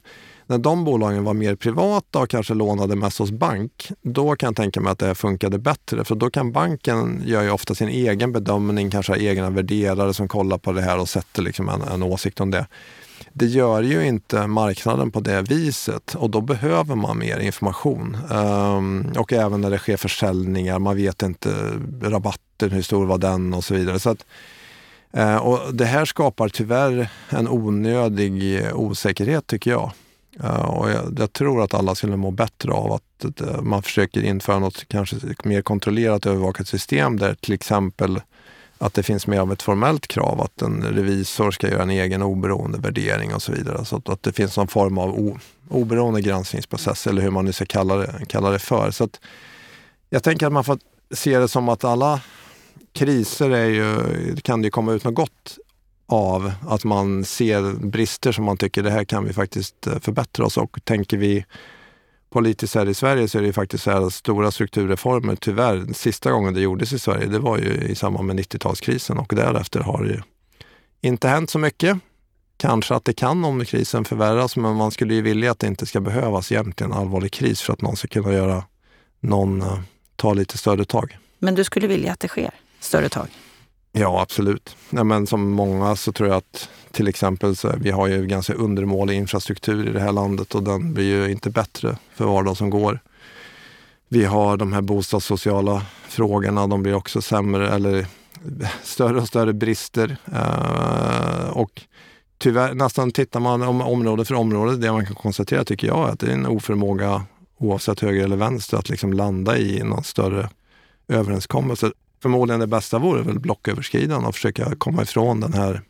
När 0.50 0.58
de 0.58 0.84
bolagen 0.84 1.24
var 1.24 1.34
mer 1.34 1.56
privata 1.56 2.20
och 2.20 2.30
kanske 2.30 2.54
lånade 2.54 2.96
mest 2.96 3.20
hos 3.20 3.32
bank, 3.32 3.92
då 4.02 4.36
kan 4.36 4.48
jag 4.48 4.56
tänka 4.56 4.82
mig 4.82 4.92
att 4.92 5.00
det 5.00 5.06
här 5.06 5.14
funkade 5.14 5.60
bättre. 5.60 6.04
För 6.04 6.16
då 6.16 6.30
kan 6.30 6.52
banken 6.52 7.24
göra 7.26 7.44
ju 7.44 7.50
ofta 7.52 7.76
sin 7.76 7.90
egen 7.90 8.32
bedömning, 8.32 8.92
kanske 8.92 9.12
ha 9.12 9.18
egna 9.18 9.50
värderare 9.50 10.14
som 10.14 10.28
kollar 10.28 10.58
på 10.58 10.72
det 10.72 10.82
här 10.82 11.00
och 11.00 11.10
sätter 11.10 11.42
liksom 11.42 11.70
en, 11.70 11.82
en 11.82 12.04
åsikt 12.04 12.40
om 12.40 12.52
det. 12.52 12.68
Det 13.34 13.46
gör 13.46 13.82
ju 13.82 14.08
inte 14.08 14.48
marknaden 14.48 15.12
på 15.12 15.20
det 15.20 15.42
viset 15.42 16.16
och 16.16 16.30
då 16.30 16.42
behöver 16.42 16.96
man 16.96 17.18
mer 17.18 17.40
information. 17.40 18.18
Um, 18.32 19.14
och 19.18 19.34
även 19.34 19.62
när 19.62 19.70
det 19.70 19.78
sker 19.78 19.98
försäljningar, 19.98 20.80
man 20.80 20.96
vet 20.96 21.24
inte 21.24 21.50
rabatten, 22.02 22.72
hur 22.72 22.82
stor 22.82 23.06
var 23.06 23.18
den 23.18 23.54
och 23.54 23.64
så 23.64 23.74
vidare. 23.74 24.00
Så 24.00 24.10
att, 24.10 24.26
eh, 25.14 25.38
och 25.38 25.74
det 25.74 25.86
här 25.86 26.06
skapar 26.06 26.50
tyvärr 26.50 27.10
en 27.30 27.48
onödig 27.48 28.62
osäkerhet 28.74 29.48
tycker 29.48 29.72
jag. 29.72 29.92
Och 30.44 30.90
jag, 30.90 31.16
jag 31.20 31.34
tror 31.34 31.64
att 31.64 31.74
alla 31.74 31.96
skulle 31.96 32.18
må 32.18 32.32
bättre 32.32 32.72
av 32.72 32.92
att, 32.92 33.42
eh, 33.42 33.62
man 33.62 33.84
försöker 33.84 34.24
införa 34.24 34.60
något 34.60 34.88
kanske 34.88 35.16
mer 35.44 35.62
kontrollerat 35.62 36.26
övervakat 36.26 36.68
system 36.68 37.20
där 37.20 37.34
till 37.34 37.54
exempel 37.54 38.22
att 38.78 38.94
det 38.94 39.04
finns 39.04 39.28
mer 39.28 39.40
av 39.40 39.54
ett 39.54 39.62
formellt 39.62 40.08
krav 40.08 40.42
att 40.42 40.62
en 40.62 40.84
revisor 40.84 41.52
ska 41.52 41.70
göra 41.70 41.82
en 41.82 41.90
egen 41.90 42.22
oberoende 42.22 42.78
värdering 42.78 43.34
och 43.34 43.42
så 43.42 43.52
vidare. 43.52 43.86
Så 43.86 43.96
att, 43.96 44.10
att 44.10 44.24
det 44.24 44.34
finns 44.34 44.58
någon 44.58 44.68
form 44.68 44.98
av 44.98 45.20
o, 45.20 45.40
oberoende 45.70 46.22
granskningsprocess 46.22 47.08
eller 47.08 47.22
hur 47.22 47.32
man 47.32 47.46
nu 47.46 47.54
ska 47.54 47.66
kalla 47.66 47.96
det, 47.96 48.26
kalla 48.28 48.50
det 48.50 48.60
för. 48.60 48.92
Så 48.92 49.04
att 49.04 49.20
jag 50.10 50.24
tänker 50.24 50.48
att 50.48 50.54
man 50.54 50.64
får 50.64 50.80
se 51.12 51.40
det 51.40 51.48
som 51.48 51.70
att 51.70 51.84
alla 51.84 52.22
kriser 52.94 53.50
är 53.50 53.66
ju, 53.66 54.36
kan 54.36 54.62
det 54.62 54.66
ju 54.66 54.72
komma 54.72 54.94
ut 54.94 55.04
något 55.04 55.16
gott 55.16 55.58
av 56.08 56.52
att 56.68 56.84
man 56.84 57.26
ser 57.26 57.74
brister 57.74 58.32
som 58.32 58.46
man 58.46 58.58
tycker 58.58 58.84
det 58.84 58.92
här 58.92 59.04
kan 59.04 59.26
vi 59.26 59.34
faktiskt 59.34 59.88
eh, 59.88 60.00
förbättra 60.00 60.46
oss 60.46 60.58
och 60.58 60.80
tänker 60.84 61.18
vi 61.18 61.46
politiskt 62.30 62.76
här 62.76 62.90
i 62.90 62.94
Sverige 62.94 63.28
så 63.28 63.38
är 63.38 63.42
det 63.42 63.48
ju 63.48 63.54
faktiskt 63.54 63.84
så 63.84 63.92
här 63.92 64.10
stora 64.10 64.52
strukturreformer 64.52 65.36
tyvärr. 65.36 65.94
Sista 65.94 66.32
gången 66.32 66.54
det 66.54 66.62
gjordes 66.62 66.94
i 66.94 67.00
Sverige 67.00 67.26
det 67.26 67.40
var 67.40 67.58
ju 67.58 67.74
i 67.74 67.96
samband 67.96 68.28
med 68.28 68.40
90-talskrisen 68.40 69.18
och 69.18 69.34
därefter 69.36 69.80
har 69.80 70.04
det 70.04 70.10
ju 70.10 70.22
inte 71.02 71.28
hänt 71.28 71.50
så 71.50 71.60
mycket. 71.60 71.98
Kanske 72.58 72.96
att 72.96 73.06
det 73.06 73.14
kan 73.14 73.46
om 73.46 73.66
krisen 73.66 74.06
förvärras 74.06 74.56
men 74.56 74.76
man 74.76 74.92
skulle 74.92 75.14
ju 75.14 75.22
vilja 75.22 75.52
att 75.52 75.60
det 75.60 75.68
inte 75.68 75.86
ska 75.86 76.00
behövas 76.00 76.52
egentligen 76.52 76.94
allvarlig 76.94 77.32
kris 77.32 77.62
för 77.62 77.74
att 77.74 77.82
någon 77.82 77.96
ska 77.96 78.08
kunna 78.08 78.34
göra 78.34 78.64
någon 79.20 79.62
eh, 79.62 79.80
ta 80.16 80.34
lite 80.34 80.58
större 80.58 80.86
tag. 80.86 81.18
Men 81.40 81.56
du 81.56 81.64
skulle 81.64 81.88
vilja 81.88 82.12
att 82.12 82.20
det 82.20 82.28
sker 82.28 82.52
större 82.80 83.10
tag? 83.10 83.28
Ja, 84.00 84.22
absolut. 84.22 84.76
Nej, 84.90 85.04
men 85.04 85.28
som 85.28 85.52
många 85.52 85.96
så 85.96 86.12
tror 86.12 86.30
jag 86.30 86.38
att 86.38 86.70
till 86.92 87.08
exempel 87.08 87.56
så 87.56 87.74
vi 87.78 87.92
har 87.92 88.08
ju 88.08 88.26
ganska 88.26 88.54
undermålig 88.54 89.16
infrastruktur 89.16 89.90
i 89.90 89.92
det 89.92 90.00
här 90.00 90.12
landet 90.12 90.56
och 90.56 90.64
den 90.64 90.94
blir 90.94 91.06
ju 91.06 91.32
inte 91.32 91.50
bättre 91.50 91.98
för 92.16 92.26
var 92.26 92.44
dag 92.44 92.58
som 92.58 92.70
går. 92.70 93.00
Vi 94.08 94.26
har 94.26 94.58
de 94.58 94.74
här 94.74 94.82
bostadssociala 94.82 95.82
frågorna, 96.08 96.68
de 96.68 96.84
blir 96.84 96.94
också 96.94 97.22
sämre 97.22 97.70
eller 97.70 98.06
större 98.84 99.22
och 99.22 99.28
större 99.28 99.54
brister. 99.54 100.18
Uh, 100.32 101.50
och 101.50 101.82
tyvärr, 102.38 102.74
nästan 102.74 103.12
tittar 103.12 103.40
man 103.40 103.62
om 103.62 103.82
område 103.82 104.26
för 104.26 104.36
område, 104.36 104.78
det 104.78 104.92
man 104.92 105.06
kan 105.06 105.16
konstatera 105.16 105.64
tycker 105.64 105.88
jag 105.88 106.08
är 106.08 106.12
att 106.12 106.20
det 106.20 106.28
är 106.28 106.34
en 106.34 106.46
oförmåga 106.46 107.26
oavsett 107.58 108.00
höger 108.00 108.24
eller 108.24 108.36
vänster 108.38 108.78
att 108.78 108.90
liksom 108.90 109.14
landa 109.14 109.58
i 109.58 109.84
någon 109.84 110.04
större 110.04 110.50
överenskommelse 111.08 111.92
förmodligen 112.22 112.60
det 112.60 112.68
bästa 112.68 113.00
vore 113.00 113.22
väl 113.22 113.40
blocköverskridande 113.40 114.28
och 114.28 114.36
försöka 114.36 114.76
komma 114.76 115.04
ifrån 115.04 115.40
den 115.40 115.54
här 115.54 115.82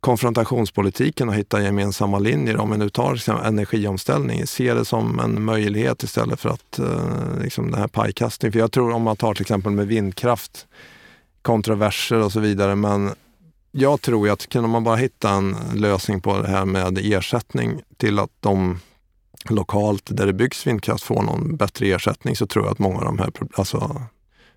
konfrontationspolitiken 0.00 1.28
och 1.28 1.34
hitta 1.34 1.62
gemensamma 1.62 2.18
linjer. 2.18 2.56
Om 2.56 2.70
vi 2.70 2.78
nu 2.78 2.88
tar 2.88 3.12
liksom, 3.12 3.36
energiomställning, 3.44 4.46
se 4.46 4.74
det 4.74 4.84
som 4.84 5.20
en 5.20 5.42
möjlighet 5.42 6.02
istället 6.02 6.40
för 6.40 6.48
att 6.48 6.78
eh, 6.78 7.42
liksom 7.42 7.70
den 7.70 7.80
här 7.80 7.88
pajkastningen. 7.88 8.52
För 8.52 8.58
jag 8.58 8.72
tror 8.72 8.92
om 8.92 9.02
man 9.02 9.16
tar 9.16 9.34
till 9.34 9.42
exempel 9.42 9.72
med 9.72 9.86
vindkraft, 9.86 10.66
kontroverser 11.42 12.16
och 12.16 12.32
så 12.32 12.40
vidare, 12.40 12.74
men 12.74 13.14
jag 13.72 14.00
tror 14.00 14.26
ju 14.26 14.32
att 14.32 14.48
kunde 14.48 14.68
man 14.68 14.84
bara 14.84 14.96
hitta 14.96 15.30
en 15.30 15.56
lösning 15.74 16.20
på 16.20 16.38
det 16.42 16.48
här 16.48 16.64
med 16.64 16.98
ersättning 17.02 17.82
till 17.96 18.18
att 18.18 18.30
de 18.40 18.78
lokalt 19.48 20.02
där 20.06 20.26
det 20.26 20.32
byggs 20.32 20.66
vindkraft 20.66 21.04
får 21.04 21.22
någon 21.22 21.56
bättre 21.56 21.86
ersättning 21.86 22.36
så 22.36 22.46
tror 22.46 22.64
jag 22.64 22.72
att 22.72 22.78
många 22.78 22.98
av 22.98 23.04
de 23.04 23.18
här 23.18 23.30
alltså, 23.54 24.02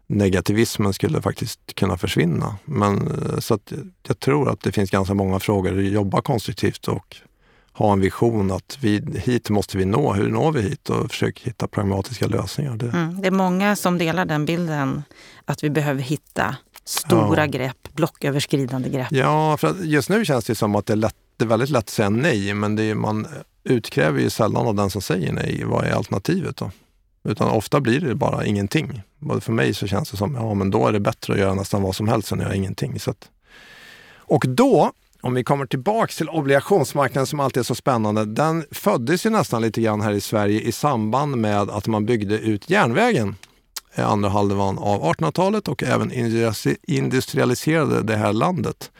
negativismen 0.09 0.93
skulle 0.93 1.21
faktiskt 1.21 1.75
kunna 1.75 1.97
försvinna. 1.97 2.55
Men 2.65 3.11
så 3.41 3.53
att 3.53 3.73
jag 4.07 4.19
tror 4.19 4.49
att 4.49 4.61
det 4.61 4.71
finns 4.71 4.91
ganska 4.91 5.13
många 5.13 5.39
frågor 5.39 5.79
att 5.79 5.85
jobba 5.85 6.21
konstruktivt 6.21 6.87
och 6.87 7.17
ha 7.73 7.93
en 7.93 7.99
vision 7.99 8.51
att 8.51 8.77
vi, 8.81 9.03
hit 9.25 9.49
måste 9.49 9.77
vi 9.77 9.85
nå. 9.85 10.13
Hur 10.13 10.29
når 10.29 10.51
vi 10.51 10.61
hit? 10.61 10.89
Och 10.89 11.11
försöka 11.11 11.41
hitta 11.43 11.67
pragmatiska 11.67 12.27
lösningar. 12.27 12.75
Det, 12.75 12.89
mm, 12.89 13.21
det 13.21 13.27
är 13.27 13.31
många 13.31 13.75
som 13.75 13.97
delar 13.97 14.25
den 14.25 14.45
bilden 14.45 15.03
att 15.45 15.63
vi 15.63 15.69
behöver 15.69 16.01
hitta 16.01 16.55
stora 16.85 17.41
ja. 17.41 17.45
grepp, 17.45 17.87
blocköverskridande 17.93 18.89
grepp. 18.89 19.07
Ja, 19.11 19.57
för 19.57 19.75
just 19.83 20.09
nu 20.09 20.25
känns 20.25 20.45
det 20.45 20.55
som 20.55 20.75
att 20.75 20.85
det 20.85 20.93
är, 20.93 20.97
lätt, 20.97 21.15
det 21.37 21.43
är 21.45 21.47
väldigt 21.49 21.69
lätt 21.69 21.83
att 21.83 21.89
säga 21.89 22.09
nej, 22.09 22.53
men 22.53 22.79
är, 22.79 22.95
man 22.95 23.27
utkräver 23.63 24.19
ju 24.19 24.29
sällan 24.29 24.67
av 24.67 24.75
den 24.75 24.89
som 24.89 25.01
säger 25.01 25.33
nej. 25.33 25.63
Vad 25.65 25.85
är 25.85 25.91
alternativet 25.91 26.57
då? 26.57 26.71
Utan 27.29 27.49
ofta 27.49 27.79
blir 27.79 27.99
det 27.99 28.15
bara 28.15 28.45
ingenting. 28.45 29.01
Både 29.19 29.41
för 29.41 29.51
mig 29.51 29.73
så 29.73 29.87
känns 29.87 30.11
det 30.11 30.17
som, 30.17 30.35
ja 30.35 30.53
men 30.53 30.71
då 30.71 30.87
är 30.87 30.91
det 30.91 30.99
bättre 30.99 31.33
att 31.33 31.39
göra 31.39 31.53
nästan 31.53 31.81
vad 31.81 31.95
som 31.95 32.07
helst 32.07 32.31
än 32.31 32.39
att 32.39 32.45
göra 32.45 32.55
ingenting. 32.55 32.99
Så 32.99 33.11
att... 33.11 33.29
Och 34.11 34.45
då, 34.47 34.91
om 35.21 35.33
vi 35.33 35.43
kommer 35.43 35.65
tillbaks 35.65 36.17
till 36.17 36.29
obligationsmarknaden 36.29 37.27
som 37.27 37.39
alltid 37.39 37.59
är 37.59 37.63
så 37.63 37.75
spännande, 37.75 38.25
den 38.25 38.65
föddes 38.71 39.25
ju 39.25 39.29
nästan 39.29 39.61
lite 39.61 39.81
grann 39.81 40.01
här 40.01 40.11
i 40.11 40.21
Sverige 40.21 40.61
i 40.61 40.71
samband 40.71 41.37
med 41.37 41.69
att 41.69 41.87
man 41.87 42.05
byggde 42.05 42.39
ut 42.39 42.69
järnvägen 42.69 43.35
i 43.95 44.01
andra 44.01 44.29
halvan 44.29 44.77
av 44.77 45.01
1800-talet 45.01 45.67
och 45.67 45.83
även 45.83 46.11
industrialiserade 46.87 48.03
det 48.03 48.15
här 48.15 48.33
landet. 48.33 48.91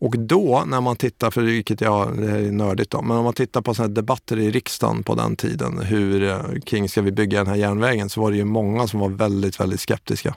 Och 0.00 0.18
då 0.18 0.64
när 0.66 0.80
man 0.80 0.96
tittar, 0.96 1.30
för 1.30 1.42
vilket 1.42 1.80
jag, 1.80 2.18
det 2.18 2.30
är 2.30 2.52
nördigt 2.52 2.90
då, 2.90 3.02
men 3.02 3.16
om 3.16 3.24
man 3.24 3.32
tittar 3.32 3.60
på 3.60 3.74
sådana 3.74 3.94
debatter 3.94 4.38
i 4.38 4.50
riksdagen 4.50 5.02
på 5.02 5.14
den 5.14 5.36
tiden, 5.36 5.78
hur 5.78 6.22
eh, 6.22 6.60
kring 6.66 6.88
ska 6.88 7.02
vi 7.02 7.12
bygga 7.12 7.38
den 7.38 7.46
här 7.46 7.56
järnvägen, 7.56 8.08
så 8.08 8.20
var 8.20 8.30
det 8.30 8.36
ju 8.36 8.44
många 8.44 8.86
som 8.86 9.00
var 9.00 9.08
väldigt, 9.08 9.60
väldigt 9.60 9.80
skeptiska 9.80 10.34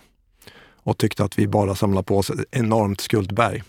och 0.83 0.97
tyckte 0.97 1.23
att 1.23 1.39
vi 1.39 1.47
bara 1.47 1.75
samlar 1.75 2.03
på 2.03 2.17
oss 2.17 2.29
ett 2.29 2.45
enormt 2.51 3.01
skuldberg. 3.01 3.63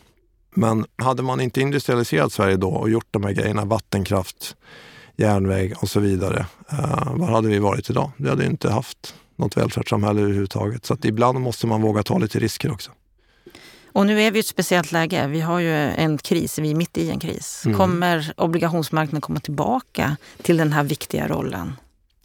Men 0.55 0.86
hade 0.97 1.22
man 1.22 1.40
inte 1.40 1.61
industrialiserat 1.61 2.32
Sverige 2.32 2.57
då 2.57 2.70
och 2.70 2.90
gjort 2.90 3.09
de 3.11 3.24
här 3.24 3.32
grejerna, 3.32 3.64
vattenkraft, 3.64 4.57
järnväg 5.16 5.74
och 5.76 5.88
så 5.88 6.01
vidare, 6.01 6.47
eh, 6.68 7.14
var 7.16 7.26
hade 7.26 7.49
vi 7.49 7.59
varit 7.59 7.90
idag? 7.90 8.11
Vi 8.16 8.28
hade 8.28 8.47
inte 8.47 8.70
haft 8.70 9.14
något 9.36 9.57
välfärdssamhälle 9.57 10.20
överhuvudtaget. 10.20 10.86
Så 10.86 10.95
att 10.95 11.05
ibland 11.05 11.40
måste 11.40 11.66
man 11.66 11.82
våga 11.82 12.03
ta 12.03 12.18
lite 12.18 12.38
risker 12.38 12.72
också. 12.72 12.90
Och 13.95 14.07
nu 14.07 14.22
är 14.22 14.30
vi 14.30 14.38
i 14.38 14.40
ett 14.40 14.47
speciellt 14.47 14.92
läge. 14.92 15.26
Vi 15.26 15.40
har 15.40 15.59
ju 15.59 15.74
en 15.74 16.18
kris, 16.18 16.59
vi 16.59 16.70
är 16.70 16.74
mitt 16.74 16.99
i 16.99 17.11
en 17.11 17.20
kris. 17.20 17.62
Mm. 17.66 17.78
Kommer 17.78 18.34
obligationsmarknaden 18.36 19.20
komma 19.20 19.40
tillbaka 19.40 20.16
till 20.42 20.57
den 20.57 20.72
här 20.72 20.84
viktiga 20.84 21.28
rollen? 21.28 21.72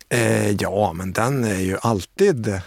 Eh, 0.09 0.51
ja, 0.51 0.93
men 0.93 1.13
den 1.13 1.43
är 1.43 1.59
ju 1.59 1.77
alltid 1.81 2.61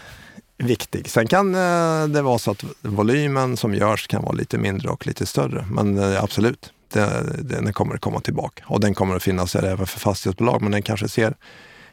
viktig. 0.59 1.11
Sen 1.11 1.27
kan 1.27 1.55
eh, 1.55 2.07
det 2.07 2.23
vara 2.23 2.39
så 2.39 2.51
att 2.51 2.65
volymen 2.81 3.57
som 3.57 3.75
görs 3.75 4.07
kan 4.07 4.23
vara 4.23 4.33
lite 4.33 4.59
mindre 4.59 4.89
och 4.89 5.07
lite 5.07 5.27
större. 5.27 5.67
Men 5.71 5.99
eh, 5.99 6.23
absolut, 6.23 6.73
det, 6.93 7.25
den 7.43 7.73
kommer 7.73 7.97
komma 7.97 8.21
tillbaka. 8.21 8.65
Och 8.67 8.81
den 8.81 8.95
kommer 8.95 9.17
att 9.17 9.23
finnas 9.23 9.55
här 9.55 9.63
även 9.63 9.87
för 9.87 10.01
fastighetsbolag, 10.01 10.63
men 10.63 10.73
den 10.73 10.83
kanske 10.83 11.09
ser 11.09 11.35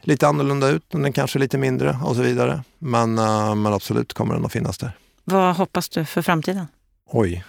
lite 0.00 0.28
annorlunda 0.28 0.68
ut, 0.68 0.84
den 0.88 1.12
kanske 1.12 1.38
är 1.38 1.40
lite 1.40 1.58
mindre 1.58 1.98
och 2.04 2.16
så 2.16 2.22
vidare. 2.22 2.62
Men, 2.78 3.18
eh, 3.18 3.54
men 3.54 3.72
absolut 3.72 4.12
kommer 4.12 4.34
den 4.34 4.44
att 4.44 4.52
finnas 4.52 4.78
där. 4.78 4.92
Vad 5.24 5.56
hoppas 5.56 5.88
du 5.88 6.04
för 6.04 6.22
framtiden? 6.22 6.66
Oj, 7.12 7.44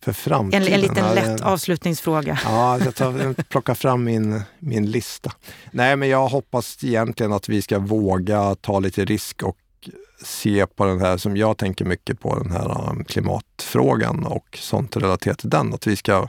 för 0.00 0.12
framtiden? 0.12 0.66
En, 0.66 0.72
en 0.72 0.80
liten 0.80 1.14
lätt 1.14 1.40
avslutningsfråga. 1.40 2.38
Ja, 2.44 2.78
jag 2.84 2.94
tar, 2.94 3.42
plockar 3.48 3.74
fram 3.74 4.04
min, 4.04 4.42
min 4.58 4.90
lista. 4.90 5.32
Nej, 5.70 5.96
men 5.96 6.08
jag 6.08 6.28
hoppas 6.28 6.84
egentligen 6.84 7.32
att 7.32 7.48
vi 7.48 7.62
ska 7.62 7.78
våga 7.78 8.54
ta 8.54 8.78
lite 8.78 9.04
risk 9.04 9.42
och 9.42 9.56
se 10.24 10.66
på 10.66 10.84
den 10.84 11.00
här, 11.00 11.16
som 11.16 11.36
jag 11.36 11.58
tänker 11.58 11.84
mycket 11.84 12.20
på, 12.20 12.38
den 12.38 12.50
här 12.50 12.90
um, 12.90 13.04
klimatfrågan 13.04 14.26
och 14.26 14.58
sånt 14.60 14.96
relaterat 14.96 15.38
till 15.38 15.50
den. 15.50 15.74
Att 15.74 15.86
vi 15.86 15.96
ska 15.96 16.28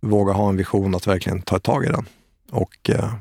våga 0.00 0.32
ha 0.32 0.48
en 0.48 0.56
vision 0.56 0.94
att 0.94 1.06
verkligen 1.06 1.42
ta 1.42 1.58
tag 1.58 1.84
i 1.84 1.88
den 1.88 2.08
och 2.50 2.90
eh, 2.90 3.14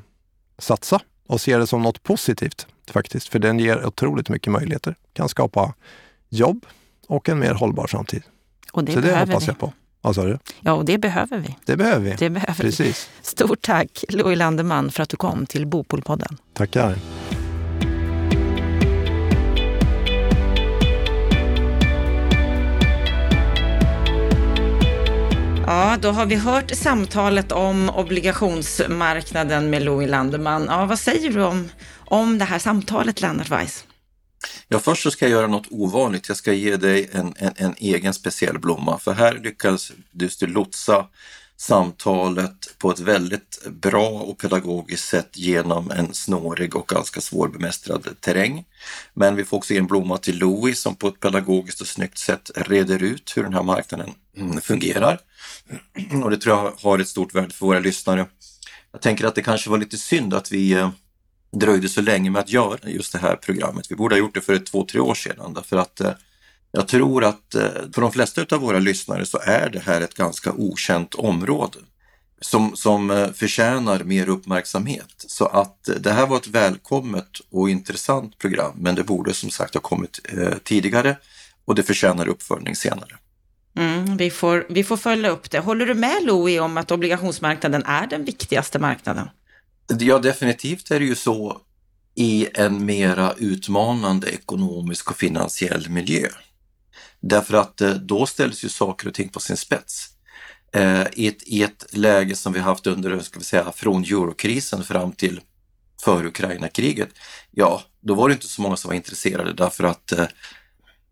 satsa 0.58 1.01
och 1.28 1.41
se 1.41 1.58
det 1.58 1.68
som 1.68 1.82
något 1.82 2.03
positivt 2.03 2.68
faktiskt. 2.91 3.28
För 3.28 3.39
den 3.39 3.60
ger 3.60 3.86
otroligt 3.86 4.30
mycket 4.30 4.53
möjligheter. 4.53 4.95
Kan 5.14 5.30
skapa 5.30 5.74
jobb 6.30 6.66
och 7.08 7.30
en 7.30 7.39
mer 7.39 7.53
hållbar 7.53 7.88
framtid. 7.88 8.24
Och 8.78 8.84
det 8.84 8.91
Så 8.93 8.99
det 8.99 9.15
hoppas 9.19 9.43
vi. 9.43 9.47
jag 9.47 9.57
på. 9.59 9.73
Vad 10.01 10.15
sa 10.15 10.23
du? 10.25 10.39
Ja, 10.59 10.71
och 10.73 10.86
det 10.86 10.97
behöver 10.97 11.38
vi. 11.38 11.55
Det 11.65 11.78
behöver 11.78 11.99
vi. 11.99 12.15
Det 12.19 12.30
behöver 12.30 12.53
Precis. 12.63 13.09
Vi. 13.21 13.25
Stort 13.25 13.61
tack 13.61 14.03
Louis 14.09 14.38
Landeman 14.38 14.91
för 14.91 15.03
att 15.03 15.09
du 15.09 15.17
kom 15.17 15.45
till 15.45 15.65
Bopolpodden. 15.67 16.38
Tackar. 16.53 16.95
Ja, 25.67 25.97
då 26.01 26.11
har 26.11 26.25
vi 26.25 26.36
hört 26.36 26.71
samtalet 26.75 27.51
om 27.51 27.89
obligationsmarknaden 27.89 29.69
med 29.69 29.82
Louis 29.82 30.09
Landeman. 30.09 30.65
Ja, 30.69 30.86
vad 30.86 30.99
säger 30.99 31.34
du 31.34 31.43
om, 31.43 31.69
om 31.95 32.38
det 32.38 32.45
här 32.45 32.59
samtalet, 32.59 33.21
Lennart 33.21 33.49
Weiss? 33.51 33.86
Ja, 34.68 34.80
först 34.80 35.04
så 35.04 35.12
ska 35.12 35.26
jag 35.26 35.32
göra 35.32 35.48
något 35.48 35.68
ovanligt. 35.70 36.28
Jag 36.28 36.38
ska 36.38 36.54
ge 36.54 36.78
dig 36.78 37.10
en, 37.12 37.34
en, 37.38 37.54
en 37.56 37.76
egen 37.78 38.14
speciell 38.14 38.60
blomma, 38.60 39.00
för 39.00 39.14
här 39.14 39.39
lyckades 39.43 39.91
du 40.12 40.48
lotsa 40.48 41.08
samtalet 41.58 42.78
på 42.78 42.91
ett 42.91 43.00
väldigt 43.00 43.66
bra 43.70 44.10
och 44.10 44.38
pedagogiskt 44.38 45.10
sätt 45.10 45.30
genom 45.34 45.91
en 45.91 46.14
snårig 46.14 46.76
och 46.76 46.88
ganska 46.88 47.22
svårbemästrad 47.22 48.22
terräng. 48.22 48.66
Men 49.14 49.36
vi 49.36 49.45
får 49.45 49.58
också 49.58 49.74
ge 49.74 49.80
en 49.80 49.88
blomma 49.88 50.18
till 50.18 50.38
Louis 50.38 50.80
som 50.80 50.95
på 50.95 51.08
ett 51.08 51.20
pedagogiskt 51.20 51.82
och 51.82 51.88
snyggt 51.88 52.18
sätt 52.18 52.52
reder 52.56 53.04
ut 53.04 53.34
hur 53.36 53.43
den 53.43 53.54
här 53.54 53.64
marknaden 53.64 54.10
mm, 54.38 54.62
fungerar. 54.62 55.20
Och 56.24 56.30
det 56.30 56.38
tror 56.38 56.58
jag 56.58 56.74
har 56.82 57.00
ett 57.00 57.08
stort 57.08 57.36
värde 57.36 57.54
för 57.54 57.66
våra 57.66 57.80
lyssnare. 57.80 58.26
Jag 58.91 59.02
tänker 59.02 59.26
att 59.26 59.36
det 59.36 59.41
kanske 59.41 59.70
var 59.70 59.78
lite 59.78 59.98
synd 59.98 60.34
att 60.34 60.52
vi 60.52 60.72
eh, 60.72 60.89
dröjde 61.52 61.89
så 61.89 62.02
länge 62.02 62.30
med 62.30 62.39
att 62.39 62.50
göra 62.50 62.89
just 62.89 63.14
det 63.14 63.20
här 63.20 63.36
programmet. 63.36 63.91
Vi 63.91 63.95
borde 63.95 64.16
ha 64.16 64.20
gjort 64.20 64.34
det 64.34 64.41
för 64.41 64.60
två, 64.60 64.86
tre 64.86 65.00
år 65.00 65.16
sedan 65.16 65.54
därför 65.54 65.78
att 65.78 66.02
eh, 66.02 66.12
jag 66.72 66.88
tror 66.88 67.24
att 67.24 67.56
eh, 67.56 67.62
för 67.93 68.02
de 68.02 68.12
flesta 68.12 68.45
av 68.56 68.62
våra 68.62 68.80
lyssnare 68.80 69.26
så 69.26 69.39
är 69.43 69.70
det 69.70 69.80
här 69.80 70.02
ett 70.02 70.14
ganska 70.14 70.52
okänt 70.52 71.16
område 71.16 71.78
som, 72.41 72.76
som 72.76 73.12
eh, 73.12 73.32
förtjänar 73.32 74.04
mer 74.04 74.30
uppmärksamhet. 74.30 75.14
Så 75.18 75.45
att 75.45 75.89
eh, 75.89 75.95
det 75.95 76.12
här 76.12 76.28
var 76.28 76.38
ett 76.38 76.48
välkommet 76.48 77.30
och 77.52 77.70
intressant 77.70 78.38
program, 78.38 78.74
men 78.76 78.95
det 78.95 79.04
borde 79.04 79.34
som 79.34 79.50
sagt 79.50 79.74
ha 79.74 79.82
kommit 79.82 80.20
eh, 80.24 80.58
tidigare 80.64 81.18
och 81.66 81.76
det 81.76 81.84
förtjänar 81.84 82.28
uppföljning 82.28 82.76
senare. 82.76 83.16
Mm, 83.78 84.18
vi, 84.18 84.30
får, 84.30 84.66
vi 84.70 84.84
får 84.84 84.98
följa 84.98 85.30
upp 85.30 85.52
det. 85.52 85.60
Håller 85.60 85.86
du 85.86 85.93
med 85.93 86.24
Louie 86.24 86.60
om 86.60 86.78
att 86.78 86.91
obligationsmarknaden 86.91 87.84
är 87.86 88.08
den 88.08 88.26
viktigaste 88.26 88.80
marknaden? 88.80 89.30
Ja, 89.88 90.20
definitivt 90.20 90.92
är 90.92 91.00
det 91.00 91.06
ju 91.06 91.16
så 91.16 91.62
i 92.16 92.48
en 92.54 92.86
mera 92.86 93.34
utmanande 93.34 94.28
ekonomisk 94.28 95.12
och 95.12 95.18
finansiell 95.18 95.90
miljö. 95.90 96.28
Därför 97.20 97.58
att 97.58 97.82
eh, 97.82 97.90
då 97.90 98.26
ställs 98.26 98.64
ju 98.64 98.70
saker 98.70 99.08
och 99.08 99.14
ting 99.14 99.30
på 99.30 99.40
sin 99.40 99.58
spets. 99.58 100.10
Eh, 100.74 101.06
I 101.14 101.28
ett, 101.28 101.44
I 101.46 101.64
ett 101.64 101.86
läge 101.92 102.36
som 102.36 102.54
vi 102.54 102.60
haft 102.60 102.88
under, 102.88 103.20
ska 103.20 103.40
vi 103.40 103.46
säga, 103.46 103.72
från 103.72 104.04
eurokrisen 104.04 104.84
fram 104.84 105.12
till 105.12 105.42
före 106.02 106.28
Ukraina-kriget, 106.28 107.10
ja, 107.52 107.82
då 108.02 108.14
var 108.14 108.30
det 108.30 108.34
inte 108.34 108.48
så 108.48 108.62
många 108.62 108.78
som 108.78 108.90
var 108.90 108.96
intresserade 108.96 109.54
därför 109.54 109.84
att 109.84 110.12
eh, 110.12 110.26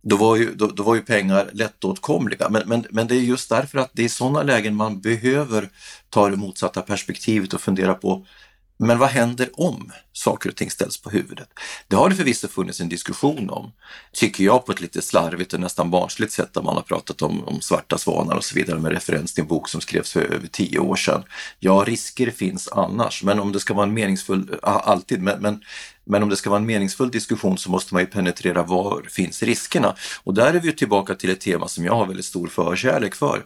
då 0.03 0.15
var 0.17 0.35
ju, 0.35 0.55
då, 0.55 0.67
då 0.67 0.83
var 0.83 0.95
ju 0.95 1.01
pengar 1.01 1.49
lättåtkomliga. 1.53 2.49
Men, 2.49 2.63
men, 2.65 2.85
men 2.89 3.07
det 3.07 3.15
är 3.15 3.19
just 3.19 3.49
därför 3.49 3.77
att 3.77 3.89
det 3.93 4.01
är 4.01 4.05
i 4.05 4.09
sådana 4.09 4.43
lägen 4.43 4.75
man 4.75 5.01
behöver 5.01 5.69
ta 6.09 6.29
det 6.29 6.37
motsatta 6.37 6.81
perspektivet 6.81 7.53
och 7.53 7.61
fundera 7.61 7.93
på 7.93 8.25
men 8.77 8.97
vad 8.97 9.09
händer 9.09 9.49
om 9.53 9.91
saker 10.13 10.49
och 10.49 10.55
ting 10.55 10.71
ställs 10.71 11.01
på 11.01 11.09
huvudet? 11.09 11.49
Det 11.87 11.95
har 11.95 12.09
det 12.09 12.15
förvisso 12.15 12.47
funnits 12.47 12.81
en 12.81 12.89
diskussion 12.89 13.49
om, 13.49 13.71
tycker 14.13 14.43
jag 14.43 14.65
på 14.65 14.71
ett 14.71 14.81
lite 14.81 15.01
slarvigt 15.01 15.53
och 15.53 15.59
nästan 15.59 15.91
barnsligt 15.91 16.33
sätt 16.33 16.53
där 16.53 16.61
man 16.61 16.75
har 16.75 16.81
pratat 16.81 17.21
om, 17.21 17.43
om 17.43 17.61
svarta 17.61 17.97
svanar 17.97 18.35
och 18.35 18.43
så 18.43 18.55
vidare 18.55 18.79
med 18.79 18.91
referens 18.91 19.33
till 19.33 19.41
en 19.41 19.47
bok 19.47 19.69
som 19.69 19.81
skrevs 19.81 20.11
för 20.11 20.21
över 20.21 20.47
tio 20.47 20.79
år 20.79 20.95
sedan. 20.95 21.23
Ja, 21.59 21.83
risker 21.87 22.31
finns 22.31 22.67
annars, 22.67 23.23
men 23.23 23.39
om 23.39 23.51
det 23.51 23.59
ska 23.59 23.73
vara 23.73 23.85
en 23.85 23.93
meningsfull, 23.93 24.59
alltid, 24.61 25.21
men, 25.21 25.41
men 25.41 25.61
men 26.05 26.23
om 26.23 26.29
det 26.29 26.35
ska 26.35 26.49
vara 26.49 26.59
en 26.59 26.65
meningsfull 26.65 27.11
diskussion 27.11 27.57
så 27.57 27.71
måste 27.71 27.93
man 27.93 28.03
ju 28.03 28.07
penetrera 28.07 28.63
var 28.63 29.01
finns 29.09 29.43
riskerna? 29.43 29.95
Och 30.23 30.33
där 30.33 30.53
är 30.53 30.59
vi 30.59 30.71
tillbaka 30.71 31.15
till 31.15 31.29
ett 31.29 31.39
tema 31.39 31.67
som 31.67 31.85
jag 31.85 31.95
har 31.95 32.05
väldigt 32.05 32.25
stor 32.25 32.47
förkärlek 32.47 33.15
för. 33.15 33.45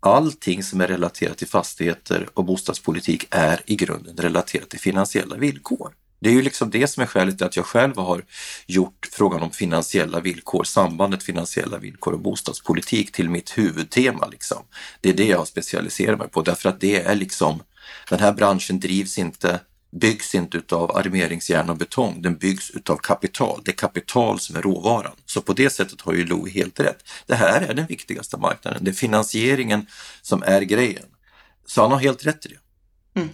Allting 0.00 0.62
som 0.62 0.80
är 0.80 0.86
relaterat 0.86 1.38
till 1.38 1.48
fastigheter 1.48 2.28
och 2.34 2.44
bostadspolitik 2.44 3.26
är 3.30 3.60
i 3.66 3.76
grunden 3.76 4.16
relaterat 4.16 4.68
till 4.68 4.80
finansiella 4.80 5.36
villkor. 5.36 5.92
Det 6.20 6.28
är 6.28 6.32
ju 6.32 6.42
liksom 6.42 6.70
det 6.70 6.86
som 6.86 7.02
är 7.02 7.06
skälet 7.06 7.38
till 7.38 7.46
att 7.46 7.56
jag 7.56 7.66
själv 7.66 7.96
har 7.96 8.24
gjort 8.66 9.08
frågan 9.12 9.42
om 9.42 9.50
finansiella 9.50 10.20
villkor, 10.20 10.64
sambandet 10.64 11.22
finansiella 11.22 11.78
villkor 11.78 12.12
och 12.12 12.20
bostadspolitik 12.20 13.12
till 13.12 13.30
mitt 13.30 13.58
huvudtema. 13.58 14.26
Liksom. 14.26 14.58
Det 15.00 15.08
är 15.08 15.14
det 15.14 15.26
jag 15.26 15.38
har 15.38 15.44
specialiserat 15.44 16.18
mig 16.18 16.28
på 16.28 16.42
därför 16.42 16.68
att 16.68 16.80
det 16.80 17.02
är 17.02 17.14
liksom, 17.14 17.62
den 18.10 18.18
här 18.18 18.32
branschen 18.32 18.80
drivs 18.80 19.18
inte 19.18 19.60
byggs 19.90 20.34
inte 20.34 20.56
utav 20.56 20.96
armeringsjärn 20.96 21.70
och 21.70 21.76
betong, 21.76 22.22
den 22.22 22.36
byggs 22.36 22.70
utav 22.70 22.96
kapital. 22.96 23.60
Det 23.64 23.70
är 23.70 23.76
kapital 23.76 24.40
som 24.40 24.56
är 24.56 24.62
råvaran. 24.62 25.12
Så 25.26 25.40
på 25.40 25.52
det 25.52 25.70
sättet 25.70 26.00
har 26.00 26.12
ju 26.12 26.24
Louis 26.24 26.54
helt 26.54 26.80
rätt. 26.80 27.08
Det 27.26 27.34
här 27.34 27.60
är 27.60 27.74
den 27.74 27.86
viktigaste 27.86 28.36
marknaden. 28.36 28.84
Det 28.84 28.90
är 28.90 28.94
finansieringen 28.94 29.86
som 30.22 30.42
är 30.42 30.60
grejen. 30.60 31.04
Så 31.66 31.82
han 31.82 31.90
har 31.90 31.98
helt 31.98 32.26
rätt 32.26 32.46
i 32.46 32.48
det. 32.48 32.58
Mm. 33.20 33.28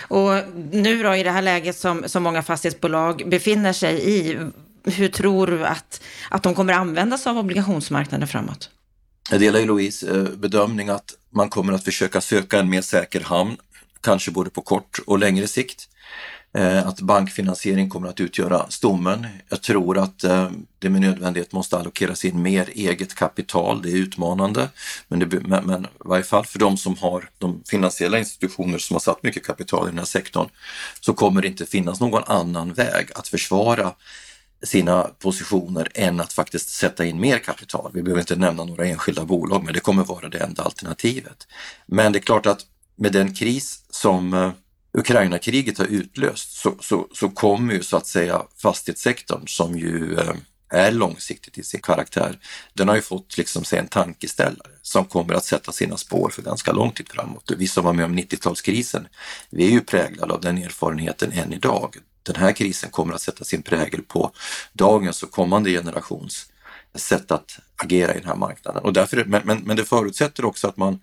Och 0.00 0.54
nu 0.72 1.02
då 1.02 1.14
i 1.14 1.22
det 1.22 1.30
här 1.30 1.42
läget 1.42 1.76
som, 1.76 2.04
som 2.06 2.22
många 2.22 2.42
fastighetsbolag 2.42 3.22
befinner 3.28 3.72
sig 3.72 4.10
i, 4.10 4.38
hur 4.84 5.08
tror 5.08 5.46
du 5.46 5.66
att, 5.66 6.02
att 6.30 6.42
de 6.42 6.54
kommer 6.54 6.72
använda 6.72 7.18
sig 7.18 7.30
av 7.30 7.38
obligationsmarknaden 7.38 8.28
framåt? 8.28 8.70
Jag 9.30 9.40
delar 9.40 9.60
ju 9.60 9.66
Louise 9.66 10.10
eh, 10.10 10.22
bedömning 10.22 10.88
att 10.88 11.14
man 11.30 11.48
kommer 11.48 11.72
att 11.72 11.84
försöka 11.84 12.20
söka 12.20 12.58
en 12.58 12.70
mer 12.70 12.82
säker 12.82 13.20
hamn 13.20 13.56
kanske 14.00 14.30
både 14.30 14.50
på 14.50 14.62
kort 14.62 14.98
och 15.06 15.18
längre 15.18 15.46
sikt. 15.46 15.88
Eh, 16.54 16.86
att 16.86 17.00
bankfinansiering 17.00 17.88
kommer 17.88 18.08
att 18.08 18.20
utgöra 18.20 18.70
stommen. 18.70 19.26
Jag 19.48 19.62
tror 19.62 19.98
att 19.98 20.24
eh, 20.24 20.50
det 20.78 20.90
med 20.90 21.00
nödvändighet 21.00 21.52
måste 21.52 21.78
allokeras 21.78 22.24
in 22.24 22.42
mer 22.42 22.70
eget 22.74 23.14
kapital. 23.14 23.82
Det 23.82 23.90
är 23.90 23.96
utmanande, 23.96 24.68
men, 25.08 25.18
det, 25.18 25.26
men, 25.26 25.66
men 25.66 25.84
i 25.84 25.88
varje 25.98 26.22
fall 26.22 26.44
för 26.44 26.58
de 26.58 26.76
som 26.76 26.96
har 26.96 27.28
de 27.38 27.62
finansiella 27.66 28.18
institutioner 28.18 28.78
som 28.78 28.94
har 28.94 29.00
satt 29.00 29.22
mycket 29.22 29.46
kapital 29.46 29.86
i 29.86 29.90
den 29.90 29.98
här 29.98 30.04
sektorn 30.04 30.48
så 31.00 31.14
kommer 31.14 31.42
det 31.42 31.48
inte 31.48 31.66
finnas 31.66 32.00
någon 32.00 32.22
annan 32.26 32.72
väg 32.72 33.10
att 33.14 33.28
försvara 33.28 33.92
sina 34.62 35.02
positioner 35.02 35.88
än 35.94 36.20
att 36.20 36.32
faktiskt 36.32 36.68
sätta 36.68 37.04
in 37.04 37.20
mer 37.20 37.38
kapital. 37.38 37.90
Vi 37.94 38.02
behöver 38.02 38.20
inte 38.20 38.36
nämna 38.36 38.64
några 38.64 38.86
enskilda 38.86 39.24
bolag, 39.24 39.64
men 39.64 39.74
det 39.74 39.80
kommer 39.80 40.04
vara 40.04 40.28
det 40.28 40.38
enda 40.38 40.62
alternativet. 40.62 41.46
Men 41.86 42.12
det 42.12 42.18
är 42.18 42.20
klart 42.20 42.46
att 42.46 42.66
med 43.00 43.12
den 43.12 43.34
kris 43.34 43.84
som 43.90 44.34
eh, 44.34 44.52
Ukraina-kriget 44.92 45.78
har 45.78 45.86
utlöst 45.86 46.52
så, 46.52 46.74
så, 46.80 47.08
så 47.12 47.28
kommer 47.28 47.74
ju 47.74 47.82
så 47.82 47.96
att 47.96 48.06
säga 48.06 48.42
fastighetssektorn 48.62 49.46
som 49.46 49.78
ju 49.78 50.18
eh, 50.18 50.34
är 50.70 50.92
långsiktigt 50.92 51.58
i 51.58 51.62
sin 51.62 51.80
karaktär, 51.80 52.38
den 52.74 52.88
har 52.88 52.96
ju 52.96 53.02
fått 53.02 53.38
liksom 53.38 53.64
sig 53.64 53.78
en 53.78 53.88
tankeställare 53.88 54.70
som 54.82 55.04
kommer 55.04 55.34
att 55.34 55.44
sätta 55.44 55.72
sina 55.72 55.96
spår 55.96 56.30
för 56.30 56.42
ganska 56.42 56.72
lång 56.72 56.90
tid 56.90 57.08
framåt. 57.08 57.50
Vi 57.58 57.68
som 57.68 57.84
var 57.84 57.92
med 57.92 58.04
om 58.04 58.18
90-talskrisen, 58.18 59.06
vi 59.50 59.66
är 59.66 59.70
ju 59.70 59.80
präglade 59.80 60.32
av 60.34 60.40
den 60.40 60.58
erfarenheten 60.58 61.32
än 61.32 61.52
idag. 61.52 61.96
Den 62.22 62.36
här 62.36 62.52
krisen 62.52 62.90
kommer 62.90 63.14
att 63.14 63.20
sätta 63.20 63.44
sin 63.44 63.62
prägel 63.62 64.02
på 64.02 64.32
dagens 64.72 65.22
och 65.22 65.30
kommande 65.30 65.70
generations 65.70 66.46
sätt 66.94 67.30
att 67.30 67.58
agera 67.76 68.14
i 68.14 68.18
den 68.18 68.28
här 68.28 68.36
marknaden. 68.36 68.82
Och 68.82 68.92
därför, 68.92 69.24
men, 69.24 69.42
men, 69.44 69.58
men 69.58 69.76
det 69.76 69.84
förutsätter 69.84 70.44
också 70.44 70.68
att 70.68 70.76
man 70.76 71.00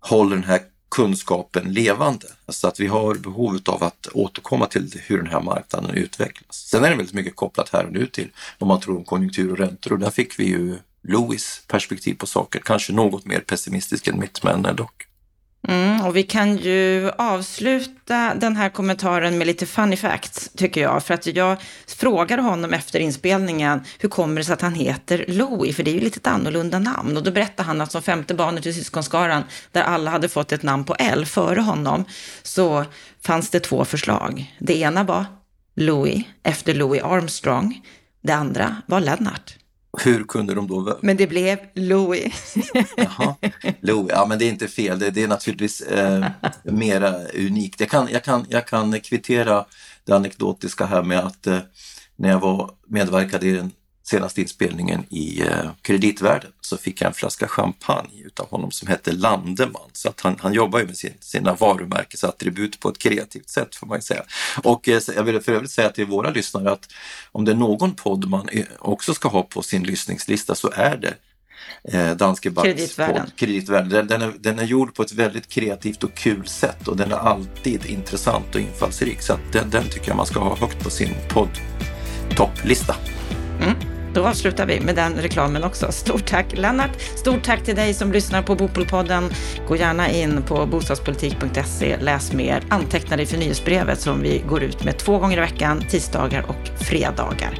håller 0.00 0.36
den 0.36 0.44
här 0.44 0.60
kunskapen 0.94 1.72
levande. 1.72 2.26
Så 2.48 2.68
att 2.68 2.80
vi 2.80 2.86
har 2.86 3.14
behov 3.14 3.60
av 3.66 3.84
att 3.84 4.08
återkomma 4.12 4.66
till 4.66 5.00
hur 5.06 5.16
den 5.16 5.26
här 5.26 5.40
marknaden 5.40 5.90
utvecklas. 5.90 6.68
Sen 6.70 6.84
är 6.84 6.90
det 6.90 6.96
väldigt 6.96 7.14
mycket 7.14 7.36
kopplat 7.36 7.68
här 7.72 7.84
och 7.86 7.92
nu 7.92 8.06
till 8.06 8.30
vad 8.58 8.68
man 8.68 8.80
tror 8.80 8.96
om 8.96 9.04
konjunktur 9.04 9.50
och 9.52 9.58
räntor 9.58 9.92
och 9.92 9.98
där 9.98 10.10
fick 10.10 10.38
vi 10.38 10.44
ju 10.44 10.78
Louis 11.02 11.62
perspektiv 11.66 12.14
på 12.14 12.26
saker, 12.26 12.60
kanske 12.64 12.92
något 12.92 13.26
mer 13.26 13.40
pessimistisk 13.40 14.06
än 14.06 14.20
mitt 14.20 14.42
men 14.42 14.62
dock. 14.76 15.06
Mm, 15.68 16.04
och 16.04 16.16
vi 16.16 16.22
kan 16.22 16.56
ju 16.56 17.10
avsluta 17.10 18.34
den 18.34 18.56
här 18.56 18.68
kommentaren 18.68 19.38
med 19.38 19.46
lite 19.46 19.66
funny 19.66 19.96
facts, 19.96 20.50
tycker 20.56 20.80
jag. 20.80 21.02
För 21.02 21.14
att 21.14 21.26
jag 21.26 21.56
frågade 21.86 22.42
honom 22.42 22.74
efter 22.74 23.00
inspelningen, 23.00 23.80
hur 23.98 24.08
kommer 24.08 24.36
det 24.36 24.44
sig 24.44 24.52
att 24.52 24.60
han 24.60 24.74
heter 24.74 25.24
Louis? 25.28 25.76
För 25.76 25.82
det 25.82 25.90
är 25.90 25.94
ju 25.94 26.00
lite 26.00 26.18
ett 26.18 26.26
annorlunda 26.26 26.78
namn. 26.78 27.16
Och 27.16 27.22
då 27.22 27.30
berättade 27.30 27.66
han 27.66 27.80
att 27.80 27.92
som 27.92 28.02
femte 28.02 28.34
barnet 28.34 28.66
i 28.66 28.72
syskonskaran, 28.72 29.42
där 29.72 29.82
alla 29.82 30.10
hade 30.10 30.28
fått 30.28 30.52
ett 30.52 30.62
namn 30.62 30.84
på 30.84 30.94
L 30.98 31.26
före 31.26 31.60
honom, 31.60 32.04
så 32.42 32.84
fanns 33.20 33.50
det 33.50 33.60
två 33.60 33.84
förslag. 33.84 34.54
Det 34.58 34.78
ena 34.78 35.04
var 35.04 35.24
Louis, 35.76 36.24
efter 36.42 36.74
Louis 36.74 37.02
Armstrong. 37.02 37.80
Det 38.22 38.32
andra 38.32 38.76
var 38.86 39.00
Lennart. 39.00 39.56
Hur 39.98 40.24
kunde 40.24 40.54
de 40.54 40.66
då... 40.66 40.98
Men 41.00 41.16
det 41.16 41.26
blev 41.26 41.58
Louis. 41.74 42.54
Jaha, 42.96 43.34
Louis. 43.80 44.10
Ja, 44.10 44.26
men 44.28 44.38
det 44.38 44.44
är 44.44 44.48
inte 44.50 44.68
fel. 44.68 44.98
Det, 44.98 45.10
det 45.10 45.22
är 45.22 45.28
naturligtvis 45.28 45.80
eh, 45.80 46.26
mera 46.62 47.14
unikt. 47.34 47.80
Jag 47.80 47.90
kan, 47.90 48.08
jag, 48.12 48.24
kan, 48.24 48.46
jag 48.48 48.66
kan 48.66 49.00
kvittera 49.00 49.64
det 50.04 50.12
anekdotiska 50.12 50.86
här 50.86 51.02
med 51.02 51.18
att 51.18 51.46
eh, 51.46 51.58
när 52.16 52.30
jag 52.30 52.40
var 52.40 52.70
medverkade 52.86 53.46
i 53.46 53.52
den 53.52 53.70
senaste 54.04 54.40
inspelningen 54.40 55.04
i 55.10 55.42
eh, 55.42 55.70
kreditvärlden 55.82 56.50
så 56.60 56.76
fick 56.76 57.00
jag 57.00 57.08
en 57.08 57.14
flaska 57.14 57.48
champagne 57.48 58.22
utav 58.24 58.50
honom 58.50 58.70
som 58.70 58.88
hette 58.88 59.12
Landeman. 59.12 59.90
Så 59.92 60.08
att 60.08 60.20
han, 60.20 60.36
han 60.40 60.52
jobbar 60.52 60.78
ju 60.78 60.86
med 60.86 60.96
sin, 60.96 61.14
sina 61.20 61.54
varumärkesattribut 61.54 62.80
på 62.80 62.88
ett 62.88 62.98
kreativt 62.98 63.48
sätt 63.48 63.74
får 63.74 63.86
man 63.86 63.98
ju 63.98 64.02
säga. 64.02 64.22
Och 64.62 64.88
eh, 64.88 65.00
jag 65.16 65.22
vill 65.22 65.40
för 65.40 65.52
övrigt 65.52 65.70
säga 65.70 65.90
till 65.90 66.06
våra 66.06 66.30
lyssnare 66.30 66.70
att 66.72 66.92
om 67.32 67.44
det 67.44 67.52
är 67.52 67.56
någon 67.56 67.94
podd 67.94 68.28
man 68.28 68.48
också 68.78 69.14
ska 69.14 69.28
ha 69.28 69.42
på 69.42 69.62
sin 69.62 69.82
lyssningslista 69.82 70.54
så 70.54 70.70
är 70.74 70.96
det 70.96 71.14
eh, 71.98 72.16
Danske 72.16 72.50
Banks 72.50 72.68
Kreditvärlden. 72.68 73.24
Podd, 73.24 73.36
Kreditvärlden. 73.36 73.88
Den, 73.88 74.06
den, 74.06 74.22
är, 74.22 74.32
den 74.38 74.58
är 74.58 74.64
gjord 74.64 74.94
på 74.94 75.02
ett 75.02 75.12
väldigt 75.12 75.48
kreativt 75.48 76.04
och 76.04 76.14
kul 76.14 76.46
sätt 76.46 76.88
och 76.88 76.96
den 76.96 77.12
är 77.12 77.16
alltid 77.16 77.86
intressant 77.86 78.54
och 78.54 78.60
infallsrik. 78.60 79.22
Så 79.22 79.38
den, 79.52 79.70
den 79.70 79.84
tycker 79.84 80.08
jag 80.08 80.16
man 80.16 80.26
ska 80.26 80.40
ha 80.40 80.56
högt 80.56 80.84
på 80.84 80.90
sin 80.90 81.14
podd 81.28 81.58
topplista. 82.36 82.96
Mm. 83.60 83.93
Då 84.14 84.28
avslutar 84.28 84.66
vi 84.66 84.80
med 84.80 84.96
den 84.96 85.14
reklamen 85.14 85.64
också. 85.64 85.92
Stort 85.92 86.26
tack 86.26 86.46
Lennart. 86.52 87.00
Stort 87.00 87.44
tack 87.44 87.64
till 87.64 87.76
dig 87.76 87.94
som 87.94 88.12
lyssnar 88.12 88.42
på 88.42 88.54
Bopolpodden. 88.54 89.30
Gå 89.68 89.76
gärna 89.76 90.10
in 90.10 90.42
på 90.42 90.66
bostadspolitik.se, 90.66 91.96
läs 92.00 92.32
mer, 92.32 92.62
anteckna 92.68 93.16
dig 93.16 93.26
för 93.26 93.38
nyhetsbrevet 93.38 94.00
som 94.00 94.22
vi 94.22 94.42
går 94.48 94.62
ut 94.62 94.84
med 94.84 94.98
två 94.98 95.18
gånger 95.18 95.36
i 95.36 95.40
veckan, 95.40 95.84
tisdagar 95.90 96.44
och 96.48 96.84
fredagar. 96.86 97.58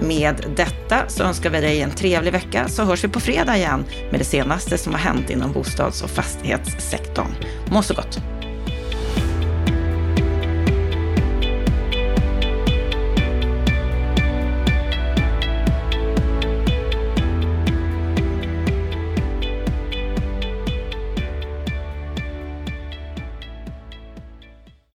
Med 0.00 0.46
detta 0.56 1.08
så 1.08 1.22
önskar 1.24 1.50
vi 1.50 1.60
dig 1.60 1.80
en 1.80 1.90
trevlig 1.90 2.32
vecka 2.32 2.68
så 2.68 2.84
hörs 2.84 3.04
vi 3.04 3.08
på 3.08 3.20
fredag 3.20 3.56
igen 3.56 3.84
med 4.10 4.20
det 4.20 4.24
senaste 4.24 4.78
som 4.78 4.92
har 4.92 5.00
hänt 5.00 5.30
inom 5.30 5.52
bostads 5.52 6.02
och 6.02 6.10
fastighetssektorn. 6.10 7.34
Må 7.70 7.82
så 7.82 7.94
gott! 7.94 8.39